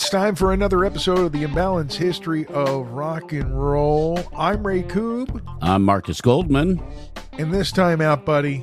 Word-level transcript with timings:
It's 0.00 0.10
time 0.10 0.36
for 0.36 0.52
another 0.52 0.84
episode 0.84 1.18
of 1.18 1.32
the 1.32 1.42
Imbalanced 1.42 1.94
History 1.94 2.46
of 2.46 2.86
Rock 2.92 3.32
and 3.32 3.60
Roll. 3.60 4.20
I'm 4.38 4.64
Ray 4.64 4.84
Koob, 4.84 5.42
I'm 5.60 5.82
Markus 5.82 6.20
Goldman. 6.20 6.80
and 7.32 7.52
this 7.52 7.72
time 7.72 8.00
out, 8.00 8.24
buddy, 8.24 8.62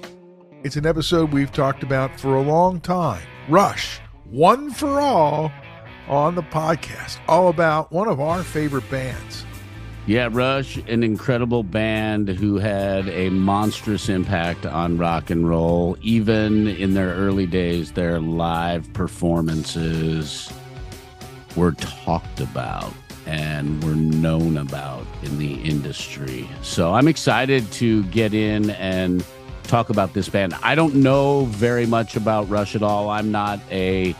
it's 0.63 0.77
an 0.77 0.85
episode 0.85 1.33
we've 1.33 1.51
talked 1.51 1.83
about 1.83 2.17
for 2.17 2.37
a 2.37 2.41
long 2.41 2.79
time. 2.79 3.21
Rush, 3.49 3.99
one 4.29 4.71
for 4.71 5.01
all, 5.01 5.51
on 6.07 6.35
the 6.35 6.41
podcast, 6.41 7.17
all 7.27 7.49
about 7.49 7.91
one 7.91 8.07
of 8.07 8.21
our 8.21 8.41
favorite 8.41 8.89
bands. 8.89 9.45
Yeah, 10.07 10.29
Rush, 10.31 10.77
an 10.87 11.03
incredible 11.03 11.63
band 11.63 12.29
who 12.29 12.59
had 12.59 13.09
a 13.09 13.29
monstrous 13.29 14.07
impact 14.07 14.65
on 14.65 14.97
rock 14.97 15.29
and 15.29 15.49
roll. 15.49 15.97
Even 16.01 16.69
in 16.69 16.93
their 16.93 17.09
early 17.13 17.45
days, 17.45 17.91
their 17.91 18.21
live 18.21 18.93
performances 18.93 20.49
were 21.55 21.71
talked 21.73 22.39
about 22.39 22.93
and 23.25 23.83
were 23.83 23.95
known 23.95 24.57
about 24.57 25.05
in 25.23 25.37
the 25.37 25.55
industry. 25.61 26.47
So 26.61 26.93
I'm 26.93 27.07
excited 27.07 27.71
to 27.73 28.03
get 28.05 28.33
in 28.33 28.69
and 28.71 29.25
talk 29.63 29.89
about 29.89 30.13
this 30.13 30.29
band. 30.29 30.53
I 30.61 30.75
don't 30.75 30.95
know 30.95 31.45
very 31.45 31.85
much 31.85 32.15
about 32.15 32.47
Rush 32.49 32.75
at 32.75 32.83
all. 32.83 33.09
I'm 33.09 33.31
not 33.31 33.59
a 33.71 34.15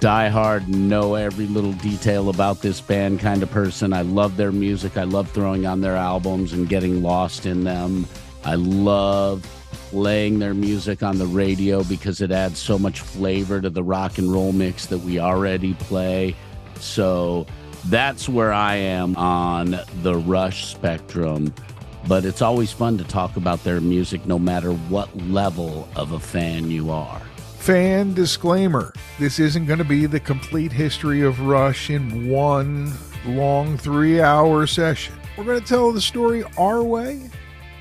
diehard, 0.00 0.66
know 0.68 1.14
every 1.14 1.46
little 1.46 1.72
detail 1.74 2.30
about 2.30 2.62
this 2.62 2.80
band 2.80 3.20
kind 3.20 3.42
of 3.42 3.50
person. 3.50 3.92
I 3.92 4.02
love 4.02 4.36
their 4.36 4.52
music. 4.52 4.96
I 4.96 5.04
love 5.04 5.30
throwing 5.30 5.66
on 5.66 5.80
their 5.80 5.96
albums 5.96 6.52
and 6.52 6.68
getting 6.68 7.02
lost 7.02 7.46
in 7.46 7.64
them. 7.64 8.06
I 8.44 8.54
love 8.54 9.46
playing 9.90 10.38
their 10.38 10.54
music 10.54 11.02
on 11.02 11.18
the 11.18 11.26
radio 11.26 11.82
because 11.84 12.20
it 12.20 12.30
adds 12.30 12.60
so 12.60 12.78
much 12.78 13.00
flavor 13.00 13.60
to 13.60 13.68
the 13.68 13.82
rock 13.82 14.18
and 14.18 14.32
roll 14.32 14.52
mix 14.52 14.86
that 14.86 14.98
we 14.98 15.18
already 15.18 15.74
play. 15.74 16.34
So 16.78 17.44
that's 17.86 18.28
where 18.28 18.52
I 18.52 18.76
am 18.76 19.16
on 19.16 19.80
the 20.02 20.14
Rush 20.14 20.66
spectrum. 20.66 21.52
But 22.06 22.24
it's 22.24 22.40
always 22.40 22.70
fun 22.70 22.98
to 22.98 23.04
talk 23.04 23.36
about 23.36 23.62
their 23.64 23.80
music 23.80 24.24
no 24.26 24.38
matter 24.38 24.72
what 24.72 25.14
level 25.22 25.88
of 25.96 26.12
a 26.12 26.20
fan 26.20 26.70
you 26.70 26.90
are. 26.90 27.20
Fan 27.58 28.14
disclaimer 28.14 28.94
this 29.18 29.38
isn't 29.38 29.66
going 29.66 29.80
to 29.80 29.84
be 29.84 30.06
the 30.06 30.20
complete 30.20 30.72
history 30.72 31.20
of 31.22 31.40
Rush 31.40 31.90
in 31.90 32.30
one 32.30 32.92
long 33.26 33.76
three 33.76 34.20
hour 34.20 34.66
session. 34.66 35.14
We're 35.36 35.44
going 35.44 35.60
to 35.60 35.66
tell 35.66 35.92
the 35.92 36.00
story 36.00 36.44
our 36.56 36.82
way, 36.82 37.28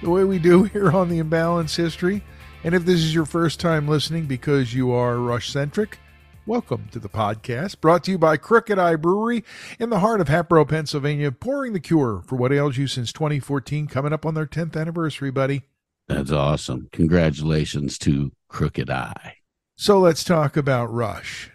the 0.01 0.09
way 0.09 0.23
we 0.23 0.39
do 0.39 0.63
here 0.73 0.91
on 0.91 1.09
the 1.09 1.19
Imbalance 1.19 1.75
History. 1.75 2.23
And 2.63 2.75
if 2.75 2.85
this 2.85 2.97
is 2.99 3.13
your 3.13 3.25
first 3.25 3.59
time 3.59 3.87
listening 3.87 4.25
because 4.25 4.73
you 4.73 4.91
are 4.91 5.17
Rush 5.17 5.49
centric, 5.49 5.99
welcome 6.45 6.87
to 6.91 6.99
the 6.99 7.09
podcast 7.09 7.79
brought 7.79 8.03
to 8.05 8.11
you 8.11 8.17
by 8.17 8.37
Crooked 8.37 8.77
Eye 8.77 8.95
Brewery 8.95 9.43
in 9.79 9.89
the 9.89 9.99
heart 9.99 10.19
of 10.19 10.27
Hatboro, 10.27 10.65
Pennsylvania, 10.65 11.31
pouring 11.31 11.73
the 11.73 11.79
cure 11.79 12.21
for 12.25 12.35
what 12.35 12.51
ails 12.51 12.77
you 12.77 12.87
since 12.87 13.13
2014, 13.13 13.87
coming 13.87 14.13
up 14.13 14.25
on 14.25 14.33
their 14.33 14.45
10th 14.45 14.75
anniversary, 14.75 15.31
buddy. 15.31 15.63
That's 16.07 16.31
awesome. 16.31 16.89
Congratulations 16.91 17.97
to 17.99 18.31
Crooked 18.49 18.89
Eye. 18.89 19.35
So 19.77 19.99
let's 19.99 20.23
talk 20.23 20.57
about 20.57 20.91
Rush. 20.91 21.51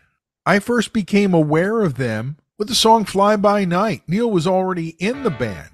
I 0.47 0.59
first 0.59 0.93
became 0.93 1.35
aware 1.35 1.83
of 1.83 1.97
them 1.97 2.39
with 2.57 2.69
the 2.69 2.75
song 2.75 3.05
Fly 3.05 3.37
By 3.37 3.65
Night. 3.65 4.03
Neil 4.07 4.31
was 4.31 4.47
already 4.47 4.91
in 4.99 5.23
the 5.23 5.31
band. 5.31 5.71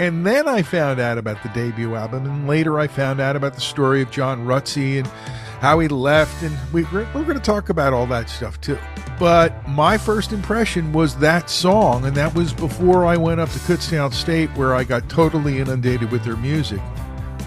And 0.00 0.26
then 0.26 0.48
I 0.48 0.62
found 0.62 0.98
out 0.98 1.18
about 1.18 1.42
the 1.42 1.50
debut 1.50 1.94
album, 1.94 2.24
and 2.24 2.48
later 2.48 2.80
I 2.80 2.86
found 2.86 3.20
out 3.20 3.36
about 3.36 3.52
the 3.52 3.60
story 3.60 4.00
of 4.00 4.10
John 4.10 4.46
Rutsey 4.46 4.96
and 4.96 5.06
how 5.60 5.78
he 5.78 5.88
left. 5.88 6.42
And 6.42 6.56
we, 6.72 6.84
we're, 6.84 7.06
we're 7.12 7.24
going 7.24 7.34
to 7.34 7.38
talk 7.38 7.68
about 7.68 7.92
all 7.92 8.06
that 8.06 8.30
stuff 8.30 8.58
too. 8.62 8.78
But 9.18 9.68
my 9.68 9.98
first 9.98 10.32
impression 10.32 10.94
was 10.94 11.16
that 11.16 11.50
song, 11.50 12.06
and 12.06 12.16
that 12.16 12.34
was 12.34 12.54
before 12.54 13.04
I 13.04 13.18
went 13.18 13.40
up 13.40 13.50
to 13.50 13.58
Kutztown 13.58 14.14
State, 14.14 14.48
where 14.56 14.74
I 14.74 14.84
got 14.84 15.06
totally 15.10 15.58
inundated 15.58 16.10
with 16.10 16.24
their 16.24 16.38
music. 16.38 16.80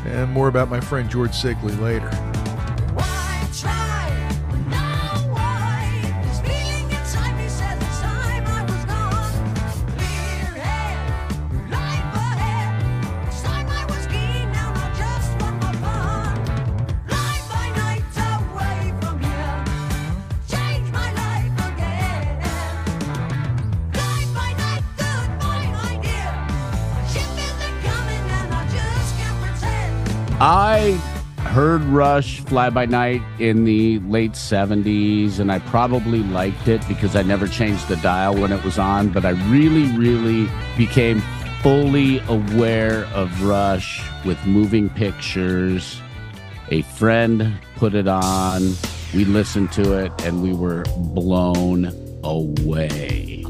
And 0.06 0.32
more 0.32 0.48
about 0.48 0.70
my 0.70 0.80
friend 0.80 1.10
George 1.10 1.32
Sigley 1.32 1.76
later. 1.82 2.12
I 30.46 31.00
heard 31.38 31.82
Rush 31.84 32.42
Fly 32.42 32.70
By 32.70 32.86
Night 32.86 33.22
in 33.40 33.64
the 33.64 34.00
late 34.00 34.34
70s, 34.34 35.40
and 35.40 35.50
I 35.50 35.60
probably 35.60 36.22
liked 36.22 36.68
it 36.68 36.86
because 36.90 37.16
I 37.16 37.22
never 37.22 37.48
changed 37.48 37.88
the 37.88 37.96
dial 37.96 38.36
when 38.36 38.52
it 38.52 38.62
was 38.62 38.78
on. 38.78 39.08
But 39.08 39.24
I 39.24 39.30
really, 39.50 39.86
really 39.98 40.52
became 40.76 41.22
fully 41.62 42.20
aware 42.28 43.06
of 43.14 43.42
Rush 43.42 44.04
with 44.26 44.46
moving 44.46 44.90
pictures. 44.90 46.02
A 46.72 46.82
friend 46.82 47.58
put 47.78 47.96
it 47.96 48.10
on, 48.10 48.74
we 49.16 49.24
listened 49.24 49.72
to 49.72 49.94
it, 49.94 50.12
and 50.26 50.44
we 50.44 50.52
were 50.52 50.84
blown 50.98 51.86
away. 52.22 53.46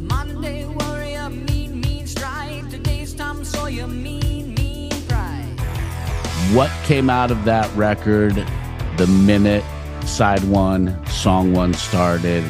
What 6.54 6.70
came 6.84 7.10
out 7.10 7.32
of 7.32 7.46
that 7.46 7.74
record 7.76 8.36
the 8.98 9.08
minute 9.08 9.64
side 10.06 10.44
one, 10.44 11.04
song 11.08 11.52
one 11.52 11.74
started 11.74 12.44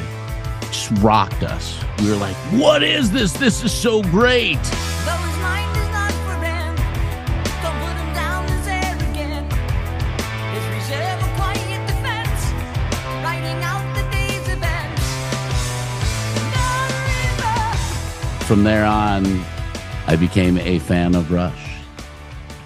just 0.74 0.92
rocked 1.04 1.44
us. 1.44 1.82
We 2.00 2.10
were 2.10 2.18
like, 2.18 2.36
what 2.52 2.84
is 2.84 3.12
this? 3.12 3.32
This 3.34 3.64
is 3.64 3.72
so 3.72 4.02
great. 4.02 4.56
Though 4.56 5.22
his 5.24 5.38
mind 5.38 5.78
is 5.78 5.90
not 5.90 6.12
for 6.12 6.36
rent, 6.42 6.78
don't 7.62 7.80
put 7.80 7.96
him 7.96 8.14
down 8.14 8.46
as 8.46 8.68
arrogant. 8.68 9.54
His 10.52 10.66
reserve 10.76 11.22
a 11.22 11.36
quiet 11.38 11.88
defense, 11.88 12.52
writing 13.24 13.64
out 13.64 13.86
the 13.96 14.04
day's 14.12 14.48
events. 14.50 15.06
No 16.52 16.70
river. 17.38 18.44
From 18.46 18.64
there 18.64 18.86
on, 18.86 19.24
I 20.08 20.18
became 20.18 20.58
a 20.58 20.80
fan 20.80 21.16
of 21.16 21.32
Rush. 21.32 21.63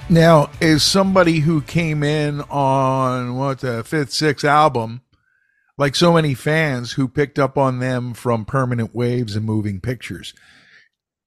Now, 0.10 0.50
as 0.62 0.84
somebody 0.84 1.40
who 1.40 1.62
came 1.62 2.02
in 2.02 2.40
on 2.44 3.36
what 3.36 3.60
the 3.60 3.84
fifth, 3.84 4.14
sixth 4.14 4.46
album, 4.46 5.02
like 5.78 5.96
so 5.96 6.14
many 6.14 6.34
fans 6.34 6.94
who 6.94 7.10
picked 7.10 7.38
up 7.38 7.58
on 7.58 7.80
them 7.80 8.14
from 8.14 8.46
Permanent 8.46 8.96
Waves 8.96 9.36
and 9.36 9.46
Moving 9.46 9.82
Pictures, 9.82 10.34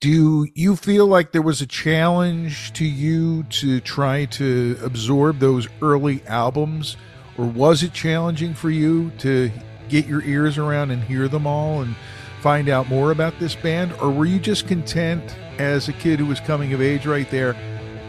do 0.00 0.49
you 0.54 0.76
feel 0.76 1.06
like 1.06 1.32
there 1.32 1.43
was 1.43 1.60
a 1.60 1.66
challenge 1.66 2.72
to 2.72 2.87
you 2.87 3.43
to 3.44 3.81
try 3.81 4.25
to 4.25 4.78
absorb 4.82 5.40
those 5.40 5.69
early 5.82 6.22
albums, 6.26 6.96
or 7.37 7.44
was 7.44 7.82
it 7.82 7.93
challenging 7.93 8.54
for 8.54 8.70
you 8.70 9.10
to 9.19 9.50
get 9.90 10.06
your 10.06 10.22
ears 10.22 10.56
around 10.56 10.90
and 10.90 11.04
hear 11.04 11.28
them 11.28 11.46
all 11.46 11.82
and 11.82 11.94
find 12.40 12.70
out 12.70 12.88
more 12.88 13.10
about 13.10 13.38
this 13.38 13.54
band, 13.54 13.93
or 14.00 14.10
were 14.10 14.25
you 14.25 14.38
just 14.38 14.66
content 14.66 15.37
as 15.58 15.90
a 15.90 15.93
kid 15.93 16.19
who 16.19 16.25
was 16.25 16.40
coming 16.40 16.72
of 16.72 16.81
age 16.81 17.04
right 17.04 17.31
there? 17.31 17.54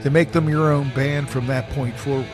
To 0.03 0.09
make 0.09 0.31
them 0.31 0.49
your 0.49 0.71
own 0.71 0.89
band 0.93 1.29
from 1.29 1.47
that 1.47 1.69
point 1.71 1.95
forward. 1.95 2.27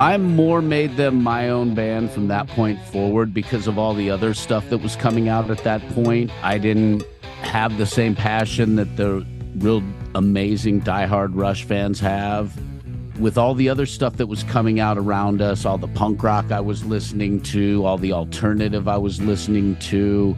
I 0.00 0.16
more 0.16 0.62
made 0.62 0.96
them 0.96 1.22
my 1.22 1.48
own 1.50 1.74
band 1.74 2.10
from 2.10 2.28
that 2.28 2.48
point 2.48 2.80
forward 2.86 3.32
because 3.34 3.66
of 3.66 3.78
all 3.78 3.94
the 3.94 4.10
other 4.10 4.34
stuff 4.34 4.68
that 4.70 4.78
was 4.78 4.96
coming 4.96 5.28
out 5.28 5.50
at 5.50 5.62
that 5.64 5.86
point. 5.90 6.30
I 6.42 6.58
didn't 6.58 7.04
have 7.42 7.76
the 7.76 7.86
same 7.86 8.14
passion 8.16 8.76
that 8.76 8.96
the 8.96 9.26
real 9.58 9.82
amazing 10.14 10.80
diehard 10.80 11.32
Rush 11.34 11.64
fans 11.64 12.00
have. 12.00 12.56
with 13.18 13.36
all 13.38 13.54
the 13.54 13.68
other 13.68 13.86
stuff 13.86 14.16
that 14.16 14.26
was 14.26 14.42
coming 14.44 14.80
out 14.80 14.98
around 14.98 15.42
us, 15.42 15.64
all 15.64 15.78
the 15.78 15.88
punk 15.88 16.22
rock 16.22 16.50
I 16.50 16.60
was 16.60 16.84
listening 16.84 17.40
to, 17.42 17.84
all 17.84 17.98
the 17.98 18.12
alternative 18.12 18.88
I 18.88 18.96
was 18.96 19.20
listening 19.20 19.76
to, 19.76 20.36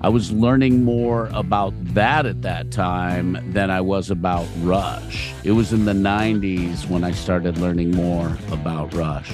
I 0.00 0.08
was 0.10 0.30
learning 0.30 0.84
more 0.84 1.28
about 1.32 1.74
that 1.94 2.24
at 2.24 2.42
that 2.42 2.70
time 2.70 3.36
than 3.52 3.68
I 3.68 3.80
was 3.80 4.10
about 4.10 4.46
Rush. 4.60 5.32
It 5.42 5.52
was 5.52 5.72
in 5.72 5.86
the 5.86 5.92
90s 5.92 6.88
when 6.88 7.02
I 7.02 7.10
started 7.10 7.58
learning 7.58 7.90
more 7.90 8.38
about 8.52 8.94
Rush. 8.94 9.32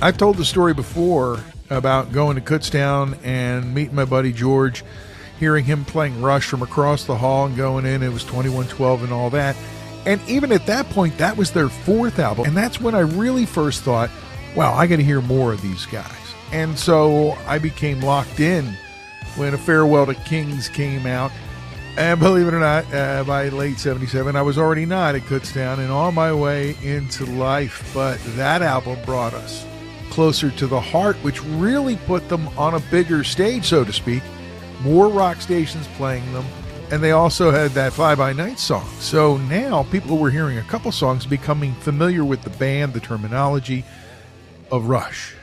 I've 0.00 0.16
told 0.16 0.38
the 0.38 0.44
story 0.46 0.72
before 0.72 1.40
about 1.68 2.12
going 2.12 2.36
to 2.36 2.40
Kutztown 2.40 3.18
and 3.22 3.74
meeting 3.74 3.94
my 3.94 4.06
buddy 4.06 4.32
George, 4.32 4.84
hearing 5.38 5.66
him 5.66 5.84
playing 5.84 6.22
Rush 6.22 6.46
from 6.46 6.62
across 6.62 7.04
the 7.04 7.16
hall 7.16 7.44
and 7.44 7.54
going 7.54 7.84
in. 7.84 8.02
It 8.02 8.10
was 8.10 8.24
2112 8.24 9.02
and 9.02 9.12
all 9.12 9.28
that. 9.30 9.54
And 10.06 10.18
even 10.26 10.50
at 10.50 10.64
that 10.64 10.88
point, 10.88 11.18
that 11.18 11.36
was 11.36 11.50
their 11.50 11.68
fourth 11.68 12.18
album. 12.18 12.46
And 12.46 12.56
that's 12.56 12.80
when 12.80 12.94
I 12.94 13.00
really 13.00 13.44
first 13.44 13.82
thought, 13.82 14.08
wow, 14.56 14.72
I 14.72 14.86
got 14.86 14.96
to 14.96 15.04
hear 15.04 15.20
more 15.20 15.52
of 15.52 15.60
these 15.60 15.84
guys. 15.84 16.10
And 16.52 16.78
so 16.78 17.32
I 17.46 17.58
became 17.58 18.00
locked 18.00 18.40
in 18.40 18.74
when 19.38 19.54
A 19.54 19.58
Farewell 19.58 20.06
to 20.06 20.14
Kings 20.14 20.68
came 20.68 21.06
out. 21.06 21.30
And 21.96 22.20
believe 22.20 22.46
it 22.46 22.54
or 22.54 22.60
not, 22.60 22.92
uh, 22.92 23.24
by 23.24 23.48
late 23.48 23.78
77, 23.78 24.36
I 24.36 24.42
was 24.42 24.58
already 24.58 24.86
not 24.86 25.14
at 25.14 25.22
Kutztown 25.22 25.78
and 25.78 25.90
on 25.90 26.14
my 26.14 26.32
way 26.32 26.76
into 26.82 27.24
life. 27.24 27.90
But 27.94 28.20
that 28.36 28.62
album 28.62 28.98
brought 29.04 29.34
us 29.34 29.64
closer 30.10 30.50
to 30.50 30.66
the 30.66 30.80
heart, 30.80 31.16
which 31.16 31.42
really 31.44 31.96
put 31.96 32.28
them 32.28 32.48
on 32.58 32.74
a 32.74 32.80
bigger 32.90 33.24
stage, 33.24 33.64
so 33.64 33.84
to 33.84 33.92
speak. 33.92 34.22
More 34.80 35.08
rock 35.08 35.40
stations 35.40 35.86
playing 35.96 36.32
them. 36.32 36.44
And 36.90 37.02
they 37.02 37.12
also 37.12 37.50
had 37.50 37.72
that 37.72 37.92
Fly 37.92 38.14
By 38.14 38.32
Night 38.32 38.58
song. 38.58 38.88
So 38.98 39.36
now 39.36 39.82
people 39.84 40.18
were 40.18 40.30
hearing 40.30 40.58
a 40.58 40.62
couple 40.62 40.90
songs 40.90 41.26
becoming 41.26 41.74
familiar 41.74 42.24
with 42.24 42.42
the 42.42 42.50
band, 42.50 42.94
the 42.94 43.00
terminology 43.00 43.84
of 44.70 44.88
Rush. 44.88 45.34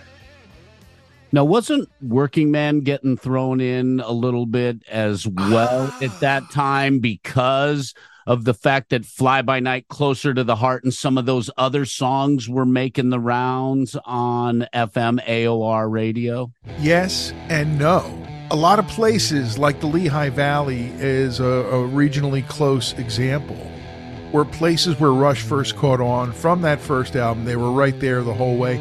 Now, 1.32 1.44
wasn't 1.44 1.90
Working 2.02 2.52
Man 2.52 2.82
getting 2.82 3.18
thrown 3.18 3.60
in 3.60 4.00
a 4.00 4.12
little 4.12 4.46
bit 4.46 4.84
as 4.90 5.28
well 5.28 5.94
at 6.02 6.20
that 6.20 6.50
time 6.52 7.00
because 7.00 7.94
of 8.28 8.44
the 8.44 8.54
fact 8.54 8.90
that 8.90 9.06
Fly 9.06 9.42
By 9.42 9.60
Night, 9.60 9.88
Closer 9.88 10.34
to 10.34 10.44
the 10.44 10.56
Heart, 10.56 10.84
and 10.84 10.94
some 10.94 11.18
of 11.18 11.26
those 11.26 11.50
other 11.58 11.86
songs 11.86 12.50
were 12.50 12.66
making 12.66 13.10
the 13.10 13.20
rounds 13.20 13.96
on 14.06 14.68
FM 14.74 15.24
AOR 15.28 15.90
radio? 15.92 16.52
Yes 16.80 17.34
and 17.50 17.78
no. 17.78 18.22
A 18.52 18.56
lot 18.56 18.80
of 18.80 18.88
places, 18.88 19.58
like 19.58 19.80
the 19.80 19.88
Lehigh 19.88 20.30
Valley, 20.30 20.92
is 20.98 21.40
a, 21.40 21.46
a 21.46 21.88
regionally 21.88 22.48
close 22.48 22.94
example. 22.94 23.58
Were 24.32 24.46
places 24.46 25.00
where 25.00 25.12
Rush 25.12 25.42
first 25.42 25.76
caught 25.76 26.02
on 26.02 26.32
from 26.32 26.62
that 26.62 26.80
first 26.80 27.16
album. 27.16 27.46
They 27.46 27.56
were 27.56 27.72
right 27.72 28.00
there 28.00 28.22
the 28.22 28.34
whole 28.34 28.58
way. 28.58 28.78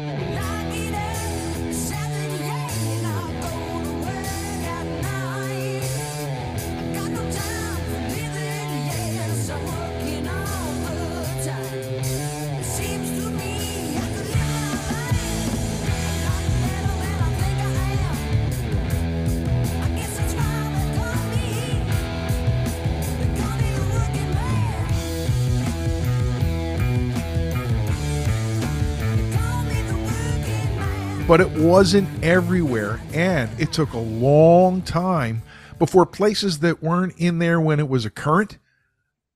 But 31.27 31.41
it 31.41 31.49
wasn't 31.51 32.07
everywhere. 32.23 32.99
And 33.13 33.49
it 33.59 33.73
took 33.73 33.93
a 33.93 33.99
long 33.99 34.81
time 34.81 35.41
before 35.79 36.05
places 36.05 36.59
that 36.59 36.81
weren't 36.81 37.13
in 37.17 37.39
there 37.39 37.59
when 37.59 37.79
it 37.79 37.89
was 37.89 38.05
a 38.05 38.09
current 38.09 38.57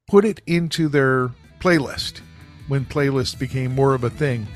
put 0.10 0.26
it 0.26 0.42
into 0.48 0.90
their 0.90 1.30
playlist 1.60 2.22
when 2.68 2.84
playlists 2.84 3.38
became 3.38 3.74
more 3.74 3.94
of 3.94 4.04
a 4.04 4.10
thing. 4.10 4.48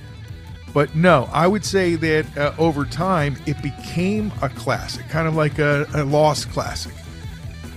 But 0.73 0.95
no, 0.95 1.29
I 1.31 1.45
would 1.45 1.63
say 1.63 1.95
that 1.95 2.37
uh, 2.37 2.53
over 2.57 2.85
time 2.85 3.37
it 3.45 3.61
became 3.61 4.31
a 4.41 4.49
classic, 4.49 5.07
kind 5.09 5.27
of 5.27 5.35
like 5.35 5.59
a, 5.59 5.85
a 5.93 6.03
lost 6.03 6.49
classic. 6.49 6.93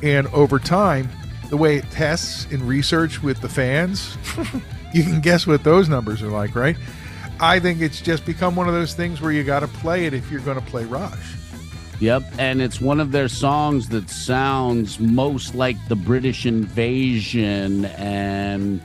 And 0.02 0.26
over 0.29 0.59
time, 0.59 1.11
the 1.50 1.56
way 1.56 1.76
it 1.76 1.91
tests 1.91 2.50
in 2.50 2.67
research 2.67 3.23
with 3.23 3.41
the 3.41 3.49
fans, 3.49 4.17
you 4.94 5.02
can 5.02 5.20
guess 5.20 5.47
what 5.47 5.62
those 5.62 5.88
numbers 5.88 6.23
are 6.23 6.31
like, 6.31 6.55
right? 6.55 6.76
I 7.41 7.61
think 7.61 7.81
it's 7.81 8.00
just 8.00 8.25
become 8.25 8.56
one 8.56 8.69
of 8.69 8.75
those 8.75 8.94
things 8.94 9.21
where 9.21 9.33
you 9.33 9.44
got 9.44 9.61
to 9.61 9.69
play 9.69 10.06
it 10.06 10.15
if 10.15 10.31
you're 10.31 10.41
going 10.41 10.59
to 10.59 10.67
play 10.67 10.85
Rush. 10.85 11.35
Yep, 12.00 12.25
and 12.38 12.61
it's 12.61 12.81
one 12.81 13.00
of 13.00 13.12
their 13.12 13.29
songs 13.29 13.88
that 13.88 14.11
sounds 14.11 15.00
most 15.00 15.55
like 15.55 15.77
the 15.88 15.97
British 15.97 16.44
invasion 16.44 17.87
and 17.87 18.83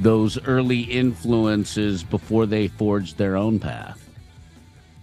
those 0.00 0.42
early 0.46 0.80
influences 0.80 2.02
before 2.02 2.46
they 2.46 2.66
forged 2.68 3.18
their 3.18 3.36
own 3.36 3.60
path. 3.60 3.98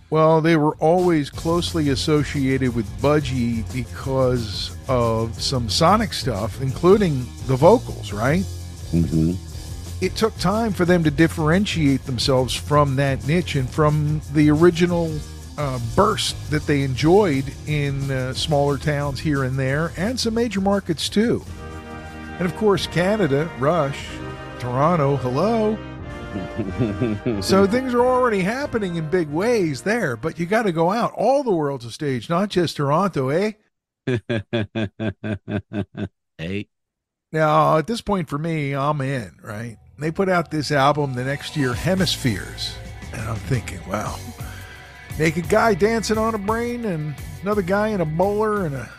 Well, 0.09 0.41
they 0.41 0.57
were 0.57 0.75
always 0.77 1.29
closely 1.29 1.89
associated 1.89 2.75
with 2.75 2.87
Budgie 2.99 3.71
because 3.71 4.75
of 4.87 5.39
some 5.39 5.69
sonic 5.69 6.13
stuff, 6.13 6.61
including 6.61 7.19
the 7.45 7.55
vocals, 7.55 8.11
right? 8.11 8.43
Mm-hmm. 8.91 9.48
It 10.01 10.15
took 10.15 10.37
time 10.37 10.71
for 10.71 10.85
them 10.85 11.03
to 11.03 11.11
differentiate 11.11 12.05
themselves 12.05 12.53
from 12.53 12.95
that 12.95 13.27
niche 13.27 13.55
and 13.55 13.69
from 13.69 14.21
the 14.33 14.49
original 14.49 15.11
uh, 15.57 15.77
burst 15.93 16.51
that 16.51 16.65
they 16.65 16.83
enjoyed 16.83 17.53
in 17.67 18.09
uh, 18.09 18.33
smaller 18.33 18.77
towns 18.77 19.19
here 19.19 19.43
and 19.43 19.59
there 19.59 19.91
and 19.97 20.17
some 20.17 20.33
major 20.33 20.61
markets 20.61 21.09
too. 21.09 21.43
And 22.39 22.45
of 22.45 22.55
course, 22.55 22.87
Canada, 22.87 23.51
Rush, 23.59 24.07
Toronto, 24.59 25.17
hello. 25.17 25.77
so 27.41 27.67
things 27.67 27.93
are 27.93 28.05
already 28.05 28.39
happening 28.39 28.95
in 28.95 29.09
big 29.09 29.27
ways 29.27 29.81
there, 29.81 30.15
but 30.15 30.39
you 30.39 30.45
got 30.45 30.63
to 30.63 30.71
go 30.71 30.91
out. 30.91 31.11
All 31.17 31.43
the 31.43 31.51
world's 31.51 31.83
a 31.83 31.91
stage, 31.91 32.29
not 32.29 32.47
just 32.47 32.77
Toronto, 32.77 33.27
eh? 33.27 33.51
hey. 36.37 36.69
Now, 37.33 37.77
at 37.77 37.87
this 37.87 37.99
point 37.99 38.29
for 38.29 38.37
me, 38.37 38.73
I'm 38.73 39.01
in, 39.01 39.37
right? 39.43 39.77
They 39.99 40.11
put 40.11 40.29
out 40.29 40.49
this 40.49 40.71
album 40.71 41.13
the 41.13 41.25
next 41.25 41.57
year, 41.57 41.73
Hemispheres. 41.73 42.73
And 43.11 43.21
I'm 43.21 43.35
thinking, 43.35 43.79
wow, 43.87 44.17
naked 45.17 45.49
guy 45.49 45.73
dancing 45.73 46.17
on 46.17 46.35
a 46.35 46.37
brain 46.37 46.85
and 46.85 47.13
another 47.41 47.61
guy 47.61 47.89
in 47.89 47.99
a 47.99 48.05
bowler 48.05 48.65
and 48.65 48.75
a 48.75 48.89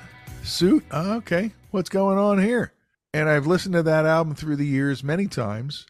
suit. 0.42 0.84
Oh, 0.90 1.14
okay, 1.14 1.52
what's 1.70 1.88
going 1.88 2.18
on 2.18 2.42
here? 2.42 2.72
And 3.14 3.28
I've 3.28 3.46
listened 3.46 3.74
to 3.74 3.82
that 3.84 4.04
album 4.04 4.34
through 4.34 4.56
the 4.56 4.66
years 4.66 5.02
many 5.02 5.26
times. 5.26 5.86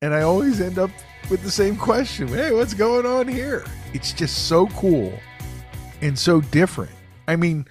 And 0.00 0.14
I 0.14 0.22
always 0.22 0.60
end 0.60 0.78
up 0.78 0.90
with 1.30 1.42
the 1.42 1.50
same 1.50 1.76
question 1.76 2.28
Hey, 2.28 2.52
what's 2.52 2.74
going 2.74 3.06
on 3.06 3.28
here? 3.28 3.64
It's 3.92 4.12
just 4.12 4.46
so 4.46 4.66
cool 4.68 5.18
and 6.00 6.18
so 6.18 6.40
different. 6.40 6.92
I 7.28 7.36
mean, 7.36 7.66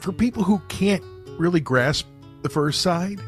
for 0.00 0.12
people 0.12 0.42
who 0.42 0.60
can't 0.68 1.04
really 1.38 1.60
grasp 1.60 2.06
the 2.42 2.48
first 2.48 2.82
side, 2.82 3.20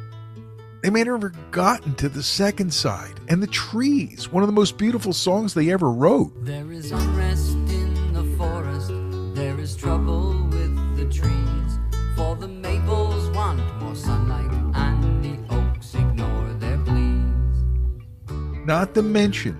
they 0.82 0.90
may 0.90 1.04
never 1.04 1.32
gotten 1.52 1.94
to 1.94 2.08
the 2.08 2.22
second 2.22 2.74
side. 2.74 3.20
And 3.28 3.42
the 3.42 3.46
trees, 3.46 4.30
one 4.30 4.42
of 4.42 4.48
the 4.48 4.52
most 4.52 4.76
beautiful 4.76 5.12
songs 5.12 5.54
they 5.54 5.70
ever 5.70 5.90
wrote. 5.90 6.32
There 6.44 6.72
is 6.72 6.90
unrest 6.90 7.52
in 7.52 8.12
the 8.12 8.24
forest, 8.36 8.90
there 9.34 9.58
is 9.60 9.76
trouble 9.76 10.44
with 10.50 10.96
the 10.96 11.04
trees. 11.04 11.78
For 12.16 12.34
the 12.36 12.48
maples 12.48 13.30
want 13.30 13.60
more 13.80 13.94
sunlight, 13.94 14.50
and 14.74 15.24
the 15.24 15.54
oaks 15.54 15.94
ignore 15.94 16.52
their 16.54 16.78
pleas. 16.78 18.66
Not 18.66 18.94
to 18.94 19.02
mention 19.02 19.56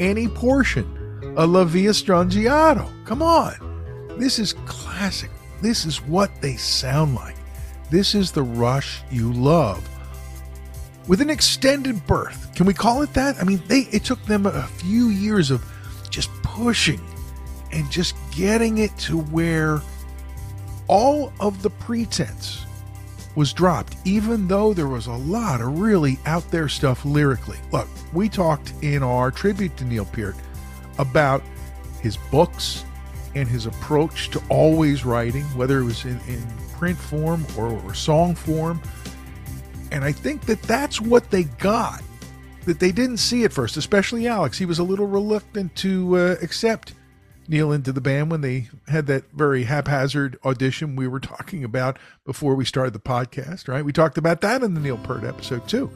any 0.00 0.26
portion 0.26 0.84
of 1.36 1.50
La 1.50 1.64
Villa 1.64 1.92
Strangiato. 1.92 2.90
Come 3.04 3.22
on. 3.22 3.54
This 4.18 4.38
is 4.40 4.54
classic. 4.66 5.30
This 5.62 5.86
is 5.86 6.02
what 6.02 6.30
they 6.42 6.56
sound 6.56 7.14
like. 7.14 7.36
This 7.90 8.14
is 8.14 8.32
the 8.32 8.42
rush 8.42 9.02
you 9.10 9.32
love. 9.32 9.88
With 11.08 11.20
an 11.20 11.30
extended 11.30 12.06
birth, 12.06 12.54
can 12.54 12.66
we 12.66 12.74
call 12.74 13.02
it 13.02 13.12
that? 13.14 13.40
I 13.40 13.44
mean, 13.44 13.60
they 13.66 13.80
it 13.92 14.04
took 14.04 14.22
them 14.24 14.46
a 14.46 14.66
few 14.66 15.08
years 15.08 15.50
of 15.50 15.64
just 16.10 16.30
pushing 16.42 17.00
and 17.72 17.90
just 17.90 18.14
getting 18.30 18.78
it 18.78 18.96
to 18.98 19.18
where 19.18 19.80
all 20.86 21.32
of 21.40 21.62
the 21.62 21.70
pretense 21.70 22.64
was 23.34 23.52
dropped, 23.52 23.96
even 24.04 24.46
though 24.46 24.74
there 24.74 24.88
was 24.88 25.06
a 25.06 25.12
lot 25.12 25.60
of 25.60 25.80
really 25.80 26.18
out 26.26 26.48
there 26.50 26.68
stuff 26.68 27.04
lyrically. 27.04 27.58
Look, 27.72 27.88
we 28.12 28.28
talked 28.28 28.72
in 28.82 29.02
our 29.02 29.30
tribute 29.30 29.76
to 29.78 29.84
Neil 29.84 30.04
Peart 30.04 30.36
about 30.98 31.42
his 32.00 32.16
books 32.30 32.84
and 33.34 33.48
his 33.48 33.66
approach 33.66 34.28
to 34.30 34.42
always 34.50 35.04
writing, 35.04 35.44
whether 35.56 35.80
it 35.80 35.84
was 35.84 36.04
in, 36.04 36.20
in 36.28 36.46
print 36.72 36.98
form 36.98 37.46
or, 37.56 37.68
or 37.68 37.94
song 37.94 38.34
form. 38.34 38.80
And 39.92 40.04
I 40.04 40.10
think 40.10 40.46
that 40.46 40.62
that's 40.62 41.02
what 41.02 41.30
they 41.30 41.44
got 41.44 42.02
that 42.64 42.80
they 42.80 42.92
didn't 42.92 43.18
see 43.18 43.44
at 43.44 43.52
first, 43.52 43.76
especially 43.76 44.26
Alex. 44.26 44.56
He 44.56 44.64
was 44.64 44.78
a 44.78 44.84
little 44.84 45.06
reluctant 45.06 45.76
to 45.76 46.16
uh, 46.16 46.36
accept 46.40 46.94
Neil 47.46 47.72
into 47.72 47.92
the 47.92 48.00
band 48.00 48.30
when 48.30 48.40
they 48.40 48.68
had 48.88 49.06
that 49.08 49.24
very 49.32 49.64
haphazard 49.64 50.38
audition 50.46 50.96
we 50.96 51.06
were 51.06 51.20
talking 51.20 51.62
about 51.62 51.98
before 52.24 52.54
we 52.54 52.64
started 52.64 52.94
the 52.94 53.00
podcast, 53.00 53.68
right? 53.68 53.84
We 53.84 53.92
talked 53.92 54.16
about 54.16 54.40
that 54.40 54.62
in 54.62 54.72
the 54.72 54.80
Neil 54.80 54.96
Peart 54.96 55.24
episode 55.24 55.68
too. 55.68 55.90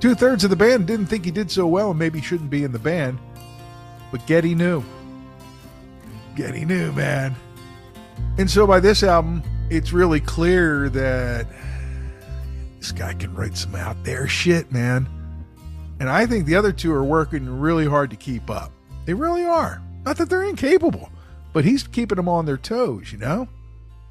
Two 0.00 0.16
thirds 0.16 0.42
of 0.42 0.50
the 0.50 0.56
band 0.56 0.88
didn't 0.88 1.06
think 1.06 1.24
he 1.24 1.30
did 1.30 1.52
so 1.52 1.68
well 1.68 1.90
and 1.90 1.98
maybe 1.98 2.20
shouldn't 2.20 2.50
be 2.50 2.64
in 2.64 2.72
the 2.72 2.78
band, 2.80 3.18
but 4.10 4.26
Geddy 4.26 4.56
knew. 4.56 4.82
Geddy 6.34 6.64
knew, 6.64 6.90
man. 6.92 7.36
And 8.38 8.50
so 8.50 8.66
by 8.66 8.80
this 8.80 9.04
album, 9.04 9.44
it's 9.68 9.92
really 9.92 10.20
clear 10.20 10.88
that 10.88 11.46
this 12.80 12.92
guy 12.92 13.12
can 13.12 13.34
write 13.34 13.56
some 13.56 13.74
out 13.74 14.02
there 14.04 14.26
shit, 14.26 14.72
man. 14.72 15.06
And 16.00 16.08
I 16.08 16.24
think 16.24 16.46
the 16.46 16.56
other 16.56 16.72
two 16.72 16.92
are 16.92 17.04
working 17.04 17.60
really 17.60 17.86
hard 17.86 18.08
to 18.10 18.16
keep 18.16 18.48
up. 18.48 18.72
They 19.04 19.12
really 19.12 19.44
are. 19.44 19.82
Not 20.06 20.16
that 20.16 20.30
they're 20.30 20.44
incapable, 20.44 21.10
but 21.52 21.62
he's 21.62 21.82
keeping 21.86 22.16
them 22.16 22.28
on 22.28 22.46
their 22.46 22.56
toes, 22.56 23.12
you 23.12 23.18
know? 23.18 23.46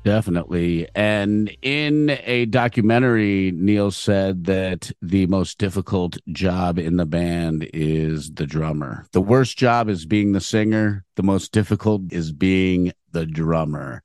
Definitely. 0.06 0.88
And 0.94 1.52
in 1.64 2.16
a 2.24 2.46
documentary, 2.46 3.52
Neil 3.56 3.90
said 3.90 4.46
that 4.46 4.92
the 5.02 5.26
most 5.26 5.58
difficult 5.58 6.20
job 6.32 6.78
in 6.78 6.98
the 6.98 7.08
band 7.08 7.68
is 7.74 8.32
the 8.34 8.46
drummer. 8.46 9.08
The 9.12 9.22
worst 9.22 9.58
job 9.58 9.90
is 9.90 10.06
being 10.06 10.32
the 10.34 10.42
singer, 10.42 11.06
the 11.16 11.24
most 11.24 11.52
difficult 11.52 12.14
is 12.14 12.32
being 12.32 12.94
the 13.12 13.26
drummer. 13.26 14.04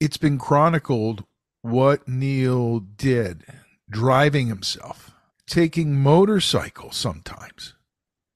It's 0.00 0.16
been 0.16 0.36
chronicled 0.36 1.24
what 1.62 2.08
Neil 2.08 2.80
did 2.80 3.44
driving 3.90 4.46
himself, 4.46 5.10
taking 5.46 6.00
motorcycles 6.00 6.96
sometimes. 6.96 7.74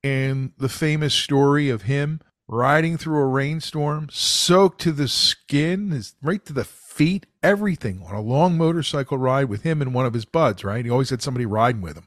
And 0.03 0.53
the 0.59 0.69
famous 0.69 1.15
story 1.15 1.71
of 1.71 1.83
him 1.83 2.21
riding 2.47 2.99
through 2.99 3.19
a 3.19 3.27
rainstorm, 3.27 4.09
soaked 4.11 4.81
to 4.83 4.93
the 4.93 5.09
skin, 5.09 5.93
is 5.93 6.15
right 6.23 6.45
to 6.45 6.53
the 6.53 6.65
feet, 6.65 7.27
everything 7.43 8.03
on 8.07 8.15
a 8.15 8.21
long 8.21 8.59
motorcycle 8.59 9.17
ride 9.17 9.47
with 9.47 9.63
him 9.63 9.81
and 9.81 9.95
one 9.95 10.07
of 10.07 10.15
his 10.15 10.25
buds, 10.25 10.63
right? 10.63 10.85
He 10.85 10.91
always 10.91 11.11
had 11.11 11.23
somebody 11.23 11.47
riding 11.47 11.81
with 11.81 11.97
him. 11.97 12.07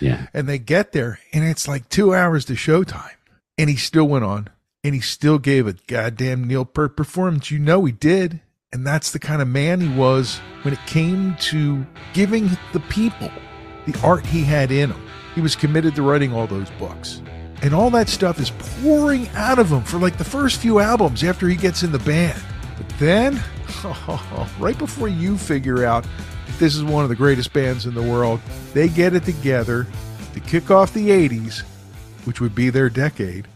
Yeah. 0.00 0.26
And 0.32 0.48
they 0.48 0.58
get 0.58 0.92
there, 0.92 1.18
and 1.32 1.44
it's 1.44 1.68
like 1.68 1.88
two 1.88 2.14
hours 2.14 2.44
to 2.46 2.54
showtime. 2.54 3.16
And 3.58 3.68
he 3.68 3.76
still 3.76 4.06
went 4.06 4.24
on, 4.24 4.48
and 4.84 4.94
he 4.94 5.00
still 5.00 5.38
gave 5.38 5.66
a 5.66 5.74
goddamn 5.74 6.44
Neil 6.44 6.64
Peart 6.64 6.96
performance. 6.96 7.50
You 7.50 7.58
know 7.58 7.84
he 7.84 7.92
did. 7.92 8.40
And 8.72 8.86
that's 8.86 9.10
the 9.10 9.18
kind 9.18 9.42
of 9.42 9.48
man 9.48 9.80
he 9.80 9.88
was 9.94 10.38
when 10.62 10.72
it 10.72 10.80
came 10.86 11.36
to 11.40 11.84
giving 12.14 12.50
the 12.72 12.80
people 12.88 13.30
the 13.86 13.98
art 14.02 14.24
he 14.24 14.42
had 14.42 14.70
in 14.70 14.90
him. 14.90 15.08
He 15.34 15.42
was 15.42 15.54
committed 15.54 15.94
to 15.96 16.02
writing 16.02 16.32
all 16.32 16.46
those 16.46 16.70
books. 16.70 17.20
And 17.62 17.74
all 17.74 17.90
that 17.90 18.08
stuff 18.08 18.40
is 18.40 18.50
pouring 18.82 19.28
out 19.30 19.58
of 19.58 19.70
him 19.70 19.82
for 19.82 19.98
like 19.98 20.16
the 20.16 20.24
first 20.24 20.56
few 20.56 20.78
albums 20.78 21.22
after 21.22 21.48
he 21.48 21.54
gets 21.54 21.82
in 21.82 21.92
the 21.92 21.98
band. 21.98 22.42
But 22.78 22.88
then, 22.98 23.42
right 24.58 24.78
before 24.78 25.08
you 25.08 25.36
figure 25.36 25.84
out 25.84 26.04
that 26.04 26.58
this 26.58 26.74
is 26.74 26.82
one 26.82 27.02
of 27.02 27.10
the 27.10 27.16
greatest 27.16 27.52
bands 27.52 27.84
in 27.84 27.94
the 27.94 28.02
world, 28.02 28.40
they 28.72 28.88
get 28.88 29.14
it 29.14 29.24
together 29.24 29.86
to 30.32 30.40
kick 30.40 30.70
off 30.70 30.94
the 30.94 31.10
80s, 31.10 31.60
which 32.24 32.40
would 32.40 32.54
be 32.54 32.70
their 32.70 32.88
decade, 32.88 33.46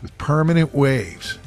with 0.00 0.16
permanent 0.16 0.72
waves. 0.72 1.38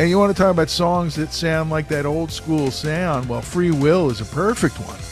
And 0.00 0.08
you 0.08 0.18
want 0.18 0.34
to 0.34 0.42
talk 0.42 0.50
about 0.50 0.70
songs 0.70 1.14
that 1.16 1.30
sound 1.30 1.68
like 1.68 1.86
that 1.88 2.06
old 2.06 2.32
school 2.32 2.70
sound? 2.70 3.28
Well, 3.28 3.42
Free 3.42 3.70
Will 3.70 4.08
is 4.08 4.22
a 4.22 4.24
perfect 4.24 4.80
one. 4.80 5.09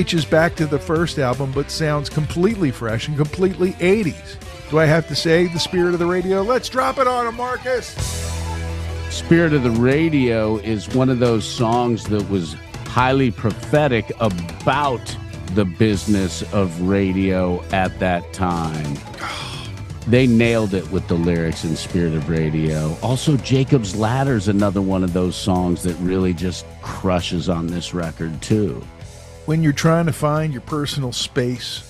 Reaches 0.00 0.24
back 0.24 0.56
to 0.56 0.64
the 0.64 0.78
first 0.78 1.18
album, 1.18 1.52
but 1.52 1.70
sounds 1.70 2.08
completely 2.08 2.70
fresh 2.70 3.06
and 3.06 3.18
completely 3.18 3.72
80s. 3.72 4.38
Do 4.70 4.78
I 4.78 4.86
have 4.86 5.06
to 5.08 5.14
say 5.14 5.46
the 5.46 5.58
spirit 5.58 5.92
of 5.92 5.98
the 5.98 6.06
radio? 6.06 6.40
Let's 6.40 6.70
drop 6.70 6.96
it 6.96 7.06
on 7.06 7.26
him, 7.26 7.34
Markus. 7.34 7.88
Spirit 9.10 9.52
of 9.52 9.62
the 9.62 9.70
Radio 9.72 10.56
is 10.56 10.88
one 10.94 11.10
of 11.10 11.18
those 11.18 11.44
songs 11.44 12.04
that 12.04 12.30
was 12.30 12.54
highly 12.86 13.30
prophetic 13.30 14.10
about 14.20 15.04
the 15.54 15.66
business 15.66 16.50
of 16.54 16.80
radio 16.80 17.62
at 17.64 17.98
that 17.98 18.32
time. 18.32 18.96
They 20.06 20.26
nailed 20.26 20.72
it 20.72 20.90
with 20.90 21.08
the 21.08 21.16
lyrics 21.16 21.62
in 21.62 21.76
Spirit 21.76 22.14
of 22.14 22.30
Radio. 22.30 22.96
Also, 23.02 23.36
Jacob's 23.36 23.94
Ladder 23.94 24.36
is 24.36 24.48
another 24.48 24.80
one 24.80 25.04
of 25.04 25.12
those 25.12 25.36
songs 25.36 25.82
that 25.82 25.94
really 25.96 26.32
just 26.32 26.64
crushes 26.80 27.50
on 27.50 27.66
this 27.66 27.92
record, 27.92 28.40
too. 28.40 28.82
When 29.50 29.64
you're 29.64 29.72
trying 29.72 30.06
to 30.06 30.12
find 30.12 30.52
your 30.52 30.62
personal 30.62 31.10
space 31.10 31.82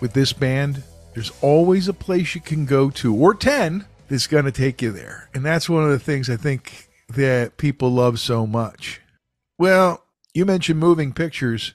with 0.00 0.12
this 0.12 0.34
band, 0.34 0.82
there's 1.14 1.32
always 1.40 1.88
a 1.88 1.94
place 1.94 2.34
you 2.34 2.42
can 2.42 2.66
go 2.66 2.90
to, 2.90 3.14
or 3.14 3.32
10, 3.32 3.86
that's 4.06 4.26
going 4.26 4.44
to 4.44 4.52
take 4.52 4.82
you 4.82 4.92
there. 4.92 5.30
And 5.32 5.42
that's 5.42 5.66
one 5.66 5.82
of 5.82 5.88
the 5.88 5.98
things 5.98 6.28
I 6.28 6.36
think 6.36 6.90
that 7.08 7.56
people 7.56 7.90
love 7.90 8.20
so 8.20 8.46
much. 8.46 9.00
Well, 9.58 10.04
you 10.34 10.44
mentioned 10.44 10.78
moving 10.78 11.14
pictures. 11.14 11.72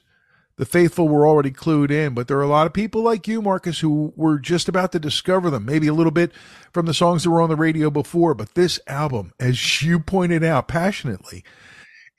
The 0.58 0.66
faithful 0.66 1.08
were 1.08 1.28
already 1.28 1.50
clued 1.50 1.90
in, 1.90 2.14
but 2.14 2.28
there 2.28 2.38
are 2.38 2.44
a 2.44 2.48
lot 2.48 2.68
of 2.68 2.74
people 2.74 3.02
like 3.02 3.28
you, 3.28 3.42
Markus, 3.42 3.80
who 3.80 4.14
were 4.16 4.38
just 4.38 4.70
about 4.70 4.92
to 4.92 5.00
discover 5.00 5.50
them, 5.50 5.66
maybe 5.66 5.88
a 5.88 5.94
little 5.96 6.12
bit 6.12 6.32
from 6.72 6.86
the 6.86 6.94
songs 6.94 7.24
that 7.24 7.32
were 7.32 7.42
on 7.42 7.50
the 7.50 7.56
radio 7.56 7.90
before. 7.90 8.36
But 8.36 8.54
this 8.54 8.80
album, 8.86 9.34
as 9.40 9.82
you 9.82 10.00
pointed 10.00 10.44
out 10.44 10.68
passionately, 10.68 11.44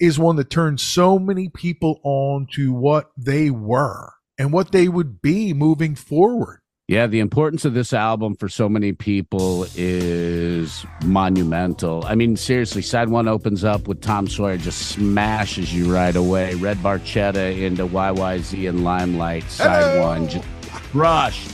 is 0.01 0.19
one 0.19 0.37
that 0.37 0.51
turns 0.51 0.83
so 0.83 1.19
many 1.19 1.49
people 1.49 2.01
on 2.05 2.47
to 2.55 2.73
what 2.73 3.11
they 3.17 3.51
were 3.51 4.13
and 4.39 4.53
what 4.53 4.73
they 4.73 4.89
would 4.89 5.23
be 5.23 5.53
moving 5.53 5.95
forward. 5.95 6.61
Yeah, 6.89 7.07
the 7.07 7.21
importance 7.21 7.65
of 7.65 7.75
this 7.75 7.93
album 7.93 8.35
for 8.35 8.49
so 8.49 8.69
many 8.69 8.93
people 8.93 9.67
is 9.77 10.85
monumental. 11.05 12.05
I 12.05 12.17
mean, 12.17 12.37
seriously, 12.37 12.83
side 12.83 13.09
one 13.09 13.29
opens 13.29 13.65
up 13.65 13.87
with 13.87 14.03
Tom 14.03 14.27
Sawyer 14.27 14.59
just 14.59 14.91
smashes 14.91 15.73
you 15.73 15.91
right 15.91 16.15
away. 16.15 16.55
Red 16.57 16.79
Barchetta 16.79 17.59
into 17.59 17.87
YYZ 17.87 18.69
and 18.69 18.85
Limelight. 18.85 19.45
Side 19.45 19.83
Hello. 19.83 20.09
one 20.09 20.29
just 20.29 20.47
crushed. 20.91 21.51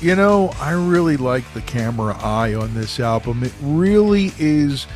You 0.00 0.14
know, 0.14 0.50
I 0.60 0.72
really 0.72 1.16
like 1.16 1.50
the 1.52 1.62
camera 1.62 2.16
eye 2.22 2.54
on 2.54 2.72
this 2.74 3.00
album. 3.00 3.42
It 3.42 3.52
really 3.60 4.32
is 4.38 4.86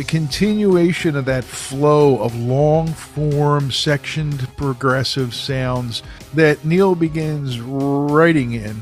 the 0.00 0.04
continuation 0.04 1.14
of 1.14 1.26
that 1.26 1.44
flow 1.44 2.18
of 2.22 2.34
long 2.34 2.86
form, 2.86 3.70
sectioned 3.70 4.48
progressive 4.56 5.34
sounds 5.34 6.02
that 6.32 6.64
Neil 6.64 6.94
begins 6.94 7.60
writing 7.60 8.52
in 8.52 8.80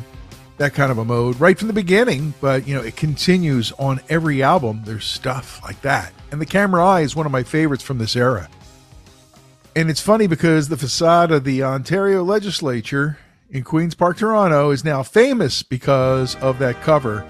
that 0.59 0.75
kind 0.75 0.93
of 0.93 0.99
a 0.99 1.05
mode 1.05 1.41
right 1.41 1.59
from 1.59 1.67
the 1.67 1.75
beginning, 1.75 2.35
but 2.41 2.69
you 2.69 2.75
know, 2.77 2.83
it 2.83 2.95
continues 2.95 3.73
on 3.81 4.01
every 4.09 4.45
album. 4.45 4.83
There's 4.85 5.07
stuff 5.07 5.61
like 5.65 5.83
that. 5.83 6.13
And 6.31 6.41
the 6.41 6.47
camera 6.47 6.87
eye 6.87 7.01
is 7.01 7.17
one 7.17 7.27
of 7.27 7.33
my 7.33 7.43
favorites 7.43 7.83
from 7.83 7.99
this 7.99 8.15
era. 8.15 8.49
And 9.75 9.91
it's 9.91 10.01
funny 10.01 10.29
because 10.29 10.69
the 10.69 10.77
facade 10.77 11.33
of 11.33 11.43
the 11.43 11.65
Ontario 11.65 12.23
legislature 12.23 13.19
in 13.51 13.65
Queen's 13.65 13.97
Park, 13.97 14.19
Toronto 14.19 14.71
is 14.71 14.85
now 14.85 15.03
famous 15.03 15.65
because 15.65 16.37
of 16.37 16.61
that 16.61 16.81
cover. 16.83 17.29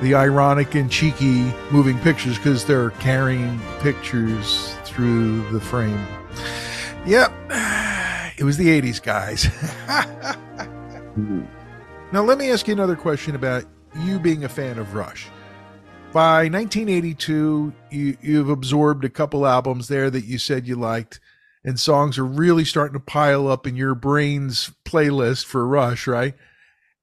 The 0.00 0.14
ironic 0.14 0.76
and 0.76 0.88
cheeky 0.88 1.52
moving 1.72 1.98
pictures 1.98 2.36
because 2.36 2.64
they're 2.64 2.90
carrying 2.90 3.60
pictures 3.80 4.76
through 4.84 5.48
the 5.50 5.60
frame. 5.60 6.06
Yep, 7.04 7.32
it 8.38 8.44
was 8.44 8.56
the 8.56 8.80
80s, 8.80 9.02
guys. 9.02 9.48
now, 12.12 12.22
let 12.22 12.38
me 12.38 12.50
ask 12.50 12.68
you 12.68 12.74
another 12.74 12.94
question 12.94 13.34
about 13.34 13.64
you 14.00 14.20
being 14.20 14.44
a 14.44 14.48
fan 14.48 14.78
of 14.78 14.94
Rush. 14.94 15.26
By 16.12 16.48
1982, 16.48 17.72
you, 17.90 18.16
you've 18.22 18.50
absorbed 18.50 19.04
a 19.04 19.10
couple 19.10 19.46
albums 19.46 19.88
there 19.88 20.10
that 20.10 20.24
you 20.24 20.38
said 20.38 20.68
you 20.68 20.76
liked. 20.76 21.18
and 21.64 21.78
songs 21.78 22.18
are 22.18 22.24
really 22.24 22.64
starting 22.64 22.94
to 22.94 23.04
pile 23.04 23.48
up 23.48 23.66
in 23.66 23.74
your 23.74 23.94
brain's 23.96 24.70
playlist 24.84 25.44
for 25.44 25.66
Rush, 25.66 26.06
right? 26.06 26.34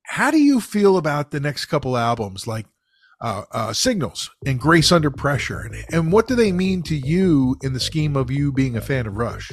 How 0.04 0.32
do 0.32 0.38
you 0.38 0.62
feel 0.62 0.98
about 0.98 1.32
the 1.32 1.40
next 1.40 1.66
couple 1.66 1.98
albums, 1.98 2.48
like 2.48 2.68
uh, 3.26 3.44
uh, 3.52 3.74
Signals 3.74 4.30
and 4.46 4.60
Grace 4.60 4.92
Under 4.92 5.10
Pressure, 5.10 5.62
and, 5.62 5.76
and 5.90 6.12
what 6.12 6.28
do 6.28 6.36
they 6.36 6.52
mean 6.52 6.84
to 6.84 6.96
you 6.96 7.58
in 7.64 7.74
the 7.74 7.80
scheme 7.80 8.16
of 8.16 8.30
you 8.30 8.52
being 8.52 8.78
a 8.78 8.82
fan 8.82 9.08
of 9.08 9.18
Rush? 9.18 9.52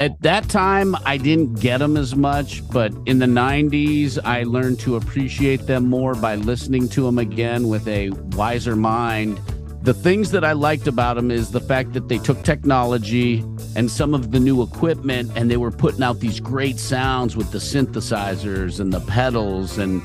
At 0.00 0.20
that 0.22 0.48
time, 0.48 0.96
I 1.04 1.18
didn't 1.18 1.60
get 1.60 1.78
them 1.78 1.96
as 1.96 2.16
much, 2.16 2.68
but 2.70 2.92
in 3.06 3.20
the 3.20 3.26
90s, 3.26 4.18
I 4.24 4.42
learned 4.42 4.80
to 4.80 4.96
appreciate 4.96 5.68
them 5.68 5.88
more 5.88 6.16
by 6.16 6.34
listening 6.34 6.88
to 6.90 7.02
them 7.04 7.18
again 7.18 7.68
with 7.68 7.86
a 7.86 8.10
wiser 8.32 8.74
mind. 8.74 9.40
The 9.82 9.94
things 9.94 10.32
that 10.32 10.44
I 10.44 10.52
liked 10.52 10.88
about 10.88 11.14
them 11.14 11.30
is 11.30 11.52
the 11.52 11.60
fact 11.60 11.92
that 11.92 12.08
they 12.08 12.18
took 12.18 12.42
technology 12.42 13.44
and 13.76 13.88
some 13.88 14.14
of 14.14 14.32
the 14.32 14.40
new 14.40 14.62
equipment 14.62 15.30
and 15.36 15.48
they 15.48 15.56
were 15.56 15.70
putting 15.70 16.02
out 16.02 16.18
these 16.18 16.40
great 16.40 16.80
sounds 16.80 17.36
with 17.36 17.52
the 17.52 17.58
synthesizers 17.58 18.80
and 18.80 18.92
the 18.92 19.00
pedals, 19.00 19.78
and 19.78 20.02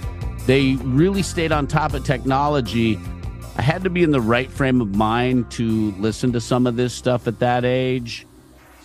they 0.47 0.75
really 0.77 1.21
stayed 1.21 1.51
on 1.51 1.67
top 1.67 1.93
of 1.93 2.03
technology. 2.05 2.97
I 3.57 3.61
had 3.61 3.83
to 3.83 3.89
be 3.89 4.01
in 4.01 4.11
the 4.11 4.21
right 4.21 4.49
frame 4.49 4.81
of 4.81 4.95
mind 4.95 5.51
to 5.51 5.91
listen 5.99 6.31
to 6.31 6.41
some 6.41 6.65
of 6.65 6.77
this 6.77 6.93
stuff 6.93 7.27
at 7.27 7.39
that 7.39 7.65
age. 7.65 8.25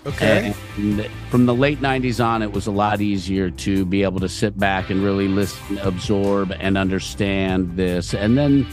Okay. 0.05 0.53
And 0.77 1.07
from 1.31 1.47
the 1.47 1.55
late 1.55 1.81
90s 1.81 2.23
on, 2.23 2.43
it 2.43 2.51
was 2.51 2.67
a 2.67 2.73
lot 2.73 3.01
easier 3.01 3.51
to 3.51 3.85
be 3.85 4.03
able 4.03 4.19
to 4.19 4.29
sit 4.29 4.59
back 4.59 4.91
and 4.91 5.05
really 5.05 5.29
listen, 5.29 5.79
absorb, 5.79 6.53
and 6.59 6.77
understand 6.77 7.77
this. 7.77 8.13
And 8.13 8.37
then 8.37 8.67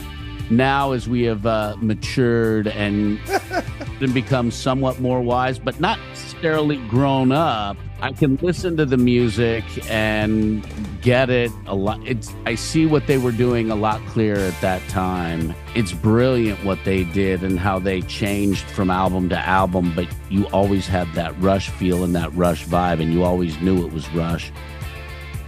now, 0.50 0.90
as 0.90 1.08
we 1.08 1.22
have 1.22 1.46
uh, 1.46 1.76
matured 1.78 2.66
and, 2.66 3.20
and 4.00 4.12
become 4.12 4.50
somewhat 4.50 4.98
more 4.98 5.20
wise, 5.20 5.60
but 5.60 5.78
not 5.78 6.00
necessarily 6.08 6.78
grown 6.88 7.30
up, 7.30 7.76
I 8.02 8.12
can 8.12 8.36
listen 8.40 8.78
to 8.78 8.86
the 8.86 8.96
music 8.96 9.64
and 9.90 10.66
get 11.02 11.28
it 11.28 11.52
a 11.66 11.74
lot. 11.74 12.00
It's 12.06 12.32
I 12.46 12.54
see 12.54 12.86
what 12.86 13.06
they 13.06 13.18
were 13.18 13.32
doing 13.32 13.70
a 13.70 13.74
lot 13.74 14.00
clearer 14.06 14.38
at 14.38 14.58
that 14.62 14.86
time. 14.88 15.54
It's 15.74 15.92
brilliant 15.92 16.64
what 16.64 16.78
they 16.84 17.04
did 17.04 17.42
and 17.42 17.58
how 17.58 17.78
they 17.78 18.00
changed 18.02 18.64
from 18.64 18.90
album 18.90 19.28
to 19.28 19.38
album, 19.38 19.92
but 19.94 20.06
you 20.30 20.46
always 20.46 20.86
had 20.86 21.12
that 21.14 21.38
Rush 21.40 21.68
feel 21.68 22.02
and 22.02 22.14
that 22.14 22.34
Rush 22.34 22.64
vibe, 22.66 23.00
and 23.00 23.12
you 23.12 23.22
always 23.22 23.60
knew 23.60 23.84
it 23.84 23.92
was 23.92 24.08
Rush. 24.14 24.50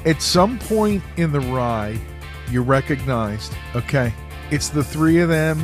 At 0.04 0.20
some 0.20 0.58
point 0.58 1.02
in 1.16 1.32
the 1.32 1.40
ride, 1.40 2.00
you 2.50 2.60
recognized, 2.62 3.54
okay, 3.74 4.12
it's 4.50 4.68
the 4.68 4.84
three 4.84 5.20
of 5.20 5.30
them. 5.30 5.58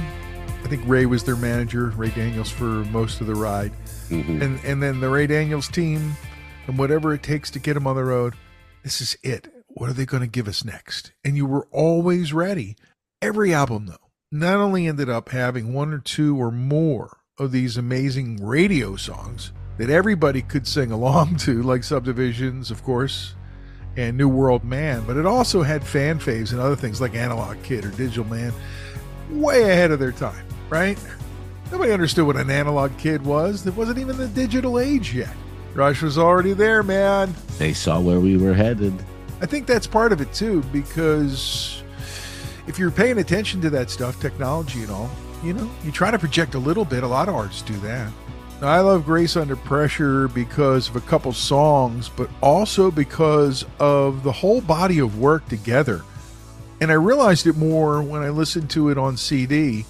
I 0.65 0.69
think 0.69 0.83
Ray 0.87 1.05
was 1.05 1.23
their 1.23 1.37
manager, 1.37 1.93
Ray 1.97 2.09
Danniels 2.09 2.51
for 2.51 2.89
most 2.91 3.21
of 3.21 3.27
the 3.27 3.35
ride. 3.35 3.73
Mhm. 4.11 4.41
And 4.41 4.61
and 4.65 4.83
then 4.83 5.01
the 5.01 5.11
Ray 5.11 5.27
Danniels 5.27 5.71
team 5.71 6.17
and 6.69 6.79
whatever 6.79 7.13
it 7.13 7.25
takes 7.25 7.51
to 7.51 7.59
get 7.59 7.75
them 7.75 7.87
on 7.89 7.97
the 7.97 8.05
road. 8.05 8.35
This 8.85 9.01
is 9.01 9.17
it. 9.25 9.49
What 9.67 9.91
are 9.91 9.95
they 9.95 10.07
going 10.07 10.23
to 10.23 10.29
give 10.29 10.47
us 10.47 10.65
next? 10.65 11.13
And 11.25 11.37
you 11.37 11.47
were 11.47 11.67
always 11.73 12.33
ready. 12.33 12.77
Every 13.21 13.53
album 13.53 13.87
though 13.87 14.09
not 14.31 14.57
only 14.57 14.87
ended 14.87 15.09
up 15.09 15.31
having 15.31 15.73
one 15.73 15.93
or 15.93 15.99
two 15.99 16.37
or 16.37 16.51
more 16.51 17.19
of 17.39 17.51
these 17.51 17.77
amazing 17.77 18.45
radio 18.45 18.95
songs 18.97 19.53
that 19.79 19.91
everybody 19.91 20.43
could 20.43 20.67
sing 20.67 20.93
along 20.93 21.37
to, 21.37 21.63
like 21.63 21.83
Subdivisions, 21.83 22.71
of 22.71 22.83
course, 22.83 23.35
and 23.97 24.17
New 24.17 24.29
World 24.29 24.65
Man, 24.65 25.03
but 25.07 25.17
it 25.17 25.27
also 25.27 25.63
had 25.63 25.85
fan 25.85 26.19
faves 26.19 26.53
and 26.53 26.61
other 26.61 26.77
things 26.77 27.01
like 27.01 27.15
Analog 27.15 27.61
Kid 27.63 27.85
or 27.85 27.91
Digital 27.91 28.25
Man, 28.25 28.53
way 29.31 29.63
ahead 29.63 29.91
of 29.91 29.99
their 29.99 30.13
time, 30.13 30.47
right? 30.69 30.99
Nobody 31.71 31.93
understood 31.93 32.27
what 32.27 32.37
an 32.37 32.51
analog 32.51 32.97
kid 32.97 33.23
was. 33.25 33.67
It 33.67 33.77
wasn't 33.77 33.99
even 33.99 34.17
the 34.17 34.29
digital 34.29 34.79
age 34.79 35.15
yet. 35.15 35.35
Rush 35.75 36.03
was 36.03 36.19
already 36.19 36.53
there, 36.53 36.83
man. 36.83 37.35
They 37.59 37.73
saw 37.73 38.01
where 38.01 38.21
we 38.21 38.37
were 38.37 38.55
headed. 38.55 38.95
I 39.41 39.47
think 39.47 39.67
that's 39.67 39.87
part 39.87 40.13
of 40.13 40.21
it 40.21 40.33
too, 40.33 40.63
because 40.73 41.83
if 42.67 42.79
you're 42.79 42.91
paying 42.91 43.19
attention 43.19 43.61
to 43.61 43.71
that 43.71 43.91
stuff, 43.91 44.21
technology 44.21 44.83
and 44.83 44.91
all, 44.91 45.11
you 45.45 45.53
know, 45.53 45.71
you 45.85 45.93
try 45.93 46.11
to 46.11 46.19
project 46.19 46.55
a 46.55 46.59
little 46.59 46.85
bit. 46.85 47.05
A 47.05 47.07
lot 47.07 47.29
of 47.29 47.35
artists 47.35 47.63
do 47.63 47.75
that. 47.81 48.13
Now, 48.61 48.69
I 48.69 48.81
love 48.81 49.05
Grace 49.05 49.37
Under 49.37 49.55
Pressure 49.55 50.27
because 50.27 50.89
of 50.89 50.97
a 50.97 51.01
couple 51.01 51.33
songs, 51.33 52.09
but 52.09 52.29
also 52.43 52.91
because 52.91 53.65
of 53.79 54.25
the 54.25 54.33
whole 54.33 54.61
body 54.61 54.99
of 54.99 55.21
work 55.21 55.49
together. 55.49 56.03
And 56.81 56.91
I 56.91 56.95
realized 56.95 57.47
it 57.47 57.57
more 57.57 58.03
when 58.03 58.23
I 58.23 58.31
listened 58.31 58.71
to 58.71 58.89
it 58.89 58.99
on 58.99 59.17
CD 59.17 59.85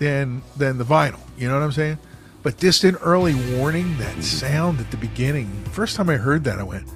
than 0.00 0.42
than 0.56 0.78
the 0.78 0.84
vinyl. 0.84 1.20
You 1.38 1.48
know 1.48 1.54
what 1.54 1.64
I'm 1.64 1.72
saying? 1.72 1.98
But 2.42 2.56
distant 2.56 2.96
early 3.02 3.34
warning, 3.56 3.96
that 3.98 4.12
mm-hmm. 4.12 4.20
sound 4.22 4.80
at 4.80 4.90
the 4.90 4.96
beginning. 4.96 5.50
First 5.72 5.96
time 5.96 6.08
I 6.08 6.16
heard 6.16 6.44
that, 6.44 6.58
I 6.58 6.62
went, 6.62 6.88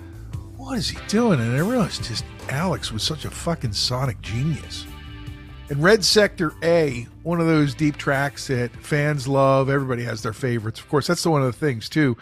"What 0.56 0.78
is 0.78 0.88
he 0.88 0.98
doing?" 1.08 1.40
And 1.40 1.54
I 1.54 1.60
realized 1.60 2.04
just 2.04 2.24
Alex 2.48 2.90
was 2.92 3.02
such 3.02 3.24
a 3.24 3.30
fucking 3.30 3.72
sonic 3.72 4.20
genius. 4.22 4.86
And 5.70 5.82
Red 5.82 6.04
Sector 6.04 6.52
A, 6.62 7.06
one 7.22 7.40
of 7.40 7.46
those 7.46 7.74
deep 7.74 7.96
tracks 7.96 8.48
that 8.48 8.70
fans 8.76 9.26
love. 9.26 9.70
Everybody 9.70 10.04
has 10.04 10.22
their 10.22 10.34
favorites. 10.34 10.78
Of 10.78 10.88
course, 10.88 11.06
that's 11.06 11.22
the 11.22 11.30
one 11.30 11.42
of 11.42 11.46
the 11.46 11.58
things 11.58 11.88
too. 11.88 12.16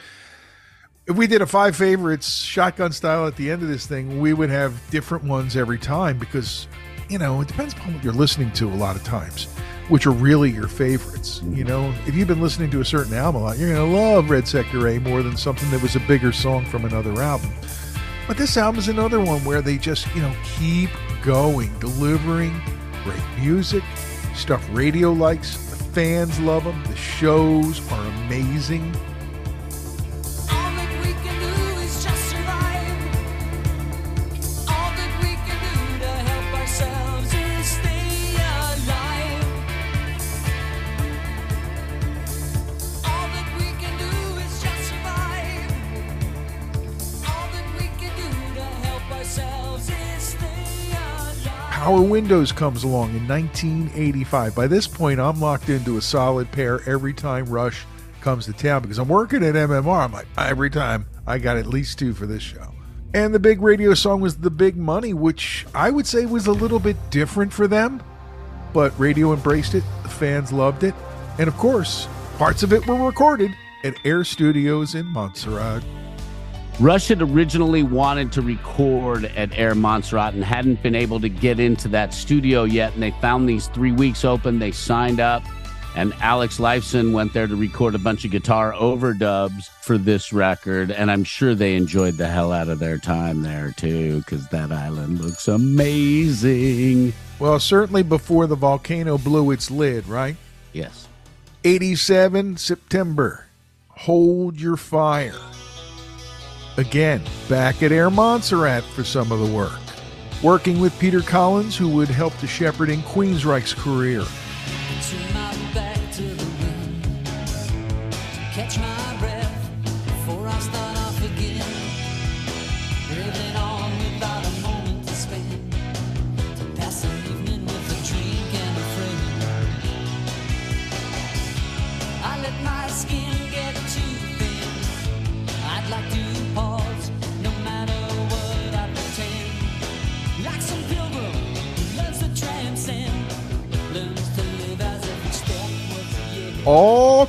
If 1.08 1.16
we 1.16 1.26
did 1.26 1.42
a 1.42 1.46
five 1.46 1.74
favorites 1.74 2.28
shotgun 2.32 2.92
style 2.92 3.26
at 3.26 3.34
the 3.34 3.50
end 3.50 3.62
of 3.62 3.68
this 3.68 3.86
thing, 3.86 4.20
we 4.20 4.32
would 4.32 4.50
have 4.50 4.80
different 4.90 5.24
ones 5.24 5.56
every 5.56 5.78
time 5.78 6.18
because, 6.18 6.68
you 7.08 7.18
know, 7.18 7.40
it 7.40 7.48
depends 7.48 7.74
upon 7.74 7.94
what 7.94 8.04
you're 8.04 8.12
listening 8.12 8.52
to 8.52 8.68
a 8.68 8.76
lot 8.76 8.94
of 8.94 9.02
times, 9.02 9.48
which 9.88 10.06
are 10.06 10.12
really 10.12 10.50
your 10.50 10.68
favorites. 10.68 11.40
You 11.42 11.64
mm-hmm. 11.64 11.68
know, 11.68 11.94
if 12.06 12.14
you've 12.14 12.28
been 12.28 12.40
listening 12.40 12.70
to 12.70 12.80
a 12.80 12.84
certain 12.84 13.14
album 13.14 13.42
a 13.42 13.44
lot, 13.44 13.58
you're 13.58 13.74
going 13.74 13.90
to 13.90 13.96
love 13.96 14.30
Red 14.30 14.46
Sector 14.46 14.86
A 14.88 14.98
more 15.00 15.22
than 15.22 15.36
something 15.36 15.70
that 15.70 15.82
was 15.82 15.96
a 15.96 16.00
bigger 16.00 16.32
song 16.32 16.64
from 16.64 16.84
another 16.84 17.20
album. 17.20 17.50
But 18.26 18.36
this 18.36 18.56
album 18.56 18.78
is 18.78 18.88
another 18.88 19.20
one 19.20 19.44
where 19.44 19.60
they 19.60 19.78
just, 19.78 20.12
you 20.14 20.22
know, 20.22 20.34
keep 20.58 20.90
going, 21.22 21.76
delivering 21.78 22.60
great 23.04 23.22
music, 23.38 23.82
stuff 24.34 24.66
radio 24.72 25.12
likes, 25.12 25.56
the 25.70 25.76
fans 25.76 26.38
love 26.40 26.64
them, 26.64 26.82
the 26.84 26.96
shows 26.96 27.80
are 27.92 28.06
amazing. 28.24 28.94
Power 51.92 52.00
Windows 52.00 52.52
comes 52.52 52.84
along 52.84 53.10
in 53.10 53.28
1985. 53.28 54.54
By 54.54 54.66
this 54.66 54.86
point, 54.86 55.20
I'm 55.20 55.38
locked 55.38 55.68
into 55.68 55.98
a 55.98 56.00
solid 56.00 56.50
pair 56.50 56.80
every 56.88 57.12
time 57.12 57.44
Rush 57.44 57.84
comes 58.22 58.46
to 58.46 58.54
town 58.54 58.80
because 58.80 58.98
I'm 58.98 59.08
working 59.08 59.44
at 59.44 59.54
MMR. 59.54 60.04
I'm 60.04 60.10
like, 60.10 60.26
every 60.38 60.70
time 60.70 61.04
I 61.26 61.36
got 61.36 61.58
at 61.58 61.66
least 61.66 61.98
two 61.98 62.14
for 62.14 62.24
this 62.24 62.42
show. 62.42 62.72
And 63.12 63.34
the 63.34 63.38
big 63.38 63.60
radio 63.60 63.92
song 63.92 64.22
was 64.22 64.38
The 64.38 64.50
Big 64.50 64.74
Money, 64.74 65.12
which 65.12 65.66
I 65.74 65.90
would 65.90 66.06
say 66.06 66.24
was 66.24 66.46
a 66.46 66.52
little 66.52 66.78
bit 66.78 66.96
different 67.10 67.52
for 67.52 67.66
them, 67.66 68.02
but 68.72 68.98
radio 68.98 69.34
embraced 69.34 69.74
it, 69.74 69.84
the 70.02 70.08
fans 70.08 70.50
loved 70.50 70.84
it, 70.84 70.94
and 71.38 71.46
of 71.46 71.58
course, 71.58 72.08
parts 72.38 72.62
of 72.62 72.72
it 72.72 72.86
were 72.86 72.94
recorded 72.94 73.54
at 73.84 73.96
Air 74.06 74.24
Studios 74.24 74.94
in 74.94 75.04
Montserrat. 75.04 75.84
Rush 76.82 77.06
had 77.06 77.22
originally 77.22 77.84
wanted 77.84 78.32
to 78.32 78.42
record 78.42 79.26
at 79.36 79.56
Air 79.56 79.76
Montserrat 79.76 80.34
and 80.34 80.42
hadn't 80.42 80.82
been 80.82 80.96
able 80.96 81.20
to 81.20 81.28
get 81.28 81.60
into 81.60 81.86
that 81.86 82.12
studio 82.12 82.64
yet. 82.64 82.92
And 82.94 83.00
they 83.00 83.12
found 83.12 83.48
these 83.48 83.68
three 83.68 83.92
weeks 83.92 84.24
open. 84.24 84.58
They 84.58 84.72
signed 84.72 85.20
up, 85.20 85.44
and 85.94 86.12
Alex 86.14 86.58
Lifeson 86.58 87.12
went 87.12 87.34
there 87.34 87.46
to 87.46 87.54
record 87.54 87.94
a 87.94 88.00
bunch 88.00 88.24
of 88.24 88.32
guitar 88.32 88.72
overdubs 88.72 89.68
for 89.82 89.96
this 89.96 90.32
record. 90.32 90.90
And 90.90 91.08
I'm 91.08 91.22
sure 91.22 91.54
they 91.54 91.76
enjoyed 91.76 92.14
the 92.14 92.26
hell 92.26 92.50
out 92.50 92.68
of 92.68 92.80
their 92.80 92.98
time 92.98 93.42
there 93.42 93.72
too, 93.76 94.18
because 94.18 94.48
that 94.48 94.72
island 94.72 95.20
looks 95.20 95.46
amazing. 95.46 97.12
Well, 97.38 97.60
certainly 97.60 98.02
before 98.02 98.48
the 98.48 98.56
volcano 98.56 99.18
blew 99.18 99.52
its 99.52 99.70
lid, 99.70 100.08
right? 100.08 100.34
Yes. 100.72 101.06
87 101.62 102.56
September. 102.56 103.46
Hold 103.90 104.60
your 104.60 104.76
fire. 104.76 105.38
Again, 106.78 107.22
back 107.50 107.82
at 107.82 107.92
Air 107.92 108.08
Montserrat 108.08 108.82
for 108.82 109.04
some 109.04 109.30
of 109.30 109.40
the 109.40 109.54
work. 109.54 109.78
Working 110.42 110.80
with 110.80 110.98
Peter 110.98 111.20
Collins, 111.20 111.76
who 111.76 111.88
would 111.88 112.08
help 112.08 112.36
to 112.38 112.46
shepherd 112.46 112.88
in 112.88 113.02
Queensryche's 113.02 113.74
career. 113.74 114.24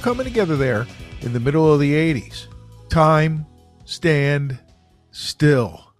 Coming 0.03 0.25
together 0.25 0.57
there 0.57 0.85
in 1.21 1.31
the 1.31 1.39
middle 1.39 1.73
of 1.73 1.79
the 1.79 1.93
80s. 1.93 2.47
Time, 2.89 3.45
stand 3.85 4.59
still. 5.11 5.93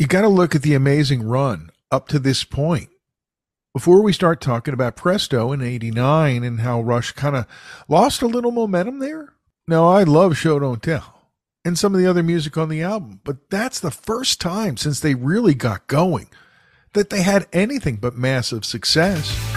You 0.00 0.08
got 0.08 0.22
to 0.22 0.28
look 0.28 0.56
at 0.56 0.62
the 0.62 0.74
amazing 0.74 1.22
run 1.22 1.70
up 1.92 2.08
to 2.08 2.18
this 2.18 2.42
point. 2.42 2.88
Before 3.72 4.02
we 4.02 4.12
start 4.12 4.40
talking 4.40 4.74
about 4.74 4.96
Presto 4.96 5.52
in 5.52 5.62
89 5.62 6.42
and 6.42 6.60
how 6.60 6.80
Rush 6.80 7.12
kind 7.12 7.36
of 7.36 7.46
lost 7.88 8.22
a 8.22 8.26
little 8.26 8.50
momentum 8.50 8.98
there. 8.98 9.34
Now, 9.68 9.86
I 9.88 10.02
love 10.02 10.36
Show 10.36 10.58
Don't 10.58 10.82
Tell 10.82 11.30
and 11.64 11.78
some 11.78 11.94
of 11.94 12.00
the 12.00 12.08
other 12.08 12.24
music 12.24 12.58
on 12.58 12.68
the 12.68 12.82
album, 12.82 13.20
but 13.22 13.50
that's 13.50 13.78
the 13.78 13.92
first 13.92 14.40
time 14.40 14.76
since 14.76 14.98
they 14.98 15.14
really 15.14 15.54
got 15.54 15.86
going 15.86 16.28
that 16.94 17.10
they 17.10 17.22
had 17.22 17.46
anything 17.52 17.96
but 17.96 18.16
massive 18.16 18.64
success. 18.64 19.55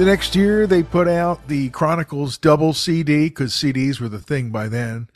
The 0.00 0.06
next 0.06 0.34
year, 0.34 0.66
they 0.66 0.82
put 0.82 1.08
out 1.08 1.46
the 1.46 1.68
Chronicles 1.68 2.38
double 2.38 2.72
CD 2.72 3.28
because 3.28 3.52
CDs 3.52 4.00
were 4.00 4.08
the 4.08 4.18
thing 4.18 4.48
by 4.48 4.66
then. 4.66 5.10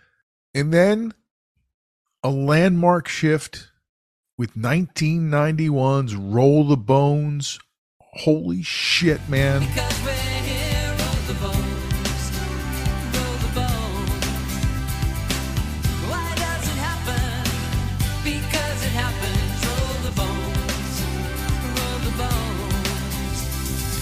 And 0.52 0.74
then 0.74 1.14
a 2.22 2.28
landmark 2.28 3.08
shift 3.08 3.70
with 4.36 4.54
1991's 4.54 6.16
Roll 6.16 6.68
the 6.68 6.76
Bones. 6.76 7.58
Holy 7.98 8.62
shit, 8.62 9.26
man. 9.26 9.62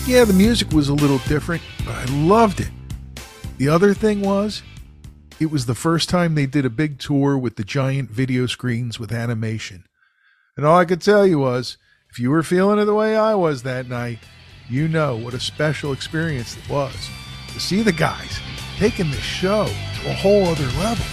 Yeah, 0.05 0.25
the 0.25 0.33
music 0.33 0.73
was 0.73 0.89
a 0.89 0.95
little 0.95 1.19
different, 1.29 1.63
but 1.87 1.95
I 1.95 2.05
loved 2.07 2.61
it. 2.61 2.71
The 3.59 3.69
other 3.69 3.95
thing 3.95 4.21
was, 4.21 4.61
it 5.39 5.51
was 5.51 5.67
the 5.67 5.77
first 5.77 6.09
time 6.09 6.35
they 6.35 6.45
did 6.45 6.67
a 6.67 6.71
big 6.71 6.99
tour 6.99 7.39
with 7.39 7.55
the 7.55 7.63
giant 7.63 8.11
video 8.11 8.47
screens 8.47 8.99
with 8.99 9.13
animation. 9.13 9.85
And 10.57 10.67
all 10.67 10.77
I 10.77 10.87
could 10.87 11.01
tell 11.01 11.25
you 11.25 11.39
was, 11.39 11.79
if 12.11 12.19
you 12.19 12.31
were 12.31 12.43
feeling 12.43 12.81
it 12.81 12.87
the 12.87 12.95
way 12.95 13.17
I 13.17 13.37
was 13.37 13.63
that 13.63 13.89
night, 13.89 14.19
you 14.69 14.89
know 14.89 15.17
what 15.17 15.35
a 15.35 15.41
special 15.41 15.93
experience 15.93 16.57
it 16.57 16.69
was 16.69 17.09
to 17.53 17.61
see 17.61 17.83
the 17.83 17.93
guys 17.93 18.41
taking 18.79 19.09
the 19.09 19.17
show 19.19 19.67
to 19.67 20.11
a 20.11 20.15
whole 20.15 20.47
other 20.47 20.67
level. 20.79 21.07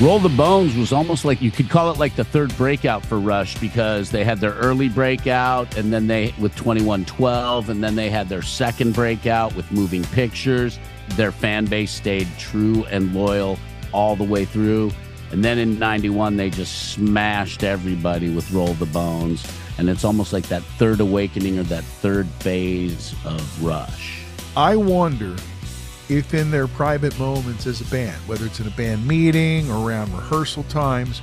Roll 0.00 0.18
the 0.18 0.28
Bones 0.28 0.74
was 0.74 0.92
almost 0.92 1.24
like 1.24 1.40
you 1.40 1.52
could 1.52 1.70
call 1.70 1.88
it 1.92 1.98
like 1.98 2.16
the 2.16 2.24
third 2.24 2.54
breakout 2.56 3.06
for 3.06 3.20
Rush 3.20 3.56
because 3.60 4.10
they 4.10 4.24
had 4.24 4.40
their 4.40 4.54
early 4.54 4.88
breakout 4.88 5.76
and 5.76 5.92
then 5.92 6.08
they 6.08 6.34
with 6.40 6.52
2112 6.56 7.70
and 7.70 7.82
then 7.82 7.94
they 7.94 8.10
had 8.10 8.28
their 8.28 8.42
second 8.42 8.92
breakout 8.92 9.54
with 9.54 9.70
Moving 9.70 10.02
Pictures. 10.06 10.80
Their 11.10 11.30
fan 11.30 11.66
base 11.66 11.92
stayed 11.92 12.26
true 12.38 12.84
and 12.86 13.14
loyal 13.14 13.56
all 13.92 14.16
the 14.16 14.24
way 14.24 14.44
through. 14.44 14.90
And 15.30 15.44
then 15.44 15.58
in 15.58 15.78
91 15.78 16.36
they 16.36 16.50
just 16.50 16.92
smashed 16.92 17.62
everybody 17.62 18.34
with 18.34 18.50
Roll 18.50 18.74
the 18.74 18.86
Bones 18.86 19.46
and 19.78 19.88
it's 19.88 20.04
almost 20.04 20.32
like 20.32 20.48
that 20.48 20.64
third 20.76 20.98
awakening 20.98 21.60
or 21.60 21.62
that 21.64 21.84
third 21.84 22.26
phase 22.40 23.14
of 23.24 23.64
Rush. 23.64 24.24
I 24.56 24.74
wonder 24.74 25.36
if 26.08 26.34
in 26.34 26.50
their 26.50 26.66
private 26.68 27.18
moments 27.18 27.66
as 27.66 27.80
a 27.80 27.84
band, 27.86 28.16
whether 28.26 28.46
it's 28.46 28.60
in 28.60 28.66
a 28.66 28.70
band 28.70 29.06
meeting 29.06 29.70
or 29.70 29.88
around 29.88 30.12
rehearsal 30.12 30.64
times, 30.64 31.20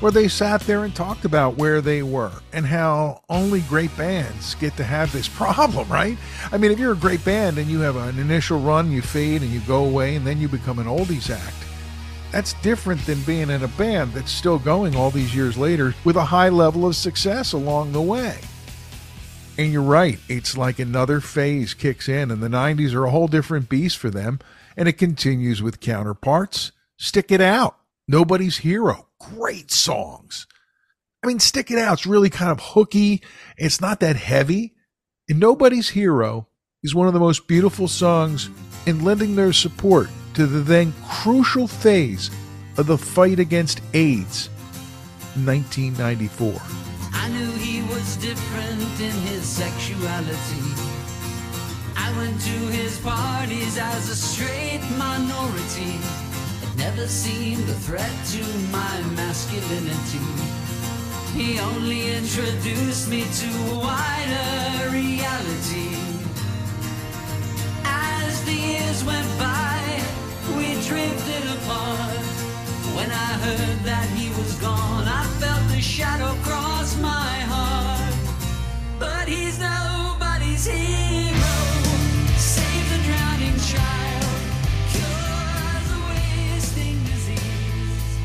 where 0.00 0.12
they 0.12 0.28
sat 0.28 0.60
there 0.62 0.84
and 0.84 0.94
talked 0.94 1.24
about 1.24 1.56
where 1.56 1.80
they 1.80 2.02
were 2.02 2.32
and 2.52 2.66
how 2.66 3.22
only 3.30 3.60
great 3.62 3.96
bands 3.96 4.54
get 4.56 4.76
to 4.76 4.84
have 4.84 5.12
this 5.12 5.28
problem, 5.34 5.88
right? 5.88 6.18
I 6.52 6.58
mean, 6.58 6.72
if 6.72 6.78
you're 6.78 6.92
a 6.92 6.96
great 6.96 7.24
band 7.24 7.58
and 7.58 7.70
you 7.70 7.80
have 7.80 7.96
an 7.96 8.18
initial 8.18 8.60
run, 8.60 8.90
you 8.90 9.02
fade 9.02 9.42
and 9.42 9.50
you 9.50 9.60
go 9.60 9.84
away 9.84 10.16
and 10.16 10.26
then 10.26 10.40
you 10.40 10.48
become 10.48 10.78
an 10.78 10.86
oldies 10.86 11.30
act. 11.30 11.56
That's 12.32 12.54
different 12.54 13.06
than 13.06 13.22
being 13.22 13.48
in 13.48 13.62
a 13.62 13.68
band 13.68 14.12
that's 14.12 14.32
still 14.32 14.58
going 14.58 14.96
all 14.96 15.10
these 15.10 15.34
years 15.34 15.56
later 15.56 15.94
with 16.04 16.16
a 16.16 16.24
high 16.24 16.48
level 16.48 16.84
of 16.84 16.96
success 16.96 17.52
along 17.52 17.92
the 17.92 18.02
way. 18.02 18.38
And 19.56 19.72
you're 19.72 19.82
right. 19.82 20.18
It's 20.28 20.56
like 20.56 20.80
another 20.80 21.20
phase 21.20 21.74
kicks 21.74 22.08
in, 22.08 22.30
and 22.32 22.42
the 22.42 22.48
90s 22.48 22.92
are 22.92 23.04
a 23.04 23.10
whole 23.10 23.28
different 23.28 23.68
beast 23.68 23.98
for 23.98 24.10
them. 24.10 24.40
And 24.76 24.88
it 24.88 24.94
continues 24.94 25.62
with 25.62 25.80
counterparts. 25.80 26.72
Stick 26.98 27.30
It 27.30 27.40
Out, 27.40 27.76
Nobody's 28.08 28.58
Hero. 28.58 29.08
Great 29.20 29.70
songs. 29.70 30.48
I 31.22 31.28
mean, 31.28 31.38
Stick 31.38 31.70
It 31.70 31.78
Out's 31.78 32.04
really 32.06 32.30
kind 32.30 32.50
of 32.50 32.60
hooky. 32.60 33.22
It's 33.56 33.80
not 33.80 34.00
that 34.00 34.16
heavy. 34.16 34.74
And 35.28 35.38
Nobody's 35.38 35.90
Hero 35.90 36.48
is 36.82 36.94
one 36.94 37.06
of 37.06 37.14
the 37.14 37.20
most 37.20 37.46
beautiful 37.46 37.86
songs 37.86 38.50
in 38.86 39.04
lending 39.04 39.36
their 39.36 39.52
support 39.52 40.08
to 40.34 40.46
the 40.46 40.60
then 40.60 40.92
crucial 41.08 41.68
phase 41.68 42.30
of 42.76 42.86
the 42.86 42.98
fight 42.98 43.38
against 43.38 43.80
AIDS 43.94 44.48
in 45.36 45.46
1994. 45.46 46.93
I 47.14 47.28
knew 47.28 47.50
he 47.52 47.82
was 47.82 48.16
different 48.16 49.00
in 49.00 49.16
his 49.28 49.44
sexuality. 49.44 50.66
I 51.96 52.12
went 52.18 52.40
to 52.40 52.58
his 52.78 52.98
parties 52.98 53.78
as 53.78 54.10
a 54.10 54.16
straight 54.16 54.82
minority. 54.98 55.98
It 56.62 56.76
never 56.76 57.06
seemed 57.06 57.68
a 57.68 57.78
threat 57.86 58.14
to 58.34 58.42
my 58.70 58.94
masculinity. 59.16 60.26
He 61.32 61.58
only 61.60 62.14
introduced 62.14 63.08
me 63.08 63.22
to 63.40 63.48
a 63.74 63.78
wider 63.78 64.90
reality. 64.90 65.96
As 67.84 68.44
the 68.44 68.54
years 68.54 69.04
went 69.04 69.30
by, 69.38 69.80
we 70.56 70.74
drifted 70.88 71.44
apart. 71.56 72.24
When 72.96 73.10
I 73.10 73.30
heard 73.44 73.78
that 73.84 74.08
he 74.10 74.28
was 74.38 74.54
gone, 74.60 75.06
I 75.08 75.24
felt 75.40 75.68
the 75.70 75.80
shadow 75.80 76.34
cross 76.42 76.73
my 77.00 77.38
heart. 77.48 78.14
But 78.98 79.28
he's 79.28 79.58
nobody's 79.58 80.66
hero. 80.66 81.56
Save 82.36 82.88
the 82.90 82.98
drowning 83.04 83.58
child, 83.60 84.24
cures 84.90 85.90
a 85.90 85.98
wasting 86.10 87.02
disease. 87.04 88.18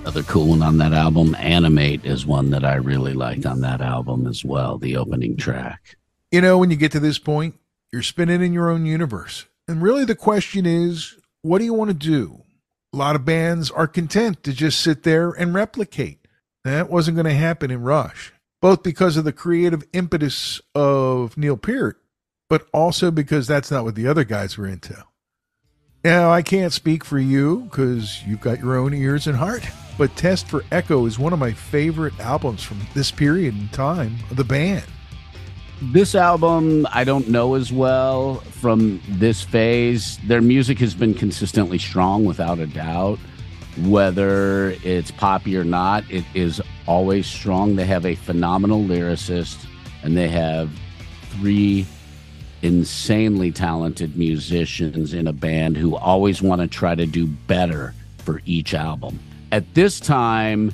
Another 0.00 0.22
cool 0.22 0.48
one 0.48 0.62
on 0.62 0.78
that 0.78 0.92
album, 0.92 1.34
Animate, 1.36 2.04
is 2.04 2.26
one 2.26 2.50
that 2.50 2.64
I 2.64 2.74
really 2.74 3.14
liked 3.14 3.46
on 3.46 3.60
that 3.62 3.80
album 3.80 4.26
as 4.26 4.44
well, 4.44 4.78
the 4.78 4.96
opening 4.96 5.36
track. 5.36 5.96
You 6.30 6.40
know, 6.40 6.58
when 6.58 6.70
you 6.70 6.76
get 6.76 6.92
to 6.92 7.00
this 7.00 7.18
point, 7.18 7.54
you're 7.92 8.02
spinning 8.02 8.42
in 8.42 8.52
your 8.52 8.70
own 8.70 8.86
universe. 8.86 9.46
And 9.66 9.80
really 9.80 10.04
the 10.04 10.14
question 10.14 10.66
is, 10.66 11.14
what 11.42 11.58
do 11.58 11.64
you 11.64 11.72
want 11.72 11.88
to 11.88 11.94
do? 11.94 12.43
A 12.94 12.96
lot 12.96 13.16
of 13.16 13.24
bands 13.24 13.72
are 13.72 13.88
content 13.88 14.44
to 14.44 14.52
just 14.52 14.80
sit 14.80 15.02
there 15.02 15.30
and 15.30 15.52
replicate. 15.52 16.28
That 16.62 16.88
wasn't 16.88 17.16
going 17.16 17.26
to 17.26 17.34
happen 17.34 17.72
in 17.72 17.82
Rush, 17.82 18.32
both 18.62 18.84
because 18.84 19.16
of 19.16 19.24
the 19.24 19.32
creative 19.32 19.82
impetus 19.92 20.60
of 20.76 21.36
Neil 21.36 21.56
Peart, 21.56 22.00
but 22.48 22.68
also 22.72 23.10
because 23.10 23.48
that's 23.48 23.68
not 23.68 23.82
what 23.82 23.96
the 23.96 24.06
other 24.06 24.22
guys 24.22 24.56
were 24.56 24.68
into. 24.68 24.96
Now, 26.04 26.30
I 26.30 26.42
can't 26.42 26.72
speak 26.72 27.04
for 27.04 27.18
you 27.18 27.62
because 27.62 28.22
you've 28.28 28.40
got 28.40 28.60
your 28.60 28.76
own 28.76 28.94
ears 28.94 29.26
and 29.26 29.36
heart, 29.36 29.66
but 29.98 30.14
Test 30.14 30.46
for 30.46 30.62
Echo 30.70 31.04
is 31.04 31.18
one 31.18 31.32
of 31.32 31.40
my 31.40 31.52
favorite 31.52 32.20
albums 32.20 32.62
from 32.62 32.80
this 32.94 33.10
period 33.10 33.58
in 33.58 33.66
time 33.70 34.18
of 34.30 34.36
the 34.36 34.44
band. 34.44 34.84
This 35.92 36.14
album, 36.14 36.86
I 36.92 37.04
don't 37.04 37.28
know 37.28 37.54
as 37.54 37.72
well 37.72 38.36
from 38.36 39.02
this 39.06 39.42
phase. 39.42 40.18
Their 40.26 40.40
music 40.40 40.78
has 40.78 40.94
been 40.94 41.12
consistently 41.14 41.78
strong, 41.78 42.24
without 42.24 42.58
a 42.58 42.66
doubt. 42.66 43.18
Whether 43.82 44.76
it's 44.82 45.10
poppy 45.10 45.56
or 45.56 45.62
not, 45.62 46.04
it 46.10 46.24
is 46.32 46.60
always 46.86 47.26
strong. 47.26 47.76
They 47.76 47.84
have 47.84 48.06
a 48.06 48.14
phenomenal 48.14 48.82
lyricist, 48.82 49.66
and 50.02 50.16
they 50.16 50.28
have 50.28 50.70
three 51.32 51.86
insanely 52.62 53.52
talented 53.52 54.16
musicians 54.16 55.12
in 55.12 55.26
a 55.26 55.32
band 55.32 55.76
who 55.76 55.96
always 55.96 56.40
want 56.40 56.62
to 56.62 56.66
try 56.66 56.94
to 56.94 57.04
do 57.04 57.26
better 57.26 57.94
for 58.18 58.40
each 58.46 58.72
album. 58.72 59.20
At 59.52 59.74
this 59.74 60.00
time, 60.00 60.72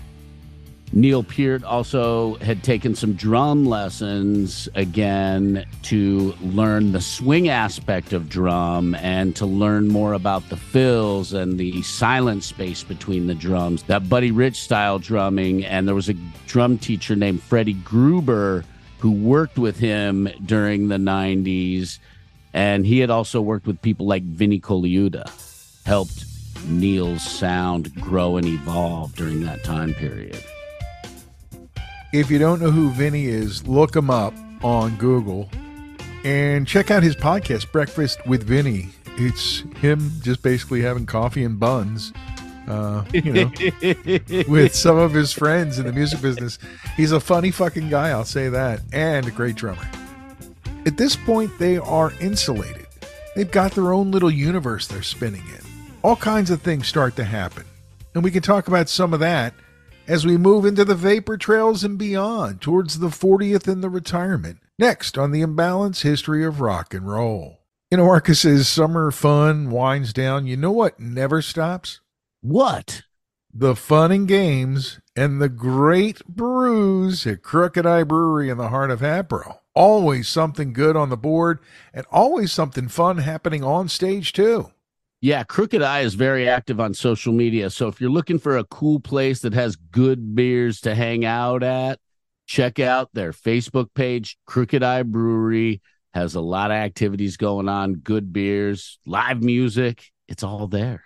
Neil 0.93 1.23
Peart 1.23 1.63
also 1.63 2.35
had 2.37 2.65
taken 2.65 2.97
some 2.97 3.13
drum 3.13 3.65
lessons 3.65 4.69
again 4.75 5.65
to 5.83 6.35
learn 6.43 6.91
the 6.91 7.01
swing 7.01 7.49
aspect 7.49 8.13
of 8.13 8.29
drum 8.29 8.97
and 8.97 9.37
to 9.37 9.47
learn 9.47 9.87
more 9.87 10.15
about 10.15 10.49
the 10.49 10.57
fills 10.57 11.33
and 11.33 11.59
the 11.59 11.81
silent 11.83 12.43
space 12.43 12.83
between 12.83 13.29
the 13.29 13.37
drums, 13.37 13.85
that 13.85 14.09
Buddy 14.09 14.33
Rich 14.33 14.61
style 14.61 14.99
drumming. 14.99 15.65
And 15.65 15.87
there 15.87 15.95
was 15.95 16.09
a 16.09 16.17
drum 16.49 16.77
teacher 16.77 17.15
named 17.15 17.41
Freddie 17.41 17.75
Gruber 17.75 18.65
who 18.99 19.13
worked 19.13 19.59
with 19.59 19.79
him 19.79 20.29
during 20.45 20.89
the 20.89 20.97
90s. 20.97 22.01
And 22.53 22.85
he 22.85 22.99
had 22.99 23.11
also 23.11 23.41
worked 23.41 23.69
with 23.69 23.81
people 23.81 24.07
like 24.07 24.25
Vinnie 24.25 24.61
Colaiuta, 24.61 25.31
helped 25.87 26.25
Neil's 26.67 27.23
sound 27.23 27.95
grow 27.95 28.39
and 28.39 28.47
evolve 28.47 29.15
during 29.15 29.45
that 29.45 29.63
time 29.63 29.95
period. 29.95 30.43
If 32.13 32.29
you 32.29 32.41
don't 32.41 32.61
know 32.61 32.73
who 32.73 32.91
Vinny 32.91 33.27
is, 33.27 33.65
look 33.69 33.95
him 33.95 34.11
up 34.11 34.35
on 34.65 34.97
Google 34.97 35.49
and 36.25 36.67
check 36.67 36.91
out 36.91 37.05
his 37.05 37.15
podcast, 37.15 37.71
Breakfast 37.71 38.27
with 38.27 38.43
Vinny. 38.43 38.89
It's 39.17 39.61
him 39.77 40.11
just 40.21 40.43
basically 40.43 40.83
having 40.83 41.07
coffee 41.07 41.45
and 41.45 41.61
buns, 41.61 42.13
uh, 42.67 43.05
you 43.13 43.33
know, 43.33 43.53
with 44.49 44.75
some 44.75 44.97
of 44.97 45.13
his 45.13 45.33
friends 45.33 45.79
in 45.79 45.87
the 45.87 45.93
music 45.93 46.21
business. 46.21 46.59
He's 46.97 47.13
a 47.13 47.21
funny 47.21 47.53
fucking 47.53 47.91
guy, 47.91 48.09
I'll 48.09 48.25
say 48.25 48.49
that, 48.49 48.81
and 48.93 49.29
a 49.29 49.31
great 49.31 49.55
drummer. 49.55 49.89
At 50.87 50.97
this 50.97 51.15
point, 51.15 51.57
they 51.61 51.79
are 51.79 52.13
insulated. 52.21 52.89
They've 53.37 53.49
got 53.49 53.71
their 53.73 53.93
own 53.93 54.11
little 54.11 54.33
universe 54.33 54.89
they're 54.89 55.03
spinning 55.03 55.45
in. 55.47 55.61
All 56.03 56.17
kinds 56.17 56.51
of 56.51 56.61
things 56.61 56.89
start 56.89 57.15
to 57.17 57.25
happen. 57.25 57.65
And 58.15 58.25
we 58.25 58.33
can 58.33 58.43
talk 58.43 58.67
about 58.67 58.89
some 58.89 59.15
of 59.15 59.21
that 59.21 59.55
as 60.11 60.27
we 60.27 60.37
move 60.37 60.67
into 60.67 60.85
the 60.85 60.97
vapor 60.97 61.37
trails 61.37 61.85
and 61.85 61.97
beyond 61.97 62.61
towards 62.61 62.99
the 62.99 63.11
40th 63.11 63.69
and 63.69 63.81
the 63.81 63.89
retirement. 63.89 64.59
Next 64.77 65.17
on 65.17 65.31
the 65.31 65.41
imbalanced 65.41 66.03
history 66.03 66.45
of 66.45 66.61
rock 66.61 66.93
and 66.93 67.09
roll. 67.09 67.61
You 67.93 67.99
know, 67.99 68.07
Markus's 68.07 68.69
summer 68.69 69.13
fun 69.13 69.71
winds 69.71 70.13
down. 70.13 70.49
You 70.49 70.57
know 70.57 70.73
what 70.73 70.99
never 70.99 71.41
stops? 71.41 72.01
What? 72.41 73.03
The 73.55 73.77
fun 73.77 74.11
and 74.11 74.27
games 74.27 74.99
and 75.15 75.41
the 75.41 75.49
great 75.49 76.27
brews 76.27 77.25
at 77.25 77.45
Crooked 77.45 77.87
Eye 77.87 78.03
Brewery 78.03 78.51
in 78.51 78.59
the 78.59 78.71
heart 78.71 78.91
of 78.91 79.03
Hatboro. 79.03 79.61
Always 79.77 80.29
something 80.29 80.73
good 80.73 80.97
on 80.97 81.11
the 81.11 81.17
board 81.17 81.61
and 81.95 82.05
always 82.11 82.51
something 82.51 82.89
fun 82.89 83.19
happening 83.19 83.63
on 83.63 83.89
stage, 83.89 84.33
too. 84.33 84.73
Yeah, 85.23 85.45
Crooked 85.45 85.83
Eye 85.83 86.01
is 86.01 86.15
very 86.15 86.49
active 86.49 86.81
on 86.81 86.95
social 86.95 87.33
media. 87.35 87.69
So 87.69 87.89
if 87.89 88.01
you're 88.01 88.09
looking 88.11 88.39
for 88.39 88.57
a 88.57 88.65
cool 88.65 89.01
place 89.01 89.41
that 89.41 89.53
has 89.53 89.77
good 89.77 90.35
beers 90.35 90.81
to 90.81 90.95
hang 90.95 91.27
out 91.27 91.63
at, 91.63 91.99
check 92.47 92.79
out 92.79 93.11
their 93.13 93.33
Facebook 93.33 93.93
page. 93.95 94.39
Crooked 94.47 94.83
Eye 94.83 95.03
Brewery 95.03 95.83
has 96.15 96.35
a 96.35 96.41
lot 96.41 96.71
of 96.71 96.77
activities 96.77 97.37
going 97.37 97.69
on, 97.69 97.97
good 97.97 98.33
beers, 98.33 98.99
live 99.05 99.43
music. 99.43 100.11
It's 100.27 100.43
all 100.43 100.67
there. 100.67 101.05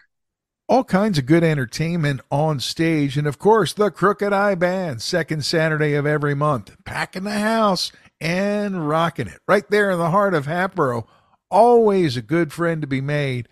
all 0.68 0.85
kinds 0.85 1.18
of 1.18 1.27
good 1.27 1.44
entertainment 1.44 2.20
on 2.31 2.59
stage. 2.61 3.18
And 3.18 3.27
of 3.27 3.38
course, 3.38 3.72
the 3.72 3.90
Crooked 3.90 4.33
Eye 4.33 4.55
Band, 4.55 5.03
second 5.03 5.44
Saturday 5.44 5.94
of 5.94 6.07
every 6.07 6.35
month, 6.35 6.77
packing 6.85 7.24
the 7.24 7.33
house 7.38 7.92
and 8.20 8.88
rocking 8.88 9.27
it 9.29 9.40
right 9.46 9.68
there 9.70 9.90
in 9.90 9.98
the 9.98 10.11
heart 10.11 10.35
of 10.35 10.46
Hatboro. 10.46 11.07
Always 11.50 12.16
a 12.16 12.22
good 12.22 12.53
friend 12.53 12.81
to 12.81 12.88
be 12.88 13.00
made 13.00 13.48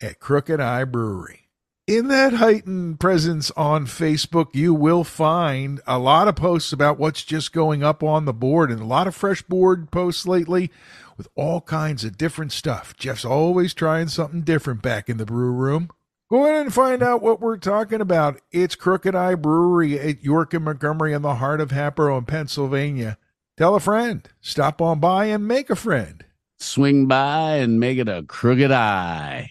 at 0.00 0.20
Crooked 0.20 0.60
Eye 0.60 0.84
Brewery. 0.84 1.48
In 1.86 2.06
that 2.08 2.34
heightened 2.34 3.00
presence 3.00 3.50
on 3.56 3.86
Facebook, 3.86 4.54
you 4.54 4.72
will 4.72 5.02
find 5.02 5.80
a 5.86 5.98
lot 5.98 6.28
of 6.28 6.36
posts 6.36 6.72
about 6.72 6.98
what's 7.00 7.24
just 7.24 7.52
going 7.52 7.82
up 7.82 8.02
on 8.02 8.26
the 8.26 8.32
board 8.32 8.70
and 8.70 8.80
a 8.80 8.84
lot 8.84 9.08
of 9.08 9.14
fresh 9.16 9.42
board 9.42 9.90
posts 9.90 10.24
lately 10.24 10.70
with 11.16 11.26
all 11.34 11.60
kinds 11.60 12.04
of 12.04 12.16
different 12.16 12.52
stuff. 12.52 12.96
Jeff's 12.96 13.24
always 13.24 13.74
trying 13.74 14.06
something 14.06 14.42
different 14.42 14.82
back 14.82 15.08
in 15.08 15.16
the 15.16 15.26
brew 15.26 15.50
room. 15.50 15.90
Go 16.30 16.46
in 16.46 16.54
and 16.54 16.72
find 16.72 17.02
out 17.02 17.22
what 17.22 17.40
we're 17.40 17.56
talking 17.56 18.00
about. 18.00 18.40
It's 18.52 18.76
Crooked 18.76 19.16
Eye 19.16 19.34
Brewery 19.34 19.98
at 19.98 20.22
York 20.22 20.54
and 20.54 20.64
Montgomery 20.64 21.12
in 21.12 21.22
the 21.22 21.34
heart 21.34 21.60
of 21.60 21.72
Hatboro 21.72 22.18
in 22.18 22.24
Pennsylvania. 22.24 23.18
Tell 23.56 23.74
a 23.74 23.80
friend, 23.80 24.28
stop 24.40 24.80
on 24.80 25.00
by 25.00 25.24
and 25.24 25.48
make 25.48 25.70
a 25.70 25.76
friend. 25.76 26.24
Swing 26.56 27.06
by 27.06 27.56
and 27.56 27.80
make 27.80 27.98
it 27.98 28.08
a 28.08 28.22
crooked 28.22 28.70
eye. 28.70 29.50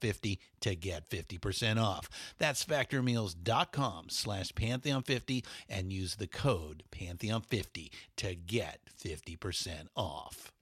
pantheon50 0.00 0.38
to 0.60 0.74
get 0.74 1.08
50% 1.08 1.82
off. 1.82 2.08
That's 2.38 2.64
factormeals.com 2.64 4.06
slash 4.10 4.52
pantheon50 4.52 5.44
and 5.68 5.92
use 5.92 6.16
the 6.16 6.26
code 6.26 6.84
pantheon50 6.90 7.90
to 8.16 8.34
get 8.34 8.80
50% 9.02 9.86
off. 9.96 10.52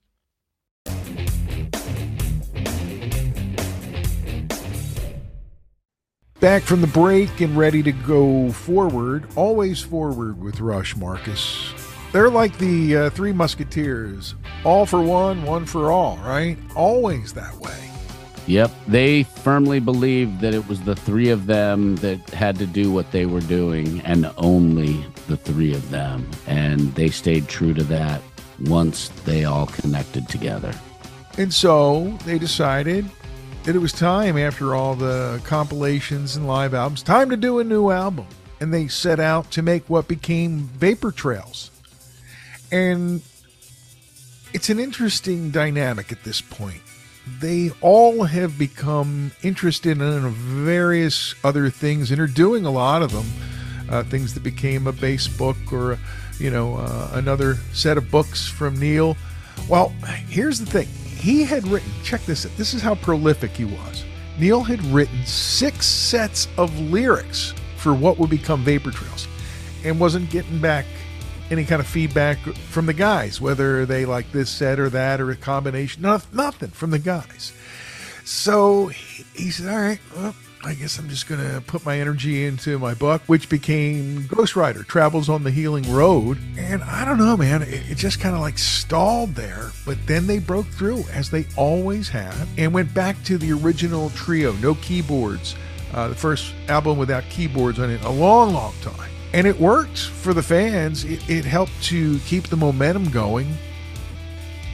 Back 6.40 6.62
from 6.62 6.81
the 6.81 6.87
break 6.87 7.40
and 7.40 7.57
ready 7.57 7.83
to 7.83 7.90
go 7.90 8.53
forward, 8.53 9.27
always 9.35 9.81
forward 9.81 10.40
with 10.40 10.61
Rush 10.61 10.96
Markus. 10.96 11.72
They're 12.12 12.31
like 12.31 12.57
the 12.59 12.96
uh, 12.96 13.11
Three 13.11 13.33
Musketeers 13.33 14.37
all 14.64 14.87
for 14.87 15.03
one, 15.03 15.42
one 15.42 15.66
for 15.66 15.90
all, 15.90 16.16
right? 16.18 16.57
Always 16.77 17.33
that 17.35 17.55
way. 17.57 17.97
Yep, 18.48 18.70
they 18.87 19.24
firmly 19.24 19.78
believed 19.78 20.40
that 20.40 20.54
it 20.54 20.66
was 20.66 20.80
the 20.80 20.96
three 20.96 21.28
of 21.28 21.44
them 21.44 21.96
that 21.96 22.30
had 22.30 22.58
to 22.58 22.66
do 22.66 22.90
what 22.90 23.12
they 23.12 23.26
were 23.26 23.42
doing, 23.42 24.00
and 24.06 24.30
only 24.38 25.04
the 25.26 25.37
three 25.37 25.74
of 25.74 25.90
them. 25.90 26.30
And 26.46 26.94
they 26.94 27.11
stayed 27.11 27.46
true 27.46 27.74
to 27.74 27.84
that 27.84 28.22
once 28.64 29.11
they 29.26 29.44
all 29.44 29.66
connected 29.66 30.30
together. 30.30 30.72
And 31.37 31.52
so 31.52 32.16
they 32.24 32.38
decided 32.38 33.04
that 33.64 33.76
it 33.76 33.80
was 33.80 33.92
time, 33.92 34.38
after 34.38 34.74
all 34.74 34.94
the 34.94 35.42
compilations 35.44 36.34
and 36.34 36.46
live 36.46 36.72
albums, 36.72 37.02
time 37.02 37.28
to 37.28 37.37
do 37.37 37.58
a 37.58 37.64
new 37.64 37.90
album. 37.90 38.26
And 38.62 38.72
they 38.72 38.88
set 38.88 39.20
out 39.20 39.50
to 39.52 39.62
make 39.62 39.90
what 39.90 40.08
became 40.08 40.61
Vapor 40.61 41.12
Trails. 41.12 41.70
And 42.72 43.20
it's 44.54 44.70
an 44.70 44.78
interesting 44.78 45.50
dynamic 45.50 46.11
at 46.12 46.24
this 46.24 46.40
point. 46.40 46.80
They 47.40 47.70
all 47.80 48.24
have 48.24 48.58
become 48.58 49.32
interested 49.42 50.00
in 50.00 50.30
various 50.30 51.34
other 51.44 51.70
things 51.70 52.10
and 52.10 52.20
are 52.20 52.26
doing 52.26 52.64
a 52.64 52.70
lot 52.70 53.02
of 53.02 53.12
them. 53.12 53.26
Uh, 53.88 54.02
things 54.02 54.34
that 54.34 54.42
became 54.42 54.86
a 54.86 54.92
bass 54.92 55.26
book 55.28 55.56
or, 55.72 55.98
you 56.38 56.50
know, 56.50 56.76
uh, 56.76 57.10
another 57.14 57.54
set 57.72 57.96
of 57.96 58.10
books 58.10 58.46
from 58.46 58.78
Neil. 58.78 59.16
Well, 59.68 59.90
here's 60.28 60.58
the 60.60 60.66
thing. 60.66 60.86
He 60.86 61.42
had 61.44 61.66
written, 61.66 61.90
check 62.04 62.20
this 62.22 62.44
out. 62.44 62.56
This 62.56 62.74
is 62.74 62.82
how 62.82 62.96
prolific 62.96 63.52
he 63.52 63.64
was. 63.64 64.04
Neil 64.38 64.62
had 64.62 64.84
written 64.86 65.24
six 65.24 65.86
sets 65.86 66.48
of 66.56 66.78
lyrics 66.78 67.54
for 67.76 67.94
what 67.94 68.18
would 68.18 68.30
become 68.30 68.62
Vapor 68.62 68.90
Trails 68.90 69.26
and 69.84 69.98
wasn't 69.98 70.30
getting 70.30 70.60
back 70.60 70.84
any 71.50 71.64
kind 71.64 71.80
of 71.80 71.87
feedback 71.87 72.38
from 72.38 72.87
the 72.87 72.94
guys, 72.94 73.40
whether 73.40 73.87
they 73.87 74.04
like 74.04 74.30
this 74.32 74.50
set 74.50 74.78
or 74.78 74.90
that 74.90 75.20
or 75.20 75.30
a 75.30 75.37
combination. 75.37 76.02
No, 76.02 76.20
nothing 76.32 76.70
from 76.70 76.90
the 76.90 76.98
guys. 76.98 77.52
So 78.24 78.88
he, 78.88 79.24
he 79.34 79.50
said, 79.50 79.72
All 79.72 79.80
right, 79.80 80.00
well, 80.14 80.34
I 80.64 80.74
guess 80.74 80.98
I'm 80.98 81.08
just 81.08 81.28
going 81.28 81.40
to 81.40 81.61
put 81.61 81.87
my 81.87 82.00
energy 82.00 82.44
into 82.44 82.78
my 82.78 82.92
book, 82.92 83.22
which 83.26 83.48
became 83.48 84.26
Ghost 84.26 84.56
Rider 84.56 84.82
Travels 84.82 85.28
on 85.28 85.44
the 85.44 85.50
Healing 85.50 85.90
Road. 85.92 86.38
And 86.58 86.82
I 86.82 87.04
don't 87.04 87.18
know, 87.18 87.37
man, 87.37 87.62
it, 87.62 87.90
it 87.90 87.96
just 87.96 88.20
kind 88.20 88.34
of 88.34 88.40
like 88.40 88.58
stalled 88.58 89.34
there. 89.34 89.70
But 89.87 90.04
then 90.06 90.26
they 90.26 90.40
broke 90.40 90.66
through, 90.66 91.04
as 91.12 91.30
they 91.30 91.46
always 91.56 92.08
have, 92.08 92.48
and 92.58 92.74
went 92.74 92.92
back 92.92 93.22
to 93.24 93.38
the 93.38 93.52
original 93.52 94.11
trio, 94.11 94.52
no 94.54 94.74
keyboards. 94.76 95.54
Uh, 95.94 96.08
the 96.08 96.14
first 96.14 96.52
album 96.68 96.98
without 96.98 97.24
keyboards 97.30 97.78
on 97.78 97.88
it, 97.88 98.02
a 98.02 98.11
long, 98.11 98.52
long 98.52 98.74
time. 98.82 99.11
And 99.32 99.46
it 99.46 99.60
worked 99.60 99.98
for 99.98 100.32
the 100.32 100.42
fans. 100.42 101.04
It, 101.04 101.28
it 101.28 101.44
helped 101.44 101.82
to 101.84 102.18
keep 102.20 102.44
the 102.48 102.56
momentum 102.56 103.10
going 103.10 103.56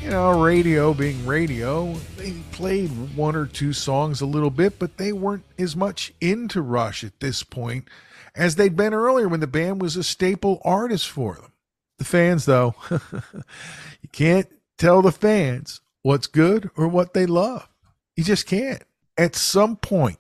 you 0.05 0.11
know, 0.11 0.39
radio 0.39 0.93
being 0.93 1.25
radio, 1.25 1.95
they 2.19 2.33
played 2.53 2.91
one 3.17 3.35
or 3.35 3.47
two 3.47 3.73
songs 3.73 4.21
a 4.21 4.27
little 4.27 4.51
bit, 4.51 4.79
but 4.79 4.99
they 4.99 5.13
weren't 5.13 5.47
as 5.59 5.75
much 5.75 6.13
into 6.21 6.61
Rush 6.61 7.03
at 7.03 7.21
this 7.21 7.43
point 7.43 7.89
as 8.35 8.57
they'd 8.57 8.77
been 8.77 8.93
earlier 8.93 9.29
when 9.29 9.41
the 9.41 9.47
band 9.47 9.81
was 9.81 9.97
a 9.97 10.05
staple 10.05 10.61
artist 10.63 11.09
for 11.09 11.37
them. 11.37 11.53
The 11.97 12.05
fans, 12.05 12.45
though, 12.45 12.75
you 12.91 14.09
can't 14.13 14.49
tell 14.77 15.01
the 15.01 15.11
fans 15.11 15.81
what's 16.03 16.27
good 16.27 16.71
or 16.77 16.87
what 16.87 17.15
they 17.15 17.25
love. 17.25 17.67
You 18.15 18.25
just 18.25 18.47
can't. 18.47 18.83
At 19.17 19.35
some 19.35 19.77
point, 19.77 20.19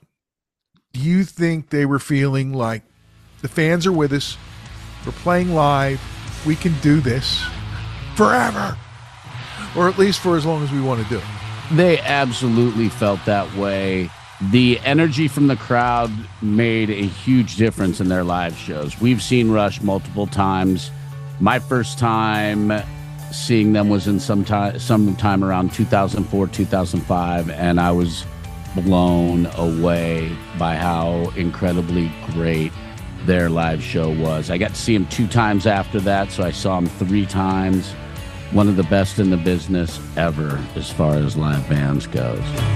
do 0.95 1.01
you 1.01 1.25
think 1.25 1.69
they 1.69 1.85
were 1.85 1.99
feeling 1.99 2.55
like 2.55 2.85
the 3.45 3.49
fans 3.49 3.87
are 3.87 3.93
with 3.93 4.11
us? 4.15 4.39
We're 5.05 5.13
playing 5.13 5.55
live. 5.55 6.01
We 6.47 6.57
can 6.57 6.73
do 6.81 7.03
this 7.03 7.45
forever 8.17 8.75
or 9.77 9.87
at 9.87 9.99
least 9.99 10.21
for 10.21 10.39
as 10.39 10.47
long 10.47 10.63
as 10.63 10.73
we 10.73 10.81
want 10.81 11.03
to 11.03 11.09
do 11.11 11.19
it. 11.19 11.25
They 11.73 11.99
absolutely 12.01 12.89
felt 12.89 13.23
that 13.27 13.55
way. 13.55 14.09
The 14.51 14.81
energy 14.81 15.29
from 15.29 15.49
the 15.49 15.57
crowd 15.57 16.11
made 16.41 16.89
a 16.89 17.03
huge 17.03 17.57
difference 17.57 18.01
in 18.01 18.09
their 18.09 18.25
live 18.25 18.57
shows. 18.57 18.99
We've 18.99 19.23
seen 19.23 19.51
Rush 19.51 19.83
multiple 19.83 20.27
times. 20.27 20.91
My 21.39 21.59
first 21.59 21.99
time 21.99 22.73
seeing 23.31 23.75
them 23.75 23.91
was 23.91 24.07
in 24.07 24.21
some 24.21 24.43
time, 24.43 24.79
sometime 24.79 25.45
around 25.45 25.75
2004, 25.75 26.47
2005, 26.47 27.51
and 27.51 27.79
I 27.79 27.93
was 27.93 28.25
blown 28.75 29.47
away 29.57 30.35
by 30.59 30.77
how 30.77 31.31
incredibly 31.37 32.11
great 32.33 32.73
their 33.27 33.49
live 33.49 33.83
show 33.83 34.11
was. 34.11 34.51
I 34.51 34.59
got 34.59 34.71
to 34.71 34.81
see 34.81 34.97
them 34.97 35.07
two 35.07 35.27
times 35.27 35.67
after 35.67 36.01
that, 36.01 36.31
so 36.31 36.45
I 36.45 36.51
saw 36.51 36.81
them 36.81 36.89
three 36.89 37.27
times 37.27 37.93
one 38.53 38.69
of 38.69 38.77
the 38.77 38.85
best 38.85 39.19
in 39.19 39.31
the 39.31 39.37
business 39.37 40.01
ever 40.17 40.63
as 40.77 40.91
far 40.91 41.15
as 41.15 41.37
live 41.37 41.69
bands 41.69 42.07
goes. 42.07 42.74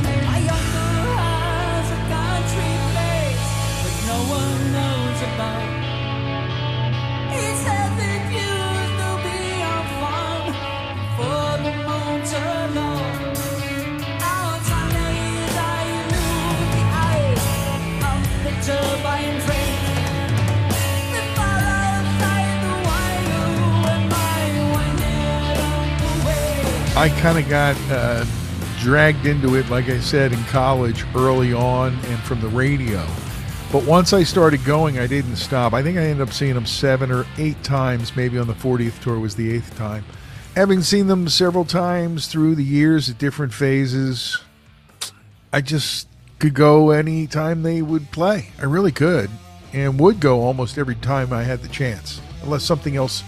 I 26.99 27.11
kind 27.21 27.39
of 27.39 27.49
got 27.49 27.77
uh, 27.93 28.27
dragged 28.81 29.25
into 29.25 29.55
it, 29.55 29.71
like 29.71 29.89
I 29.89 30.01
said, 30.01 30.33
in 30.33 30.43
college 30.47 31.05
early 31.15 31.53
on 31.53 31.93
and 31.95 32.19
from 32.19 32.41
the 32.41 32.49
radio. 32.49 33.07
But 33.71 33.85
once 33.85 34.13
I 34.13 34.25
started 34.25 34.65
going, 34.65 34.99
I 34.99 35.07
didn't 35.07 35.37
stop. 35.37 35.75
I 35.75 35.83
think 35.85 35.97
I 35.97 36.01
ended 36.01 36.27
up 36.27 36.35
seeing 36.35 36.55
them 36.55 36.67
seven 36.67 37.13
or 37.13 37.25
eight 37.37 37.63
times, 37.63 38.17
maybe 38.17 38.37
on 38.37 38.49
the 38.49 38.53
40th 38.53 39.01
tour 39.01 39.21
was 39.21 39.37
the 39.37 39.49
eighth 39.49 39.77
time. 39.79 40.05
Having 40.57 40.83
seen 40.83 41.07
them 41.07 41.29
several 41.29 41.65
times 41.65 42.27
through 42.27 42.57
the 42.57 42.65
years 42.65 43.09
at 43.09 43.17
different 43.17 43.55
phases, 43.55 44.37
I 45.53 45.61
just 45.61 46.09
could 46.41 46.55
go 46.55 46.91
any 46.91 47.29
time 47.29 47.63
they 47.63 47.81
would 47.81 48.11
play. 48.11 48.49
I 48.59 48.65
really 48.65 48.91
could, 48.91 49.31
and 49.73 50.01
would 50.01 50.19
go 50.19 50.41
almost 50.41 50.77
every 50.79 50.97
time 50.97 51.33
I 51.33 51.45
had 51.45 51.63
the 51.63 51.69
chance, 51.69 52.21
unless 52.43 52.65
something 52.65 52.97
else, 52.97 53.23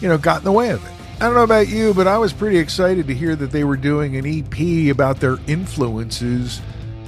you 0.00 0.06
know, 0.06 0.16
got 0.16 0.38
in 0.38 0.44
the 0.44 0.52
way 0.52 0.70
of 0.70 0.86
it. 0.86 0.95
I 1.18 1.20
don't 1.20 1.34
know 1.34 1.44
about 1.44 1.68
you, 1.68 1.94
but 1.94 2.06
I 2.06 2.18
was 2.18 2.34
pretty 2.34 2.58
excited 2.58 3.06
to 3.06 3.14
hear 3.14 3.34
that 3.36 3.50
they 3.50 3.64
were 3.64 3.78
doing 3.78 4.16
an 4.16 4.26
EP 4.26 4.92
about 4.94 5.18
their 5.18 5.38
influences. 5.46 6.60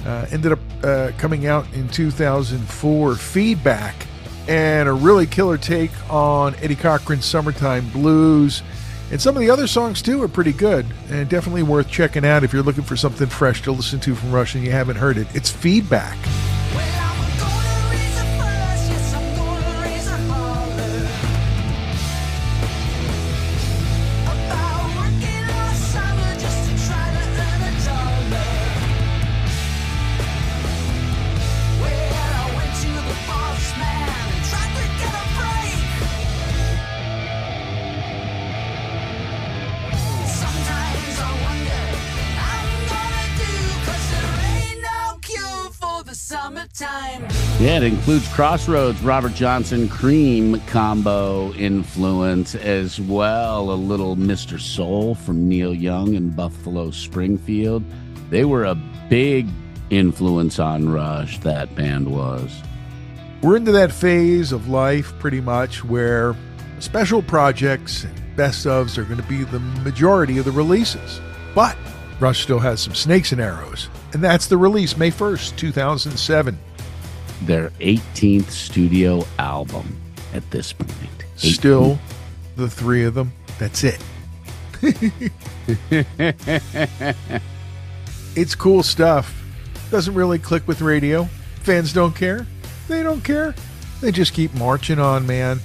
Uh, 0.03 0.25
ended 0.31 0.51
up 0.51 0.59
uh, 0.83 1.11
coming 1.19 1.45
out 1.45 1.71
in 1.73 1.87
2004. 1.89 3.15
Feedback 3.15 4.07
and 4.47 4.89
a 4.89 4.91
really 4.91 5.27
killer 5.27 5.59
take 5.59 5.91
on 6.09 6.55
Eddie 6.55 6.75
Cochran's 6.75 7.25
"Summertime 7.25 7.87
Blues." 7.89 8.63
And 9.11 9.21
some 9.21 9.35
of 9.35 9.41
the 9.41 9.51
other 9.51 9.67
songs 9.67 10.01
too 10.01 10.23
are 10.23 10.27
pretty 10.27 10.53
good 10.53 10.87
and 11.09 11.29
definitely 11.29 11.61
worth 11.61 11.87
checking 11.87 12.25
out 12.25 12.43
if 12.43 12.51
you're 12.51 12.63
looking 12.63 12.83
for 12.83 12.95
something 12.95 13.27
fresh 13.27 13.61
to 13.61 13.71
listen 13.71 13.99
to 13.99 14.15
from 14.15 14.31
Rush 14.31 14.55
and 14.55 14.63
you 14.63 14.71
haven't 14.71 14.95
heard 14.95 15.19
it. 15.19 15.27
It's 15.35 15.51
Feedback. 15.51 16.17
Yeah, 47.59 47.75
it 47.75 47.83
includes 47.83 48.25
Crossroads, 48.29 49.01
Robert 49.01 49.33
Johnson, 49.33 49.89
Cream 49.89 50.61
combo 50.61 51.51
influence 51.55 52.55
as 52.55 53.01
well. 53.01 53.71
A 53.71 53.75
little 53.75 54.15
Mr. 54.15 54.57
Soul 54.57 55.13
from 55.13 55.49
Neil 55.49 55.73
Young 55.73 56.15
and 56.15 56.33
Buffalo 56.33 56.89
Springfield. 56.91 57.83
They 58.29 58.45
were 58.45 58.63
a 58.63 58.75
big 59.09 59.49
influence 59.89 60.57
on 60.57 60.87
Rush, 60.87 61.39
that 61.39 61.75
band 61.75 62.09
was. 62.09 62.63
We're 63.41 63.57
into 63.57 63.73
that 63.73 63.91
phase 63.91 64.53
of 64.53 64.69
life 64.69 65.11
pretty 65.19 65.41
much 65.41 65.83
where 65.83 66.37
special 66.79 67.21
projects 67.21 68.05
and 68.05 68.37
best 68.37 68.65
ofs 68.67 68.97
are 68.97 69.03
going 69.03 69.21
to 69.21 69.27
be 69.27 69.43
the 69.43 69.59
majority 69.59 70.37
of 70.37 70.45
the 70.45 70.51
releases. 70.53 71.19
But 71.53 71.75
Rush 72.21 72.41
still 72.41 72.59
has 72.59 72.79
some 72.79 72.95
snakes 72.95 73.33
and 73.33 73.41
arrows, 73.41 73.89
and 74.13 74.23
that's 74.23 74.47
the 74.47 74.57
release 74.57 74.95
May 74.95 75.11
1st, 75.11 75.57
2007. 75.57 76.57
Their 77.41 77.69
18th 77.79 78.49
studio 78.49 79.25
album 79.37 79.99
at 80.33 80.49
this 80.51 80.73
point. 80.73 80.89
18th. 81.37 81.53
Still 81.53 81.99
the 82.55 82.69
three 82.69 83.05
of 83.05 83.13
them. 83.13 83.31
That's 83.57 83.83
it. 83.83 83.99
it's 88.35 88.55
cool 88.55 88.83
stuff. 88.83 89.35
Doesn't 89.91 90.13
really 90.13 90.39
click 90.39 90.67
with 90.67 90.81
radio. 90.81 91.25
Fans 91.63 91.93
don't 91.93 92.15
care. 92.15 92.45
They 92.87 93.03
don't 93.03 93.23
care. 93.23 93.55
They 94.01 94.11
just 94.11 94.33
keep 94.33 94.53
marching 94.53 94.99
on, 94.99 95.27
man. 95.27 95.59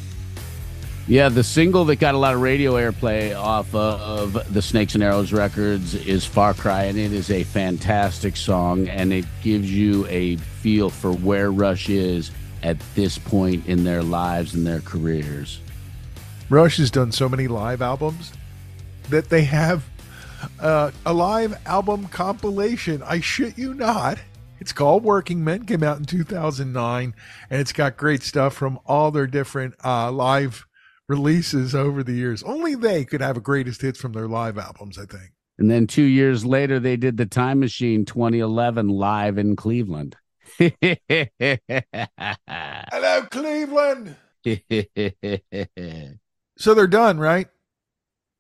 Yeah, 1.07 1.28
the 1.28 1.44
single 1.44 1.84
that 1.86 1.96
got 1.96 2.14
a 2.14 2.18
lot 2.18 2.32
of 2.32 2.40
radio 2.40 2.72
airplay 2.74 3.38
off 3.38 3.74
of 3.74 4.55
the 4.55 4.62
Snakes 4.62 4.94
and 4.94 5.05
Arrows 5.05 5.34
records 5.34 5.94
is 5.94 6.24
Far 6.24 6.55
Cry, 6.55 6.84
and 6.84 6.96
it 6.96 7.12
is 7.12 7.30
a 7.30 7.44
fantastic 7.44 8.38
song, 8.38 8.88
and 8.88 9.12
it 9.12 9.26
gives 9.42 9.70
you 9.70 10.07
a 10.07 10.36
feel 10.36 10.88
for 10.88 11.12
where 11.12 11.52
Rush 11.52 11.90
is 11.90 12.30
at 12.62 12.78
this 12.94 13.18
point 13.18 13.66
in 13.66 13.84
their 13.84 14.02
lives 14.02 14.55
and 14.55 14.66
their 14.66 14.80
careers. 14.80 15.61
Rush 16.48 16.78
has 16.78 16.90
done 16.90 17.12
so 17.12 17.28
many 17.28 17.48
live 17.48 17.82
albums 17.82 18.32
that 19.11 19.28
they 19.28 19.44
have 19.44 19.84
uh, 20.59 20.90
a 21.05 21.12
live 21.12 21.55
album 21.66 22.07
compilation. 22.09 23.02
I 23.02 23.20
shit 23.20 23.59
you 23.59 23.74
not. 23.74 24.18
It's 24.59 24.72
called 24.72 25.05
Working 25.05 25.44
Men. 25.44 25.66
Came 25.66 25.82
out 25.82 25.98
in 25.98 26.07
2009, 26.07 27.14
and 27.50 27.61
it's 27.61 27.74
got 27.74 27.98
great 27.98 28.22
stuff 28.22 28.55
from 28.55 28.80
all 28.86 29.11
their 29.11 29.26
different 29.26 29.74
uh, 29.84 30.11
live 30.11 30.66
releases 31.09 31.74
over 31.74 32.02
the 32.02 32.12
years. 32.12 32.42
Only 32.42 32.74
they 32.74 33.05
could 33.05 33.20
have 33.20 33.36
a 33.36 33.40
greatest 33.40 33.82
hits 33.82 34.00
from 34.00 34.12
their 34.12 34.28
live 34.28 34.59
albums, 34.59 34.98
I 34.98 35.05
think. 35.07 35.32
And 35.59 35.70
then 35.70 35.86
two 35.86 36.02
years 36.02 36.44
later, 36.44 36.80
they 36.80 36.96
did 36.96 37.16
the 37.16 37.26
Time 37.26 37.61
Machine 37.61 38.05
2011 38.05 38.88
live 38.88 39.38
in 39.38 39.55
Cleveland. 39.57 40.16
Hello, 42.48 43.22
Cleveland. 43.30 44.16
So 46.57 46.72
they're 46.72 46.86
done, 46.86 47.18
right? 47.18 47.48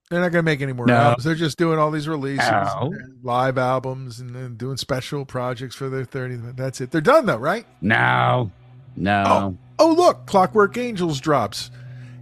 They're 0.08 0.20
not 0.20 0.30
going 0.30 0.44
to 0.44 0.48
make 0.48 0.60
any 0.60 0.72
more 0.72 0.86
No. 0.86 0.94
albums. 0.94 1.24
They're 1.24 1.34
just 1.34 1.58
doing 1.58 1.80
all 1.80 1.90
these 1.90 2.06
releases, 2.06 2.48
No. 2.48 2.92
and 2.96 3.18
live 3.24 3.58
albums, 3.58 4.20
and 4.20 4.30
then 4.36 4.54
doing 4.54 4.76
special 4.76 5.24
projects 5.24 5.74
for 5.74 5.88
their 5.88 6.04
30th. 6.04 6.56
That's 6.56 6.80
it. 6.80 6.92
They're 6.92 7.00
done, 7.00 7.26
though, 7.26 7.38
right? 7.38 7.66
no, 7.80 8.52
no. 8.94 9.24
Oh, 9.26 9.58
oh 9.80 9.92
look, 9.94 10.26
Clockwork 10.26 10.76
Angels 10.78 11.18
drops. 11.20 11.72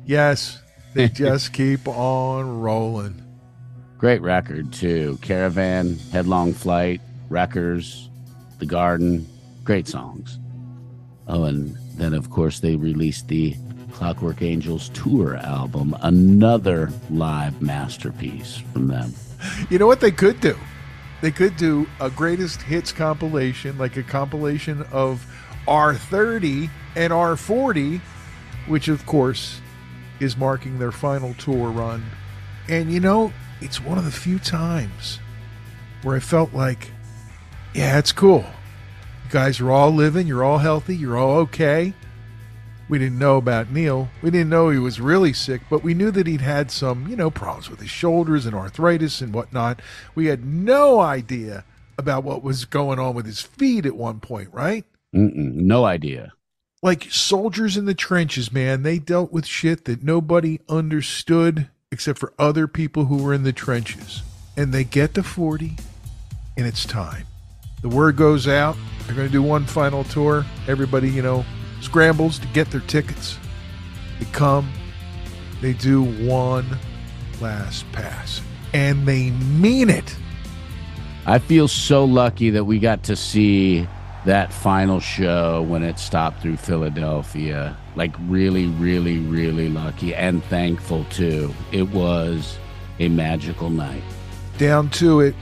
Yes, 0.04 0.60
they 0.94 1.08
just 1.24 1.52
keep 1.52 1.86
on 1.86 2.60
rolling. 2.60 3.22
Great 3.98 4.20
record, 4.22 4.72
too. 4.72 5.18
Caravan, 5.22 5.96
Headlong 6.10 6.52
Flight, 6.52 7.00
Wreckers, 7.28 8.10
The 8.58 8.66
Garden. 8.66 9.26
Great 9.64 9.86
songs. 9.86 10.40
Oh, 11.28 11.44
and 11.44 11.76
then, 11.96 12.14
of 12.14 12.30
course, 12.30 12.58
they 12.58 12.74
released 12.74 13.28
the 13.28 13.54
Clockwork 13.92 14.42
Angels 14.42 14.88
tour 14.88 15.36
album, 15.36 15.96
another 16.02 16.90
live 17.10 17.62
masterpiece 17.62 18.56
from 18.72 18.88
them. 18.88 19.14
You 19.70 19.78
know 19.78 19.86
what 19.86 20.00
they 20.00 20.10
could 20.10 20.40
do? 20.40 20.56
They 21.20 21.30
could 21.30 21.56
do 21.56 21.86
a 22.00 22.10
greatest 22.10 22.62
hits 22.62 22.90
compilation, 22.90 23.78
like 23.78 23.96
a 23.96 24.02
compilation 24.02 24.82
of 24.90 25.24
R30 25.68 26.68
and 26.96 27.12
R40, 27.12 28.00
which 28.66 28.88
of 28.88 29.06
course 29.06 29.60
is 30.22 30.36
marking 30.36 30.78
their 30.78 30.92
final 30.92 31.34
tour 31.34 31.70
run. 31.70 32.04
And 32.68 32.92
you 32.92 33.00
know, 33.00 33.32
it's 33.60 33.80
one 33.80 33.98
of 33.98 34.04
the 34.04 34.10
few 34.10 34.38
times 34.38 35.18
where 36.02 36.16
I 36.16 36.20
felt 36.20 36.52
like, 36.52 36.90
yeah, 37.74 37.98
it's 37.98 38.12
cool. 38.12 38.44
You 39.24 39.30
guys 39.30 39.60
are 39.60 39.70
all 39.70 39.90
living, 39.90 40.26
you're 40.26 40.44
all 40.44 40.58
healthy, 40.58 40.96
you're 40.96 41.16
all 41.16 41.36
okay. 41.38 41.94
We 42.88 42.98
didn't 42.98 43.18
know 43.18 43.38
about 43.38 43.70
Neil. 43.70 44.10
We 44.20 44.30
didn't 44.30 44.50
know 44.50 44.68
he 44.68 44.78
was 44.78 45.00
really 45.00 45.32
sick, 45.32 45.62
but 45.70 45.82
we 45.82 45.94
knew 45.94 46.10
that 46.10 46.26
he'd 46.26 46.42
had 46.42 46.70
some, 46.70 47.08
you 47.08 47.16
know, 47.16 47.30
problems 47.30 47.70
with 47.70 47.80
his 47.80 47.88
shoulders 47.88 48.44
and 48.44 48.54
arthritis 48.54 49.22
and 49.22 49.32
whatnot. 49.32 49.80
We 50.14 50.26
had 50.26 50.44
no 50.44 51.00
idea 51.00 51.64
about 51.96 52.24
what 52.24 52.42
was 52.42 52.64
going 52.64 52.98
on 52.98 53.14
with 53.14 53.24
his 53.24 53.40
feet 53.40 53.86
at 53.86 53.96
one 53.96 54.20
point, 54.20 54.50
right? 54.52 54.84
Mm-mm, 55.14 55.54
no 55.54 55.84
idea. 55.84 56.32
Like 56.84 57.12
soldiers 57.12 57.76
in 57.76 57.84
the 57.84 57.94
trenches, 57.94 58.50
man, 58.50 58.82
they 58.82 58.98
dealt 58.98 59.32
with 59.32 59.46
shit 59.46 59.84
that 59.84 60.02
nobody 60.02 60.58
understood 60.68 61.68
except 61.92 62.18
for 62.18 62.32
other 62.40 62.66
people 62.66 63.04
who 63.04 63.22
were 63.22 63.32
in 63.32 63.44
the 63.44 63.52
trenches. 63.52 64.24
And 64.56 64.74
they 64.74 64.82
get 64.82 65.14
to 65.14 65.22
40, 65.22 65.76
and 66.56 66.66
it's 66.66 66.84
time. 66.84 67.26
The 67.82 67.88
word 67.88 68.16
goes 68.16 68.48
out. 68.48 68.76
They're 69.06 69.14
going 69.14 69.28
to 69.28 69.32
do 69.32 69.42
one 69.42 69.64
final 69.64 70.02
tour. 70.02 70.44
Everybody, 70.66 71.08
you 71.08 71.22
know, 71.22 71.44
scrambles 71.80 72.40
to 72.40 72.48
get 72.48 72.72
their 72.72 72.80
tickets. 72.80 73.38
They 74.18 74.26
come, 74.32 74.68
they 75.60 75.74
do 75.74 76.02
one 76.02 76.66
last 77.40 77.84
pass, 77.92 78.40
and 78.72 79.06
they 79.06 79.30
mean 79.30 79.88
it. 79.88 80.16
I 81.26 81.38
feel 81.38 81.68
so 81.68 82.04
lucky 82.04 82.50
that 82.50 82.64
we 82.64 82.80
got 82.80 83.04
to 83.04 83.14
see 83.14 83.86
that 84.24 84.52
final 84.52 85.00
show 85.00 85.62
when 85.62 85.82
it 85.82 85.98
stopped 85.98 86.40
through 86.40 86.56
Philadelphia. 86.56 87.76
Like, 87.96 88.14
really, 88.20 88.66
really, 88.66 89.18
really 89.18 89.68
lucky 89.68 90.14
and 90.14 90.44
thankful 90.44 91.04
too. 91.10 91.52
It 91.72 91.88
was 91.88 92.58
a 92.98 93.08
magical 93.08 93.70
night. 93.70 94.02
Down 94.58 94.90
to 94.90 95.20
it, 95.20 95.34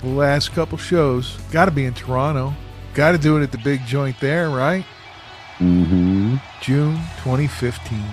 the 0.00 0.08
last 0.08 0.52
couple 0.52 0.78
shows. 0.78 1.36
Got 1.50 1.66
to 1.66 1.70
be 1.70 1.84
in 1.84 1.94
Toronto. 1.94 2.54
Got 2.94 3.12
to 3.12 3.18
do 3.18 3.38
it 3.38 3.42
at 3.42 3.52
the 3.52 3.58
big 3.58 3.84
joint 3.86 4.18
there, 4.20 4.50
right? 4.50 4.84
Mm-hmm. 5.58 6.36
June 6.60 6.94
2015. 7.22 8.04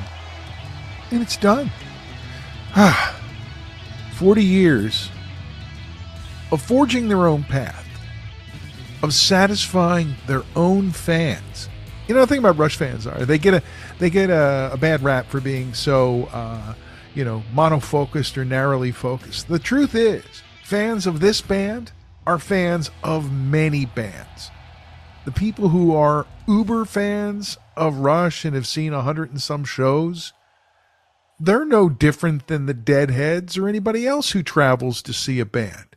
And 1.12 1.22
it's 1.22 1.38
done. 1.38 1.72
Ah, 2.76 3.20
40 4.14 4.44
years 4.44 5.10
of 6.52 6.62
forging 6.62 7.08
their 7.08 7.28
own 7.28 7.44
path, 7.44 7.86
of 9.02 9.14
satisfying 9.14 10.16
their 10.28 10.44
own 10.56 10.92
fans. 10.92 11.70
You 12.08 12.16
know, 12.16 12.22
the 12.22 12.28
thing 12.28 12.40
about 12.40 12.58
Rush 12.58 12.76
fans 12.76 13.06
are 13.06 13.26
they 13.26 13.38
get 13.38 13.54
a 13.54 13.64
they 14.00 14.10
get 14.10 14.30
a, 14.30 14.72
a 14.74 14.78
bad 14.78 15.04
rap 15.04 15.28
for 15.28 15.40
being 15.40 15.74
so 15.74 16.26
uh, 16.32 16.74
you 17.14 17.24
know 17.24 17.44
monofocused 17.54 18.38
or 18.38 18.46
narrowly 18.46 18.92
focused. 18.92 19.48
The 19.48 19.60
truth 19.60 19.96
is, 19.96 20.24
fans 20.64 21.06
of 21.06 21.20
this 21.20 21.42
band 21.42 21.92
are 22.26 22.40
fans 22.40 22.90
of 23.04 23.32
many 23.32 23.86
bands 23.86 24.52
the 25.30 25.40
people 25.40 25.70
who 25.70 25.96
are 25.96 26.26
uber 26.48 26.86
fans 26.86 27.60
of 27.78 27.98
Rush 27.98 28.46
and 28.46 28.56
have 28.56 28.66
seen 28.66 28.94
a 28.94 29.04
hundred 29.04 29.30
and 29.30 29.40
some 29.40 29.64
shows, 29.64 30.34
they're 31.40 31.66
no 31.66 31.88
different 31.88 32.48
than 32.48 32.66
the 32.66 32.74
Deadheads 32.74 33.56
or 33.56 33.68
anybody 33.68 34.08
else 34.08 34.32
who 34.32 34.42
travels 34.42 35.04
to 35.04 35.14
see 35.14 35.40
a 35.40 35.46
band. 35.46 35.96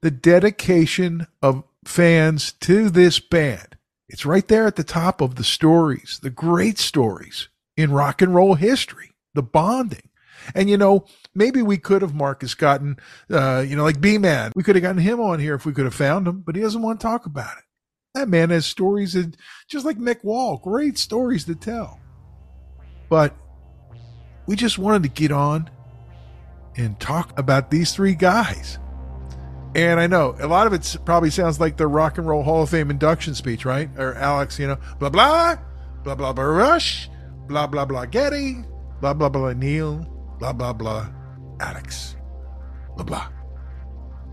The 0.00 0.10
dedication 0.10 1.26
of 1.42 1.62
fans 1.88 2.52
to 2.52 2.90
this 2.90 3.18
band, 3.18 3.76
it's 4.08 4.26
right 4.26 4.46
there 4.46 4.66
at 4.66 4.76
the 4.76 4.84
top 4.84 5.20
of 5.20 5.34
the 5.34 5.44
stories, 5.44 6.20
the 6.22 6.30
great 6.30 6.78
stories 6.78 7.48
in 7.76 7.90
rock 7.90 8.22
and 8.22 8.34
roll 8.34 8.54
history, 8.54 9.12
the 9.34 9.42
bonding. 9.42 10.08
And 10.54 10.70
you 10.70 10.76
know, 10.76 11.06
maybe 11.34 11.62
we 11.62 11.78
could 11.78 12.02
have 12.02 12.14
Markus 12.14 12.54
gotten, 12.54 12.98
uh, 13.30 13.64
you 13.66 13.74
know, 13.74 13.84
like 13.84 14.00
B 14.00 14.18
Man. 14.18 14.52
We 14.54 14.62
could 14.62 14.76
have 14.76 14.82
gotten 14.82 15.00
him 15.00 15.20
on 15.20 15.40
here 15.40 15.54
if 15.54 15.66
we 15.66 15.72
could 15.72 15.84
have 15.84 15.94
found 15.94 16.28
him, 16.28 16.42
but 16.44 16.54
he 16.54 16.62
doesn't 16.62 16.82
want 16.82 17.00
to 17.00 17.06
talk 17.06 17.26
about 17.26 17.56
it. 17.58 17.64
That 18.14 18.28
man 18.28 18.50
has 18.50 18.66
stories 18.66 19.14
that, 19.14 19.36
just 19.68 19.84
like 19.84 19.98
Mick 19.98 20.24
Wall, 20.24 20.58
great 20.58 20.98
stories 20.98 21.44
to 21.46 21.54
tell. 21.54 22.00
But 23.08 23.34
we 24.46 24.56
just 24.56 24.78
wanted 24.78 25.02
to 25.02 25.08
get 25.08 25.32
on 25.32 25.70
and 26.76 26.98
talk 27.00 27.38
about 27.38 27.70
these 27.70 27.92
three 27.92 28.14
guys. 28.14 28.78
And 29.74 30.00
I 30.00 30.06
know 30.06 30.34
a 30.40 30.46
lot 30.46 30.66
of 30.66 30.72
it 30.72 30.96
probably 31.04 31.30
sounds 31.30 31.60
like 31.60 31.76
the 31.76 31.86
Rock 31.86 32.18
and 32.18 32.26
Roll 32.26 32.42
Hall 32.42 32.62
of 32.62 32.70
Fame 32.70 32.90
induction 32.90 33.34
speech, 33.34 33.64
right? 33.64 33.88
Or 33.98 34.14
Alex, 34.14 34.58
you 34.58 34.66
know, 34.66 34.78
blah 34.98 35.10
blah, 35.10 35.56
blah 36.02 36.14
blah 36.14 36.32
blah 36.32 36.44
Rush, 36.44 37.10
blah 37.46 37.66
blah 37.66 37.84
blah 37.84 38.06
Geddy, 38.06 38.64
blah 39.00 39.14
blah 39.14 39.28
blah 39.28 39.52
Neil, 39.52 40.06
blah 40.38 40.52
blah 40.52 40.72
blah 40.72 41.08
Alex, 41.60 42.16
blah 42.96 43.04
blah. 43.04 43.28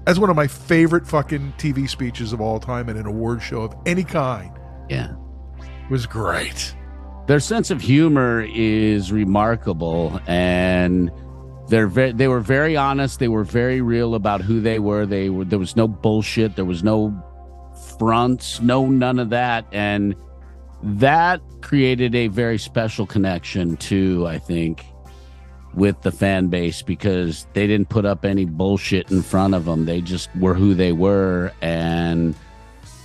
That's 0.06 0.20
one 0.20 0.30
of 0.30 0.36
my 0.36 0.48
favorite 0.48 1.08
fucking 1.08 1.54
TV 1.58 1.90
speeches 1.90 2.32
of 2.32 2.40
all 2.40 2.60
time 2.60 2.90
in 2.90 2.98
an 2.98 3.08
award 3.08 3.42
show 3.42 3.62
of 3.62 3.76
any 3.86 4.04
kind. 4.04 4.52
Yeah. 4.88 5.16
It 5.60 5.92
was 5.92 6.06
great. 6.06 6.76
Their 7.28 7.40
sense 7.40 7.72
of 7.72 7.82
humor 7.82 8.46
is 8.54 9.12
remarkable 9.12 10.20
and 10.28 11.12
they're 11.68 11.88
very, 11.88 12.11
they 12.11 12.28
were 12.28 12.41
very 12.41 12.78
honest, 12.78 13.20
they 13.20 13.28
were 13.28 13.43
very 13.43 13.82
real 13.82 14.16
about 14.16 14.41
who 14.41 14.61
they 14.61 14.80
were. 14.80 15.05
They 15.05 15.30
were 15.30 15.45
there 15.45 15.59
was 15.59 15.76
no 15.76 15.88
bullshit, 15.88 16.55
there 16.55 16.66
was 16.66 16.84
no 16.84 17.13
fronts, 17.97 18.61
no 18.61 18.88
none 18.88 19.20
of 19.20 19.30
that 19.30 19.66
and 19.72 20.16
that 20.84 21.41
created 21.61 22.13
a 22.13 22.28
very 22.28 22.59
special 22.59 23.07
connection 23.07 23.76
too, 23.78 24.28
I 24.28 24.38
think 24.38 24.86
with 25.74 26.01
the 26.03 26.11
fan 26.11 26.47
base 26.47 26.82
because 26.82 27.47
they 27.53 27.68
didn't 27.68 27.89
put 27.89 28.05
up 28.05 28.24
any 28.24 28.45
bullshit 28.45 29.11
in 29.11 29.22
front 29.22 29.53
of 29.53 29.66
them. 29.66 29.86
They 29.86 29.99
just 29.99 30.34
were 30.36 30.53
who 30.53 30.74
they 30.74 30.93
were 30.93 31.51
and 31.61 32.36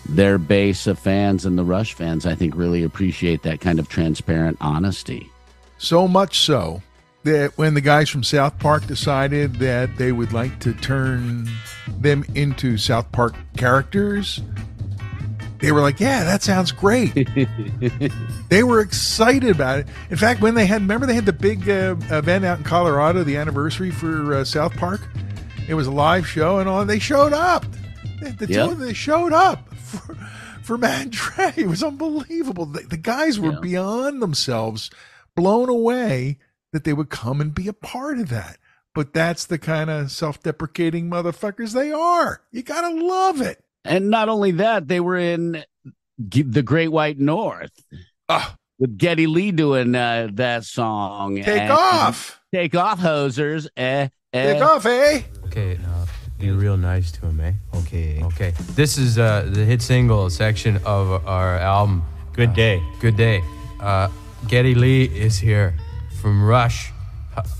their 0.08 0.38
base 0.38 0.86
of 0.86 0.98
fans 0.98 1.46
and 1.46 1.58
the 1.58 1.64
Rush 1.64 1.94
fans, 1.94 2.26
I 2.26 2.34
think, 2.34 2.54
really 2.54 2.82
appreciate 2.84 3.42
that 3.42 3.60
kind 3.60 3.78
of 3.78 3.88
transparent 3.88 4.58
honesty. 4.60 5.30
So 5.78 6.06
much 6.06 6.38
so 6.40 6.82
that 7.24 7.56
when 7.58 7.74
the 7.74 7.80
guys 7.80 8.08
from 8.08 8.22
South 8.22 8.58
Park 8.58 8.86
decided 8.86 9.56
that 9.56 9.96
they 9.96 10.12
would 10.12 10.32
like 10.32 10.58
to 10.60 10.72
turn 10.74 11.48
them 11.88 12.24
into 12.34 12.78
South 12.78 13.10
Park 13.12 13.34
characters, 13.56 14.40
they 15.58 15.72
were 15.72 15.80
like, 15.82 16.00
"Yeah, 16.00 16.24
that 16.24 16.42
sounds 16.42 16.72
great." 16.72 17.12
they 18.48 18.62
were 18.62 18.80
excited 18.80 19.50
about 19.50 19.80
it. 19.80 19.86
In 20.10 20.16
fact, 20.16 20.40
when 20.40 20.54
they 20.54 20.66
had, 20.66 20.80
remember 20.82 21.06
they 21.06 21.14
had 21.14 21.26
the 21.26 21.32
big 21.32 21.68
uh, 21.68 21.96
event 22.10 22.44
out 22.44 22.58
in 22.58 22.64
Colorado, 22.64 23.22
the 23.24 23.36
anniversary 23.36 23.90
for 23.90 24.34
uh, 24.34 24.44
South 24.44 24.74
Park. 24.76 25.00
It 25.68 25.74
was 25.74 25.86
a 25.86 25.92
live 25.92 26.26
show 26.26 26.58
and 26.58 26.68
all. 26.68 26.84
They 26.84 26.98
showed 26.98 27.32
up. 27.32 27.64
The, 28.20 28.30
the 28.30 28.46
two 28.46 28.52
Yep. 28.54 28.70
of 28.70 28.78
them, 28.78 28.86
they 28.88 28.92
showed 28.94 29.32
up 29.32 29.72
for, 29.74 30.14
for 30.62 30.78
Matt 30.78 31.12
Trey. 31.12 31.52
It 31.56 31.68
was 31.68 31.82
unbelievable. 31.82 32.66
The, 32.66 32.80
the 32.80 32.96
guys 32.96 33.38
were 33.38 33.52
Yeah. 33.52 33.60
beyond 33.60 34.20
themselves, 34.22 34.90
blown 35.36 35.68
away 35.68 36.38
that 36.72 36.84
they 36.84 36.92
would 36.92 37.10
come 37.10 37.40
and 37.40 37.54
be 37.54 37.68
a 37.68 37.72
part 37.72 38.18
of 38.18 38.28
that. 38.30 38.58
But 38.94 39.12
that's 39.14 39.46
the 39.46 39.58
kind 39.58 39.88
of 39.90 40.10
self-deprecating 40.10 41.08
motherfuckers 41.08 41.72
they 41.72 41.92
are. 41.92 42.42
You 42.50 42.62
gotta 42.62 42.94
love 42.94 43.40
it. 43.40 43.62
And 43.84 44.10
not 44.10 44.28
only 44.28 44.50
that, 44.52 44.88
they 44.88 45.00
were 45.00 45.16
in 45.16 45.64
the 46.18 46.62
Great 46.62 46.88
White 46.88 47.18
North 47.18 47.70
Ah, 48.28 48.56
with 48.78 48.98
Geddy 48.98 49.26
Lee 49.26 49.52
doing 49.52 49.94
uh, 49.94 50.28
that 50.34 50.64
song. 50.64 51.36
take 51.36 51.48
And- 51.62 51.72
off, 51.72 52.40
Take 52.52 52.74
off, 52.74 52.98
hosers. 53.00 53.68
Eh, 53.76 54.08
eh. 54.32 54.52
take 54.52 54.62
off, 54.62 54.84
eh? 54.86 55.22
Okay, 55.46 55.78
now 55.82 56.04
be 56.38 56.50
real 56.50 56.76
nice 56.76 57.12
to 57.12 57.26
him, 57.26 57.38
eh? 57.40 57.52
Okay. 57.76 58.20
Okay. 58.24 58.52
This 58.74 58.98
is 58.98 59.18
uh, 59.18 59.48
the 59.48 59.64
hit 59.64 59.80
single 59.82 60.28
section 60.30 60.78
of 60.84 61.24
our 61.28 61.58
album. 61.58 62.02
Good 62.32 62.54
day. 62.54 62.82
Good 63.00 63.16
day. 63.16 63.40
Uh, 63.80 64.08
Geddy 64.48 64.74
Lee 64.74 65.04
is 65.04 65.38
here 65.38 65.74
from 66.20 66.42
Rush. 66.44 66.92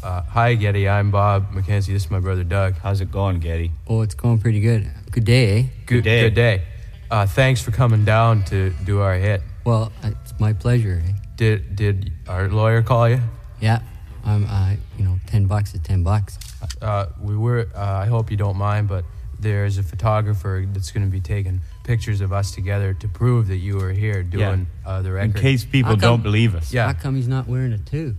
Uh, 0.03 0.21
hi, 0.23 0.55
Geddy. 0.55 0.87
I'm 0.89 1.11
Bob 1.11 1.53
McKenzie. 1.53 1.87
This 1.93 2.05
is 2.05 2.11
my 2.11 2.21
brother 2.21 2.45
Doug. 2.45 2.75
How's 2.75 3.01
it 3.01 3.11
going, 3.11 3.41
Geddy? 3.41 3.73
Oh, 3.89 4.03
it's 4.03 4.15
going 4.15 4.39
pretty 4.39 4.61
good. 4.61 4.91
Good 5.11 5.25
day, 5.25 5.59
eh? 5.61 5.65
Good, 5.87 6.05
day. 6.05 6.21
Good 6.23 6.35
day. 6.35 6.63
Uh, 7.11 7.27
thanks 7.27 7.63
for 7.63 7.71
coming 7.71 8.05
down 8.05 8.45
to 8.45 8.71
do 8.85 9.01
our 9.01 9.15
hit. 9.15 9.41
Well, 9.65 9.91
it's 10.03 10.39
my 10.39 10.53
pleasure, 10.53 11.03
eh? 11.07 11.13
Did 11.37 11.75
did 11.75 12.13
our 12.29 12.49
lawyer 12.49 12.83
call 12.83 13.09
you? 13.09 13.21
Yeah, 13.61 13.81
I'm, 14.25 14.45
uh, 14.47 14.75
you 14.99 15.05
know, 15.05 15.19
10 15.27 15.47
bucks 15.47 15.75
is 15.75 15.81
10 15.81 16.03
bucks. 16.03 16.39
Uh, 16.83 17.07
we 17.21 17.37
were. 17.37 17.69
Uh, 17.75 17.81
I 17.81 18.07
hope 18.07 18.31
you 18.31 18.37
don't 18.37 18.57
mind, 18.59 18.89
but 18.89 19.05
there's 19.39 19.79
a 19.79 19.83
photographer 19.83 20.67
that's 20.73 20.91
going 20.91 21.05
to 21.05 21.11
be 21.11 21.21
taking 21.21 21.63
pictures 21.85 22.21
of 22.21 22.33
us 22.33 22.51
together 22.51 22.93
to 22.95 23.09
prove 23.09 23.49
that 23.49 23.57
you 23.57 23.77
were 23.77 23.93
here 23.93 24.23
doing 24.23 24.67
uh, 24.85 25.01
the 25.01 25.17
In 25.17 25.33
case 25.33 25.65
people 25.65 25.93
come- 25.93 26.01
don't 26.01 26.23
believe 26.23 26.55
us. 26.55 26.73
Yeah. 26.73 26.87
How 26.87 26.93
come 26.93 27.17
he's 27.17 27.29
not 27.29 27.49
wearing 27.49 27.73
a 27.73 27.79
toque? 27.79 28.17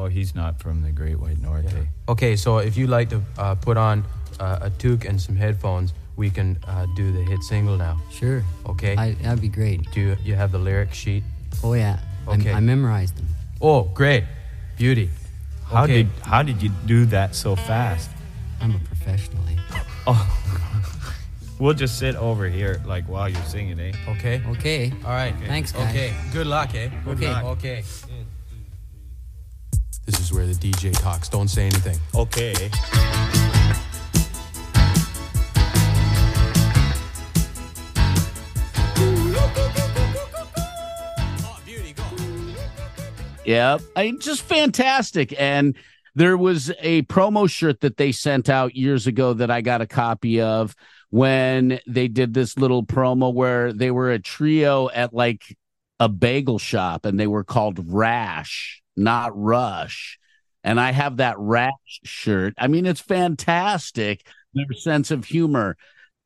Oh, 0.00 0.06
he's 0.06 0.34
not 0.34 0.58
from 0.58 0.80
the 0.80 0.90
Great 0.90 1.20
White 1.20 1.38
North. 1.42 1.66
eh? 1.74 1.84
Okay, 2.08 2.34
so 2.34 2.56
if 2.58 2.74
you'd 2.78 2.88
like 2.88 3.10
to 3.10 3.20
uh, 3.36 3.54
put 3.54 3.76
on 3.76 4.02
uh, 4.40 4.58
a 4.62 4.70
toque 4.70 5.04
and 5.04 5.20
some 5.20 5.36
headphones, 5.36 5.92
we 6.16 6.30
can 6.30 6.56
uh, 6.66 6.86
do 6.96 7.12
the 7.12 7.22
hit 7.22 7.42
single 7.42 7.76
now. 7.76 8.00
Sure. 8.10 8.42
Okay. 8.66 8.96
I, 8.96 9.12
that'd 9.20 9.42
be 9.42 9.48
great. 9.48 9.90
do 9.92 10.00
you, 10.00 10.16
you 10.24 10.34
have 10.36 10.52
the 10.52 10.58
lyric 10.58 10.94
sheet? 10.94 11.22
Oh, 11.62 11.74
yeah. 11.74 11.98
I- 12.26 12.32
Okay. 12.34 12.52
I, 12.52 12.60
memorized 12.60 13.16
them. 13.16 13.26
Oh, 13.60 13.82
great, 13.92 14.24
beauty. 14.78 15.10
How 15.66 15.84
Okay. 15.84 16.02
did 16.04 16.08
how 16.22 16.42
did 16.42 16.62
you 16.62 16.70
do 16.86 17.06
that 17.06 17.34
so 17.34 17.56
fast? 17.56 18.08
I'm 18.60 18.74
a 18.76 18.78
professional, 18.78 19.42
eh? 19.48 19.56
Oh, 20.06 20.22
we'll 21.58 21.74
just 21.74 21.98
sit 21.98 22.14
over 22.16 22.46
here 22.48 22.80
like 22.86 23.04
while 23.08 23.28
you're 23.28 23.42
singing, 23.44 23.80
eh? 23.80 23.92
Okay. 24.08 24.42
Okay. 24.48 24.92
All 25.04 25.10
right. 25.12 25.34
Thanks, 25.46 25.72
guys. 25.72 25.88
Okay. 25.90 26.12
Good 26.32 26.46
luck, 26.46 26.74
eh? 26.74 26.88
Okay. 27.06 27.32
luck. 27.32 27.44
Okay. 27.56 27.82
This 30.10 30.18
is 30.18 30.32
where 30.32 30.44
the 30.44 30.54
DJ 30.54 30.92
talks. 30.92 31.28
Don't 31.28 31.46
say 31.46 31.66
anything. 31.66 31.96
Okay. 32.16 32.52
Yep. 43.44 43.82
I 43.94 44.02
mean, 44.02 44.18
just 44.18 44.42
fantastic. 44.42 45.32
And 45.40 45.76
there 46.16 46.36
was 46.36 46.72
a 46.80 47.02
promo 47.02 47.48
shirt 47.48 47.80
that 47.82 47.96
they 47.96 48.10
sent 48.10 48.48
out 48.48 48.74
years 48.74 49.06
ago 49.06 49.34
that 49.34 49.52
I 49.52 49.60
got 49.60 49.80
a 49.80 49.86
copy 49.86 50.40
of 50.40 50.74
when 51.10 51.78
they 51.86 52.08
did 52.08 52.34
this 52.34 52.58
little 52.58 52.84
promo 52.84 53.32
where 53.32 53.72
they 53.72 53.92
were 53.92 54.10
a 54.10 54.18
trio 54.18 54.90
at 54.90 55.14
like 55.14 55.56
a 56.00 56.08
bagel 56.08 56.58
shop 56.58 57.04
and 57.04 57.20
they 57.20 57.26
were 57.26 57.44
called 57.44 57.92
Rash, 57.92 58.82
not 58.96 59.30
Rush. 59.38 60.18
And 60.64 60.80
I 60.80 60.92
have 60.92 61.18
that 61.18 61.38
Rash 61.38 62.00
shirt. 62.02 62.54
I 62.58 62.66
mean, 62.66 62.86
it's 62.86 63.00
fantastic. 63.00 64.26
Their 64.54 64.72
sense 64.72 65.10
of 65.10 65.26
humor, 65.26 65.76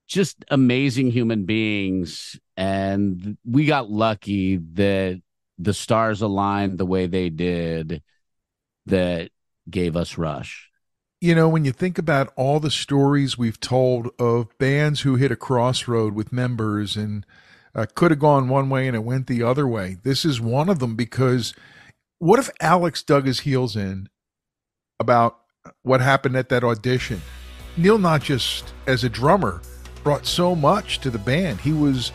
just 0.07 0.45
amazing 0.49 1.11
human 1.11 1.45
beings. 1.45 2.39
And 2.57 3.37
we 3.45 3.67
got 3.67 3.91
lucky 3.91 4.57
that 4.75 5.21
the 5.59 5.75
stars 5.75 6.23
aligned 6.23 6.79
the 6.79 6.87
way 6.87 7.07
they 7.07 7.29
did 7.29 8.03
that 8.87 9.31
gave 9.69 9.97
us 9.97 10.17
Rush. 10.17 10.71
You 11.21 11.35
know, 11.35 11.49
when 11.49 11.65
you 11.65 11.73
think 11.73 11.99
about 11.99 12.33
all 12.37 12.61
the 12.61 12.71
stories 12.71 13.39
we've 13.39 13.59
told 13.59 14.11
of 14.19 14.57
bands 14.59 15.01
who 15.01 15.17
hit 15.17 15.33
a 15.33 15.37
crossroad 15.37 16.15
with 16.15 16.33
members 16.33 16.97
and 16.97 17.25
uh, 17.75 17.87
could 17.95 18.11
have 18.11 18.21
gone 18.21 18.49
one 18.49 18.69
way 18.71 18.87
and 18.87 18.97
it 18.97 19.05
went 19.05 19.27
the 19.27 19.43
other 19.43 19.67
way, 19.67 19.97
this 20.03 20.25
is 20.25 20.41
one 20.41 20.69
of 20.69 20.79
them 20.79 20.95
because 20.95 21.55
what 22.19 22.39
if 22.39 22.51
Alex 22.61 23.03
dug 23.03 23.27
his 23.27 23.41
heels 23.41 23.77
in 23.77 24.09
about 25.01 25.41
what 25.83 26.01
happened 26.01 26.37
at 26.37 26.49
that 26.51 26.65
audition? 26.65 27.21
Neil, 27.77 27.99
not 27.99 28.23
just 28.23 28.73
as 28.87 29.03
a 29.03 29.09
drummer, 29.09 29.61
brought 30.05 30.27
so 30.27 30.55
much 30.55 31.01
to 31.01 31.11
the 31.11 31.19
band. 31.19 31.61
He 31.61 31.73
was, 31.73 32.13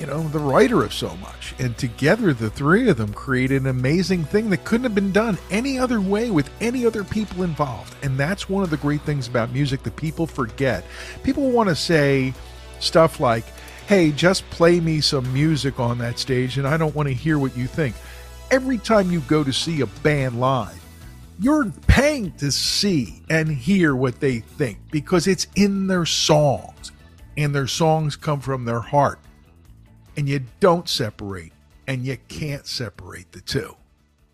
you 0.00 0.06
know, 0.06 0.26
the 0.28 0.40
writer 0.40 0.82
of 0.82 0.92
so 0.92 1.14
much. 1.18 1.54
And 1.60 1.76
together, 1.78 2.34
the 2.34 2.50
three 2.50 2.88
of 2.88 2.96
them 2.96 3.12
created 3.12 3.62
an 3.62 3.68
amazing 3.68 4.24
thing 4.24 4.50
that 4.50 4.64
couldn't 4.64 4.84
have 4.84 4.94
been 4.94 5.12
done 5.12 5.38
any 5.50 5.78
other 5.78 6.00
way 6.00 6.30
with 6.30 6.50
any 6.60 6.84
other 6.84 7.04
people 7.04 7.44
involved. 7.44 7.94
And 8.02 8.18
that's 8.18 8.48
one 8.48 8.64
of 8.64 8.70
the 8.70 8.76
great 8.78 9.02
things 9.02 9.28
about 9.28 9.52
music 9.52 9.84
that 9.84 9.94
people 9.94 10.26
forget. 10.26 10.84
People 11.22 11.52
want 11.52 11.68
to 11.68 11.76
say 11.76 12.34
stuff 12.80 13.20
like, 13.20 13.44
hey, 13.88 14.12
just 14.12 14.48
play 14.50 14.80
me 14.80 15.00
some 15.00 15.32
music 15.32 15.80
on 15.80 15.96
that 15.96 16.18
stage, 16.18 16.58
and 16.58 16.68
I 16.68 16.76
don't 16.76 16.94
want 16.94 17.08
to 17.08 17.14
hear 17.14 17.38
what 17.38 17.56
you 17.56 17.66
think. 17.66 17.96
Every 18.50 18.76
time 18.76 19.10
you 19.10 19.20
go 19.20 19.42
to 19.42 19.50
see 19.50 19.80
a 19.80 19.86
band 19.86 20.38
live, 20.38 20.78
you're 21.40 21.70
paying 21.86 22.32
to 22.32 22.52
see 22.52 23.22
and 23.30 23.48
hear 23.48 23.96
what 23.96 24.20
they 24.20 24.40
think 24.40 24.78
because 24.90 25.26
it's 25.26 25.46
in 25.56 25.86
their 25.86 26.04
songs 26.04 26.92
and 27.38 27.54
their 27.54 27.66
songs 27.66 28.14
come 28.14 28.40
from 28.40 28.66
their 28.66 28.80
heart 28.80 29.20
and 30.18 30.28
you 30.28 30.44
don't 30.60 30.88
separate 30.88 31.52
and 31.86 32.04
you 32.04 32.18
can't 32.28 32.66
separate 32.66 33.30
the 33.32 33.40
two 33.40 33.76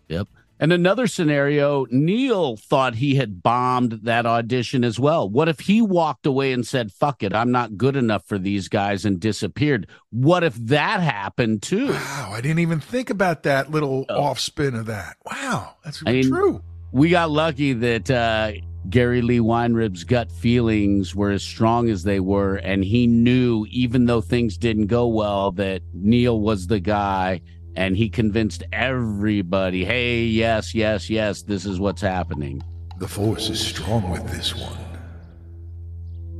Yep. 0.07 0.27
And 0.59 0.71
another 0.71 1.05
scenario, 1.07 1.85
Neil 1.91 2.55
thought 2.55 2.95
he 2.95 3.15
had 3.15 3.43
bombed 3.43 3.99
that 4.03 4.25
audition 4.25 4.83
as 4.85 4.97
well. 4.97 5.29
What 5.29 5.49
if 5.49 5.59
he 5.59 5.81
walked 5.81 6.25
away 6.25 6.53
and 6.53 6.65
said, 6.65 6.93
fuck 6.93 7.23
it, 7.23 7.33
I'm 7.33 7.51
not 7.51 7.75
good 7.77 7.97
enough 7.97 8.25
for 8.25 8.37
these 8.37 8.69
guys 8.69 9.03
and 9.03 9.19
disappeared? 9.19 9.87
What 10.11 10.43
if 10.45 10.55
that 10.55 11.01
happened 11.01 11.61
too? 11.61 11.89
wow 11.89 12.29
i 12.33 12.39
didn't 12.41 12.59
even 12.59 12.79
think 12.79 13.09
about 13.09 13.43
that 13.43 13.69
little 13.71 14.05
Oh. 14.07 14.21
off 14.21 14.39
spin 14.39 14.75
of 14.75 14.85
that 14.85 15.17
wow 15.25 15.75
that's 15.83 16.01
I 16.05 16.13
mean, 16.13 16.29
true 16.29 16.61
We 16.91 17.09
got 17.09 17.29
lucky 17.31 17.73
that 17.73 18.09
uh, 18.09 18.53
Gary 18.89 19.21
Lee 19.21 19.39
Weinrib's 19.39 20.03
gut 20.05 20.31
feelings 20.31 21.13
were 21.13 21.31
as 21.31 21.43
strong 21.43 21.89
as 21.89 22.03
they 22.03 22.19
were. 22.21 22.55
And 22.55 22.85
he 22.85 23.07
knew, 23.07 23.65
even 23.69 24.05
though 24.05 24.21
things 24.21 24.57
didn't 24.57 24.87
go 24.87 25.07
well, 25.07 25.51
that 25.53 25.81
Neil 25.93 26.39
was 26.39 26.67
the 26.67 26.79
guy. 26.79 27.41
And 27.75 27.97
he 27.97 28.09
convinced 28.09 28.63
everybody, 28.71 29.83
hey, 29.83 30.23
yes, 30.23 30.73
yes, 30.73 31.09
yes, 31.09 31.41
this 31.41 31.65
is 31.65 31.79
what's 31.79 32.01
happening. 32.01 32.63
the 32.99 33.07
force 33.07 33.49
is 33.49 33.59
strong 33.59 34.09
with 34.09 34.25
this 34.31 34.55
one. 34.55 34.77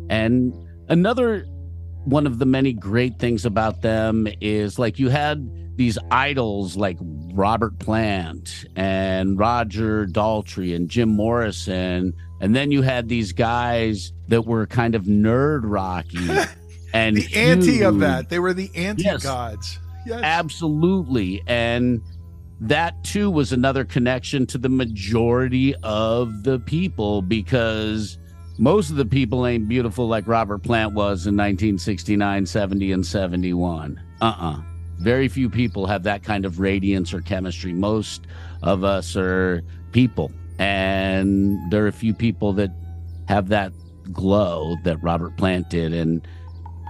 And 0.09 0.53
another 0.88 1.45
one 2.05 2.25
of 2.27 2.39
the 2.39 2.45
many 2.45 2.71
great 2.73 3.19
things 3.19 3.45
about 3.45 3.81
them 3.81 4.27
is 4.39 4.77
like 4.79 4.99
you 4.99 5.09
had 5.09 5.49
these 5.75 5.97
idols 6.11 6.77
like 6.77 6.97
Robert 7.33 7.77
Plant 7.79 8.63
and 8.77 9.38
Roger 9.38 10.05
Daltrey 10.05 10.73
and 10.75 10.88
Jim 10.89 11.09
Morrison. 11.09 12.13
And 12.39 12.55
then 12.55 12.71
you 12.71 12.81
had 12.83 13.09
these 13.09 13.33
guys 13.33 14.13
that 14.29 14.45
were 14.45 14.67
kind 14.67 14.95
of 14.95 15.03
nerd 15.03 15.61
rocky 15.65 16.17
and 16.93 17.17
the 17.17 17.36
anti 17.36 17.81
of 17.81 17.99
that. 17.99 18.29
they 18.29 18.39
were 18.39 18.53
the 18.53 18.69
anti 18.75 19.03
gods. 19.17 19.73
yes 19.73 19.79
Absolutely. 20.12 21.43
And 21.47 22.01
that 22.62 23.03
too 23.03 23.30
was 23.30 23.51
another 23.51 23.84
connection 23.84 24.45
to 24.47 24.58
the 24.58 24.70
majority 24.70 25.76
of 25.84 26.43
the 26.43 26.60
people 26.60 27.22
because 27.22 28.18
most 28.58 28.89
of 28.89 28.95
the 28.95 29.06
people 29.06 29.45
ain't 29.45 29.68
beautiful 29.68 30.08
like 30.08 30.28
Robert 30.28 30.60
Plant 30.64 30.93
was 30.93 31.28
in 31.28 31.36
1969, 31.36 32.45
70, 32.45 32.91
and 32.93 33.06
71. 33.06 34.01
Uh 34.22 34.36
uh 34.38 34.62
Very 34.99 35.28
few 35.28 35.49
people 35.49 35.86
have 35.88 36.03
that 36.03 36.24
kind 36.24 36.45
of 36.45 36.60
radiance 36.60 37.14
or 37.14 37.22
chemistry. 37.22 37.74
Most 37.74 38.28
of 38.64 38.84
us 38.86 39.18
are 39.18 39.62
people, 39.91 40.32
and 40.58 41.60
there 41.72 41.84
are 41.84 41.89
a 41.89 41.93
few 41.93 42.14
people 42.14 42.53
that 42.53 42.72
have 43.28 43.49
that 43.49 43.74
glow 44.14 44.78
that 44.86 45.03
Robert 45.03 45.36
Plant 45.36 45.70
did. 45.70 45.93
And 45.93 46.26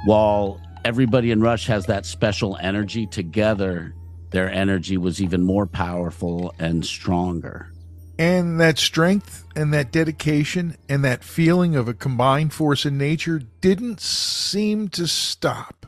while 0.05 0.61
everybody 0.85 1.31
in 1.31 1.41
Rush 1.41 1.65
has 1.65 1.87
that 1.87 2.05
special 2.05 2.57
energy. 2.61 3.07
Together, 3.07 3.95
their 4.29 4.49
energy 4.49 4.97
was 4.97 5.19
even 5.19 5.41
more 5.41 5.65
powerful 5.65 6.53
and 6.59 6.85
stronger. 6.85 7.71
And 8.19 8.61
that 8.61 8.77
strength 8.77 9.45
and 9.55 9.73
that 9.73 9.91
dedication 9.91 10.77
and 10.87 11.03
that 11.03 11.23
feeling 11.23 11.75
of 11.75 11.87
a 11.87 11.93
combined 11.93 12.53
force 12.53 12.85
in 12.85 12.99
nature 12.99 13.41
didn't 13.61 13.99
seem 13.99 14.87
to 14.89 15.07
stop. 15.07 15.87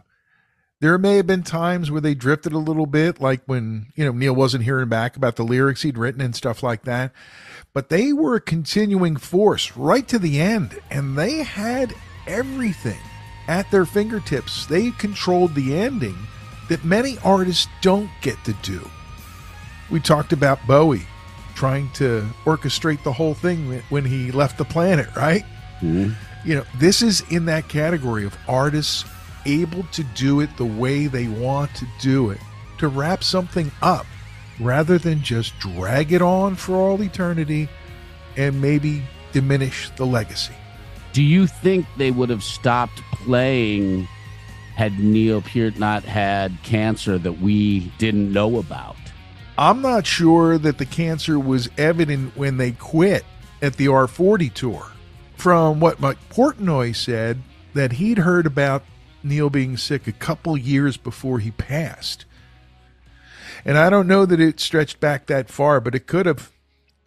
There 0.80 0.98
may 0.98 1.18
have 1.18 1.28
been 1.28 1.44
times 1.44 1.90
where 1.90 2.02
they 2.02 2.16
drifted 2.16 2.54
a 2.54 2.58
little 2.58 2.86
bit, 2.86 3.22
like 3.22 3.42
when, 3.46 3.88
you 3.96 4.04
know, 4.04 4.12
Neil 4.12 4.36
wasn't 4.36 4.64
hearing 4.64 4.90
back 4.90 5.16
about 5.16 5.36
the 5.36 5.44
lyrics 5.44 5.84
he'd 5.84 5.98
written 5.98 6.22
and 6.22 6.36
stuff 6.36 6.62
like 6.64 6.84
that. 6.84 7.14
But 7.72 7.90
they 7.90 8.14
were 8.14 8.36
a 8.36 8.42
continuing 8.42 9.16
force 9.16 9.78
right 9.78 10.08
to 10.08 10.20
the 10.20 10.40
end, 10.40 10.80
and 10.90 11.18
they 11.18 11.44
had 11.44 11.94
everything 12.28 13.00
at 13.48 13.70
their 13.72 13.86
fingertips. 13.86 14.66
They 14.66 14.92
controlled 14.92 15.56
the 15.56 15.78
ending 15.78 16.18
that 16.70 16.84
many 16.84 17.18
artists 17.24 17.68
don't 17.82 18.10
get 18.22 18.44
to 18.44 18.54
do. 18.62 18.88
We 19.90 20.00
talked 20.00 20.34
about 20.34 20.66
Bowie 20.68 21.06
trying 21.56 21.90
to 21.92 22.26
orchestrate 22.46 23.04
the 23.04 23.12
whole 23.12 23.34
thing 23.34 23.82
when 23.90 24.06
he 24.06 24.32
left 24.32 24.58
the 24.58 24.66
planet, 24.66 25.08
right? 25.16 25.44
Mm-hmm. 25.82 26.12
You 26.48 26.56
know, 26.56 26.64
this 26.78 27.02
is 27.02 27.24
in 27.32 27.46
that 27.46 27.68
category 27.68 28.26
of 28.26 28.38
artists 28.48 29.06
able 29.46 29.84
to 29.94 30.04
do 30.04 30.42
it 30.42 30.56
the 30.58 30.66
way 30.66 31.08
they 31.08 31.28
want 31.28 31.74
to 31.76 31.88
do 32.00 32.30
it, 32.30 32.40
to 32.78 32.88
wrap 32.88 33.24
something 33.24 33.72
up 33.82 34.06
rather 34.60 34.98
than 34.98 35.22
just 35.22 35.58
drag 35.60 36.12
it 36.12 36.22
on 36.22 36.56
for 36.56 36.76
all 36.76 37.02
eternity 37.02 37.70
and 38.36 38.62
maybe 38.62 39.04
diminish 39.32 39.90
the 39.92 40.06
legacy. 40.06 40.54
Do 41.18 41.24
you 41.24 41.48
think 41.48 41.88
they 41.98 42.12
would 42.12 42.30
have 42.30 42.44
stopped 42.44 43.02
playing 43.12 44.08
had 44.76 45.00
Neil 45.00 45.42
Peart 45.42 45.80
not 45.80 46.04
had 46.04 46.56
cancer 46.62 47.18
that 47.18 47.42
we 47.42 47.92
didn't 47.98 48.32
know 48.32 48.60
about? 48.60 48.98
I'm 49.58 49.82
not 49.82 50.06
sure 50.06 50.60
that 50.60 50.78
the 50.78 50.86
cancer 50.86 51.40
was 51.40 51.72
evident 51.76 52.38
when 52.38 52.58
they 52.58 52.74
quit 52.74 53.26
at 53.64 53.78
the 53.78 53.88
R40 53.88 54.54
tour. 54.54 54.92
From 55.36 55.80
what 55.80 56.00
Mike 56.00 56.20
Portnoy 56.30 56.96
said, 56.96 57.42
that 57.74 57.94
he'd 57.94 58.20
heard 58.20 58.46
about 58.46 58.84
Neil 59.24 59.50
being 59.50 59.76
sick 59.76 60.06
a 60.06 60.12
couple 60.12 60.56
years 60.56 60.98
before 60.98 61.40
he 61.40 61.50
passed. 61.50 62.26
And 63.66 63.76
I 63.76 63.90
don't 63.90 64.08
know 64.08 64.28
that 64.28 64.40
it 64.40 64.60
stretched 64.60 65.00
back 65.00 65.26
that 65.26 65.50
far, 65.50 65.82
but 65.82 65.96
it 65.96 66.06
could 66.06 66.28
have. 66.28 66.52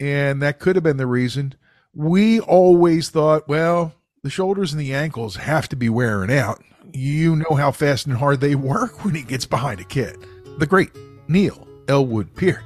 And 0.00 0.42
that 0.42 0.58
could 0.58 0.74
have 0.74 0.82
been 0.82 0.96
the 0.96 1.06
reason. 1.06 1.54
We 1.94 2.40
always 2.40 3.08
thought, 3.10 3.46
well, 3.46 3.94
the 4.22 4.30
shoulders 4.30 4.72
and 4.72 4.80
the 4.80 4.94
ankles 4.94 5.36
have 5.36 5.68
to 5.68 5.76
be 5.76 5.88
wearing 5.88 6.30
out. 6.30 6.62
You 6.92 7.36
know 7.36 7.54
how 7.56 7.70
fast 7.70 8.06
and 8.06 8.16
hard 8.16 8.40
they 8.40 8.54
work 8.54 9.04
when 9.04 9.14
he 9.14 9.22
gets 9.22 9.46
behind 9.46 9.80
a 9.80 9.84
kit. 9.84 10.16
The 10.58 10.66
great 10.66 10.90
Neil 11.28 11.66
Elwood 11.88 12.34
Peart. 12.34 12.64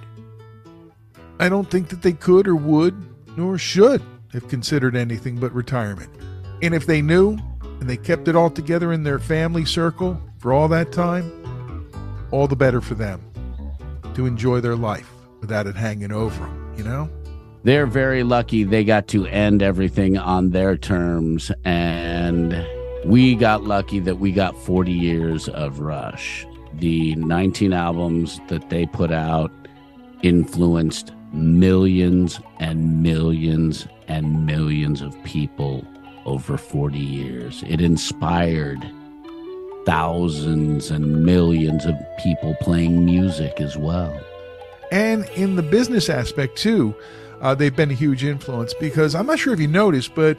I 1.38 1.48
don't 1.48 1.70
think 1.70 1.88
that 1.88 2.02
they 2.02 2.12
could 2.12 2.48
or 2.48 2.56
would 2.56 2.94
nor 3.36 3.58
should 3.58 4.02
have 4.32 4.48
considered 4.48 4.96
anything 4.96 5.38
but 5.38 5.52
retirement. 5.52 6.10
And 6.62 6.74
if 6.74 6.86
they 6.86 7.02
knew 7.02 7.38
and 7.62 7.88
they 7.88 7.96
kept 7.96 8.28
it 8.28 8.36
all 8.36 8.50
together 8.50 8.92
in 8.92 9.02
their 9.02 9.18
family 9.18 9.64
circle 9.64 10.20
for 10.38 10.52
all 10.52 10.68
that 10.68 10.92
time, 10.92 11.88
all 12.30 12.48
the 12.48 12.56
better 12.56 12.80
for 12.80 12.94
them 12.94 13.20
to 14.14 14.26
enjoy 14.26 14.60
their 14.60 14.76
life 14.76 15.10
without 15.40 15.66
it 15.66 15.76
hanging 15.76 16.12
over 16.12 16.44
them, 16.44 16.74
you 16.76 16.84
know? 16.84 17.08
They're 17.64 17.86
very 17.86 18.24
lucky 18.24 18.62
they 18.62 18.84
got 18.84 19.08
to 19.08 19.26
end 19.26 19.62
everything 19.62 20.18
on 20.18 20.50
their 20.50 20.76
terms. 20.76 21.50
And 21.64 22.54
we 23.06 23.34
got 23.34 23.64
lucky 23.64 24.00
that 24.00 24.16
we 24.16 24.32
got 24.32 24.54
40 24.64 24.92
years 24.92 25.48
of 25.48 25.80
Rush. 25.80 26.46
The 26.74 27.14
19 27.14 27.72
albums 27.72 28.38
that 28.48 28.68
they 28.68 28.84
put 28.84 29.10
out 29.10 29.50
influenced 30.22 31.12
millions 31.32 32.38
and 32.58 33.02
millions 33.02 33.88
and 34.08 34.44
millions 34.44 35.00
of 35.00 35.16
people 35.24 35.86
over 36.26 36.58
40 36.58 36.98
years. 36.98 37.64
It 37.66 37.80
inspired 37.80 38.86
thousands 39.86 40.90
and 40.90 41.24
millions 41.24 41.86
of 41.86 41.94
people 42.22 42.54
playing 42.60 43.06
music 43.06 43.58
as 43.58 43.78
well. 43.78 44.18
And 44.92 45.24
in 45.34 45.56
the 45.56 45.62
business 45.62 46.10
aspect, 46.10 46.56
too, 46.56 46.94
uh, 47.40 47.54
they've 47.54 47.74
been 47.74 47.90
a 47.90 47.94
huge 47.94 48.24
influence 48.24 48.74
because 48.74 49.14
I'm 49.14 49.26
not 49.26 49.38
sure 49.38 49.52
if 49.52 49.60
you 49.60 49.68
noticed, 49.68 50.14
but 50.14 50.38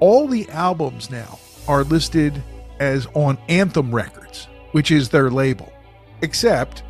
all 0.00 0.26
the 0.26 0.48
albums 0.50 1.10
now 1.10 1.38
are 1.68 1.84
listed 1.84 2.42
as 2.80 3.06
on 3.14 3.38
Anthem 3.48 3.94
Records, 3.94 4.48
which 4.72 4.90
is 4.90 5.08
their 5.08 5.30
label, 5.30 5.72
except 6.22 6.82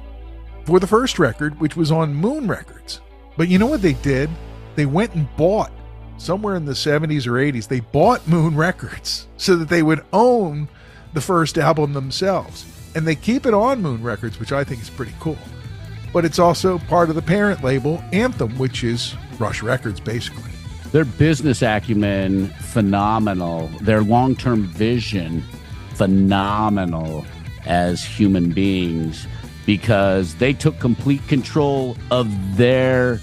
for 0.65 0.81
the 0.81 0.87
first 0.87 1.19
record, 1.19 1.61
which 1.61 1.77
was 1.77 1.91
on 1.91 2.15
Moon 2.15 2.47
Records. 2.47 3.01
But 3.37 3.49
you 3.49 3.59
know 3.59 3.67
what 3.67 3.83
they 3.83 3.95
did? 3.95 4.31
They 4.75 4.87
went 4.87 5.15
and 5.15 5.29
bought 5.37 5.73
somewhere 6.23 6.55
in 6.55 6.65
the 6.65 6.73
70s 6.73 7.27
or 7.27 7.33
80s, 7.33 7.69
they 7.69 7.81
bought 7.81 8.27
Moon 8.29 8.57
Records 8.57 9.27
so 9.37 9.57
that 9.57 9.69
they 9.69 9.83
would 9.83 10.05
own 10.13 10.69
the 11.13 11.21
first 11.21 11.59
album 11.59 11.93
themselves. 11.93 12.65
And 12.95 13.07
they 13.07 13.15
keep 13.15 13.47
it 13.47 13.55
on 13.55 13.83
Moon 13.83 14.03
Records, 14.03 14.39
which 14.39 14.53
I 14.53 14.65
think 14.65 14.83
is 14.83 14.91
pretty 14.91 15.15
cool. 15.19 15.39
But 16.13 16.25
it's 16.25 16.39
also 16.39 16.79
part 16.79 17.09
of 17.09 17.15
the 17.15 17.23
parent 17.23 17.65
label, 17.65 18.03
Anthem, 18.13 18.59
which 18.59 18.85
is 18.85 19.17
Rush 19.39 19.63
Records, 19.63 20.01
basically. 20.01 20.51
Their 20.93 21.05
business 21.07 21.63
acumen, 21.63 22.49
phenomenal. 22.49 23.69
Their 23.81 24.03
long 24.03 24.37
term 24.37 24.65
vision, 24.65 25.43
phenomenal 25.95 27.25
as 27.65 28.05
human 28.05 28.51
beings 28.51 29.27
because 29.67 30.35
they 30.37 30.53
took 30.53 30.79
complete 30.81 31.27
control 31.29 31.97
of 32.11 32.29
their 32.57 33.21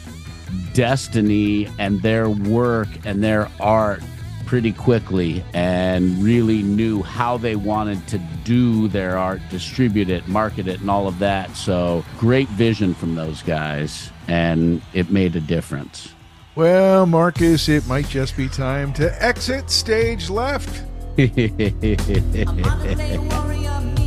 destiny 0.73 1.67
and 1.77 2.01
their 2.01 2.29
work 2.29 2.87
and 3.05 3.23
their 3.23 3.49
art 3.59 4.01
pretty 4.49 4.73
quickly 4.73 5.43
and 5.53 6.23
really 6.23 6.63
knew 6.63 7.03
how 7.03 7.37
they 7.37 7.55
wanted 7.55 8.07
to 8.07 8.17
do 8.43 8.87
their 8.87 9.15
art, 9.15 9.39
distribute 9.51 10.09
it, 10.09 10.27
market 10.27 10.67
it, 10.67 10.79
and 10.79 10.89
all 10.89 11.07
of 11.07 11.19
that. 11.19 11.55
So, 11.55 12.03
great 12.17 12.49
vision 12.49 12.95
from 12.95 13.13
those 13.13 13.43
guys, 13.43 14.09
and 14.27 14.81
it 14.91 15.11
made 15.11 15.35
a 15.35 15.39
difference. 15.39 16.15
Well, 16.55 17.05
Markus, 17.05 17.69
it 17.69 17.85
might 17.85 18.09
just 18.09 18.35
be 18.35 18.49
time 18.49 18.91
to 18.93 19.23
exit 19.23 19.69
stage 19.69 20.31
left. 20.31 20.83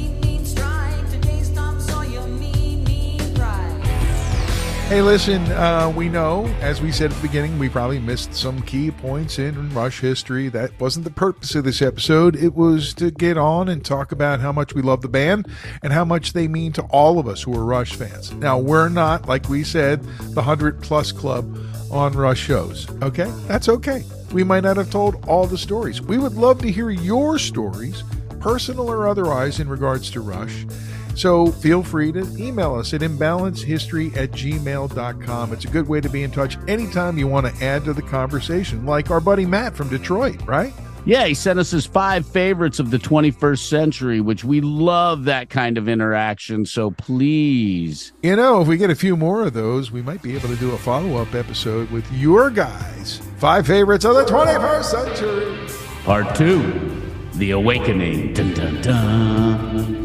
Hey, 4.92 5.00
listen, 5.00 5.40
uh, 5.52 5.90
we 5.96 6.10
know, 6.10 6.44
as 6.60 6.82
we 6.82 6.92
said 6.92 7.12
at 7.12 7.16
the 7.16 7.26
beginning, 7.26 7.58
we 7.58 7.70
probably 7.70 7.98
missed 7.98 8.34
some 8.34 8.60
key 8.60 8.90
points 8.90 9.38
in 9.38 9.72
Rush 9.72 10.00
history. 10.00 10.50
That 10.50 10.78
wasn't 10.78 11.04
the 11.04 11.10
purpose 11.10 11.54
of 11.54 11.64
this 11.64 11.80
episode. 11.80 12.36
It 12.36 12.54
was 12.54 12.92
to 12.96 13.10
get 13.10 13.38
on 13.38 13.70
and 13.70 13.82
talk 13.82 14.12
about 14.12 14.40
how 14.40 14.52
much 14.52 14.74
we 14.74 14.82
love 14.82 15.00
the 15.00 15.08
band 15.08 15.48
and 15.82 15.94
how 15.94 16.04
much 16.04 16.34
they 16.34 16.46
mean 16.46 16.72
to 16.72 16.82
all 16.90 17.18
of 17.18 17.26
us 17.26 17.40
who 17.40 17.56
are 17.56 17.64
Rush 17.64 17.94
fans. 17.94 18.34
Now, 18.34 18.58
we're 18.58 18.90
not, 18.90 19.26
like 19.26 19.48
we 19.48 19.64
said, 19.64 20.02
the 20.02 20.42
100 20.42 20.82
plus 20.82 21.10
club 21.10 21.56
on 21.90 22.12
Rush 22.12 22.40
shows, 22.40 22.86
okay? 23.00 23.32
That's 23.46 23.70
okay. 23.70 24.04
We 24.30 24.44
might 24.44 24.64
not 24.64 24.76
have 24.76 24.90
told 24.90 25.26
all 25.26 25.46
the 25.46 25.56
stories. 25.56 26.02
We 26.02 26.18
would 26.18 26.34
love 26.34 26.60
to 26.60 26.70
hear 26.70 26.90
your 26.90 27.38
stories, 27.38 28.04
personal 28.40 28.90
or 28.90 29.08
otherwise, 29.08 29.58
in 29.58 29.70
regards 29.70 30.10
to 30.10 30.20
Rush. 30.20 30.66
So 31.14 31.46
feel 31.46 31.82
free 31.82 32.12
to 32.12 32.26
email 32.36 32.74
us 32.74 32.94
at 32.94 33.00
imbalancehistory 33.02 34.16
at 34.16 34.30
gmail.com. 34.32 35.52
It's 35.52 35.64
a 35.64 35.68
good 35.68 35.88
way 35.88 36.00
to 36.00 36.08
be 36.08 36.22
in 36.22 36.30
touch 36.30 36.56
anytime 36.68 37.18
you 37.18 37.26
want 37.26 37.46
to 37.46 37.64
add 37.64 37.84
to 37.84 37.92
the 37.92 38.02
conversation, 38.02 38.86
like 38.86 39.10
our 39.10 39.20
buddy 39.20 39.46
Matt 39.46 39.76
from 39.76 39.88
Detroit, 39.88 40.40
right? 40.46 40.72
Yeah, 41.04 41.24
he 41.26 41.34
sent 41.34 41.58
us 41.58 41.72
his 41.72 41.84
five 41.84 42.24
favorites 42.24 42.78
of 42.78 42.92
the 42.92 42.98
21st 42.98 43.58
century, 43.58 44.20
which 44.20 44.44
we 44.44 44.60
love 44.60 45.24
that 45.24 45.50
kind 45.50 45.76
of 45.76 45.88
interaction. 45.88 46.64
So 46.64 46.92
please. 46.92 48.12
You 48.22 48.36
know, 48.36 48.60
if 48.60 48.68
we 48.68 48.76
get 48.76 48.90
a 48.90 48.94
few 48.94 49.16
more 49.16 49.42
of 49.42 49.52
those, 49.52 49.90
we 49.90 50.00
might 50.00 50.22
be 50.22 50.36
able 50.36 50.48
to 50.48 50.56
do 50.56 50.70
a 50.70 50.78
follow 50.78 51.16
up 51.20 51.34
episode 51.34 51.90
with 51.90 52.10
your 52.12 52.50
guys' 52.50 53.20
five 53.38 53.66
favorites 53.66 54.04
of 54.04 54.14
the 54.14 54.24
21st 54.24 54.84
century. 54.84 55.58
Part 56.04 56.36
two 56.36 57.02
The 57.34 57.50
Awakening. 57.50 58.34
Dun, 58.34 58.54
dun, 58.54 58.80
dun. 58.80 60.01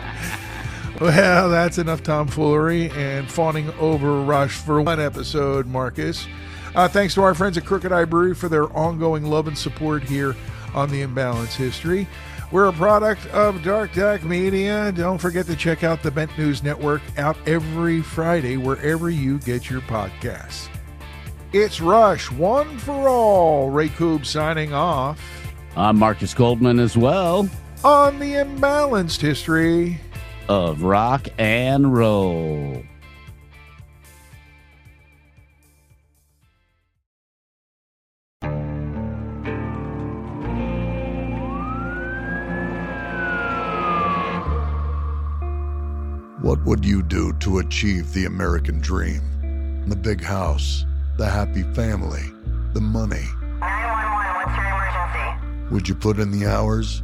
Well, 1.02 1.50
that's 1.50 1.80
enough 1.80 2.04
tomfoolery 2.04 2.92
and 2.92 3.28
fawning 3.28 3.72
over 3.80 4.22
Rush 4.22 4.58
for 4.58 4.80
one 4.84 5.00
episode, 5.00 5.66
Markus. 5.66 6.28
Uh, 6.76 6.88
thanks 6.88 7.16
to 7.16 7.24
our 7.24 7.34
friends 7.34 7.58
at 7.58 7.66
Crooked 7.66 7.92
Eye 7.92 8.06
Brewery 8.06 8.36
for 8.36 8.48
their 8.50 8.72
ongoing 8.78 9.26
love 9.26 9.48
and 9.48 9.58
support 9.58 10.04
here 10.04 10.36
on 10.76 10.92
the 10.92 11.02
Imbalance 11.02 11.56
History. 11.56 12.08
We're 12.52 12.68
a 12.68 12.74
product 12.74 13.26
of 13.30 13.64
Dark 13.64 13.94
Deck 13.94 14.24
Media. 14.24 14.92
Don't 14.92 15.18
forget 15.18 15.48
to 15.48 15.56
check 15.56 15.84
out 15.84 16.04
the 16.04 16.12
Bent 16.12 16.38
News 16.38 16.62
Network 16.62 17.02
out 17.18 17.36
every 17.48 18.04
Friday 18.04 18.58
wherever 18.58 19.10
you 19.10 19.40
get 19.40 19.72
your 19.72 19.82
podcasts. 19.82 20.70
It's 21.52 21.82
Rush, 21.82 22.30
one 22.30 22.78
for 22.78 23.10
all. 23.10 23.72
Ray 23.72 23.90
Coob 23.90 24.24
signing 24.24 24.72
off. 24.72 25.20
I'm 25.76 25.98
Markus 25.98 26.36
Goldman 26.36 26.78
as 26.78 26.96
well. 26.96 27.50
On 27.84 28.20
the 28.20 28.34
imbalanced 28.34 29.22
history. 29.22 30.00
Of 30.48 30.84
rock 30.84 31.28
and 31.38 31.96
roll. 31.96 32.84
What 46.42 46.66
would 46.66 46.84
you 46.84 47.02
do 47.02 47.34
to 47.34 47.60
achieve 47.60 48.14
the 48.14 48.26
American 48.26 48.82
dream? 48.82 49.22
The 49.88 49.96
big 49.96 50.22
house, 50.22 50.86
the 51.18 51.30
happy 51.30 51.64
family, 51.74 52.24
the 52.74 52.82
money. 52.82 53.26
911, 53.60 54.36
what's 54.36 54.58
your 54.58 54.66
emergency? 54.68 55.74
Would 55.74 55.88
you 55.88 55.96
put 55.96 56.20
in 56.20 56.32
the 56.32 56.48
hours? 56.48 57.04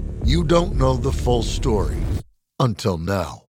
you 0.23 0.43
don't 0.43 0.75
know 0.75 0.95
the 0.95 1.11
full 1.11 1.43
story. 1.43 1.97
Until 2.59 2.97
now. 2.97 3.45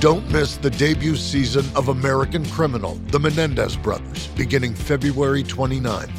Don't 0.00 0.30
miss 0.30 0.58
the 0.58 0.70
debut 0.70 1.16
season 1.16 1.64
of 1.74 1.88
American 1.88 2.44
Criminal, 2.50 2.94
The 3.10 3.18
Menendez 3.18 3.76
Brothers, 3.76 4.28
beginning 4.28 4.74
February 4.74 5.42
29th. 5.42 6.12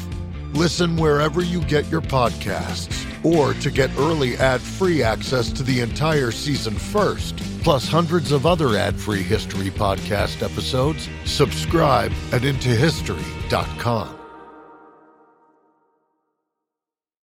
Listen 0.54 0.96
wherever 0.96 1.42
you 1.42 1.62
get 1.62 1.88
your 1.88 2.00
podcasts, 2.00 3.06
or 3.24 3.54
to 3.54 3.70
get 3.70 3.90
early 3.96 4.36
ad 4.36 4.60
free 4.60 5.02
access 5.02 5.52
to 5.52 5.62
the 5.62 5.80
entire 5.80 6.32
season 6.32 6.74
first, 6.74 7.36
plus 7.62 7.88
hundreds 7.88 8.32
of 8.32 8.46
other 8.46 8.76
ad 8.76 8.98
free 8.98 9.22
history 9.22 9.70
podcast 9.70 10.42
episodes, 10.42 11.08
subscribe 11.24 12.12
at 12.32 12.42
IntoHistory.com. 12.42 14.17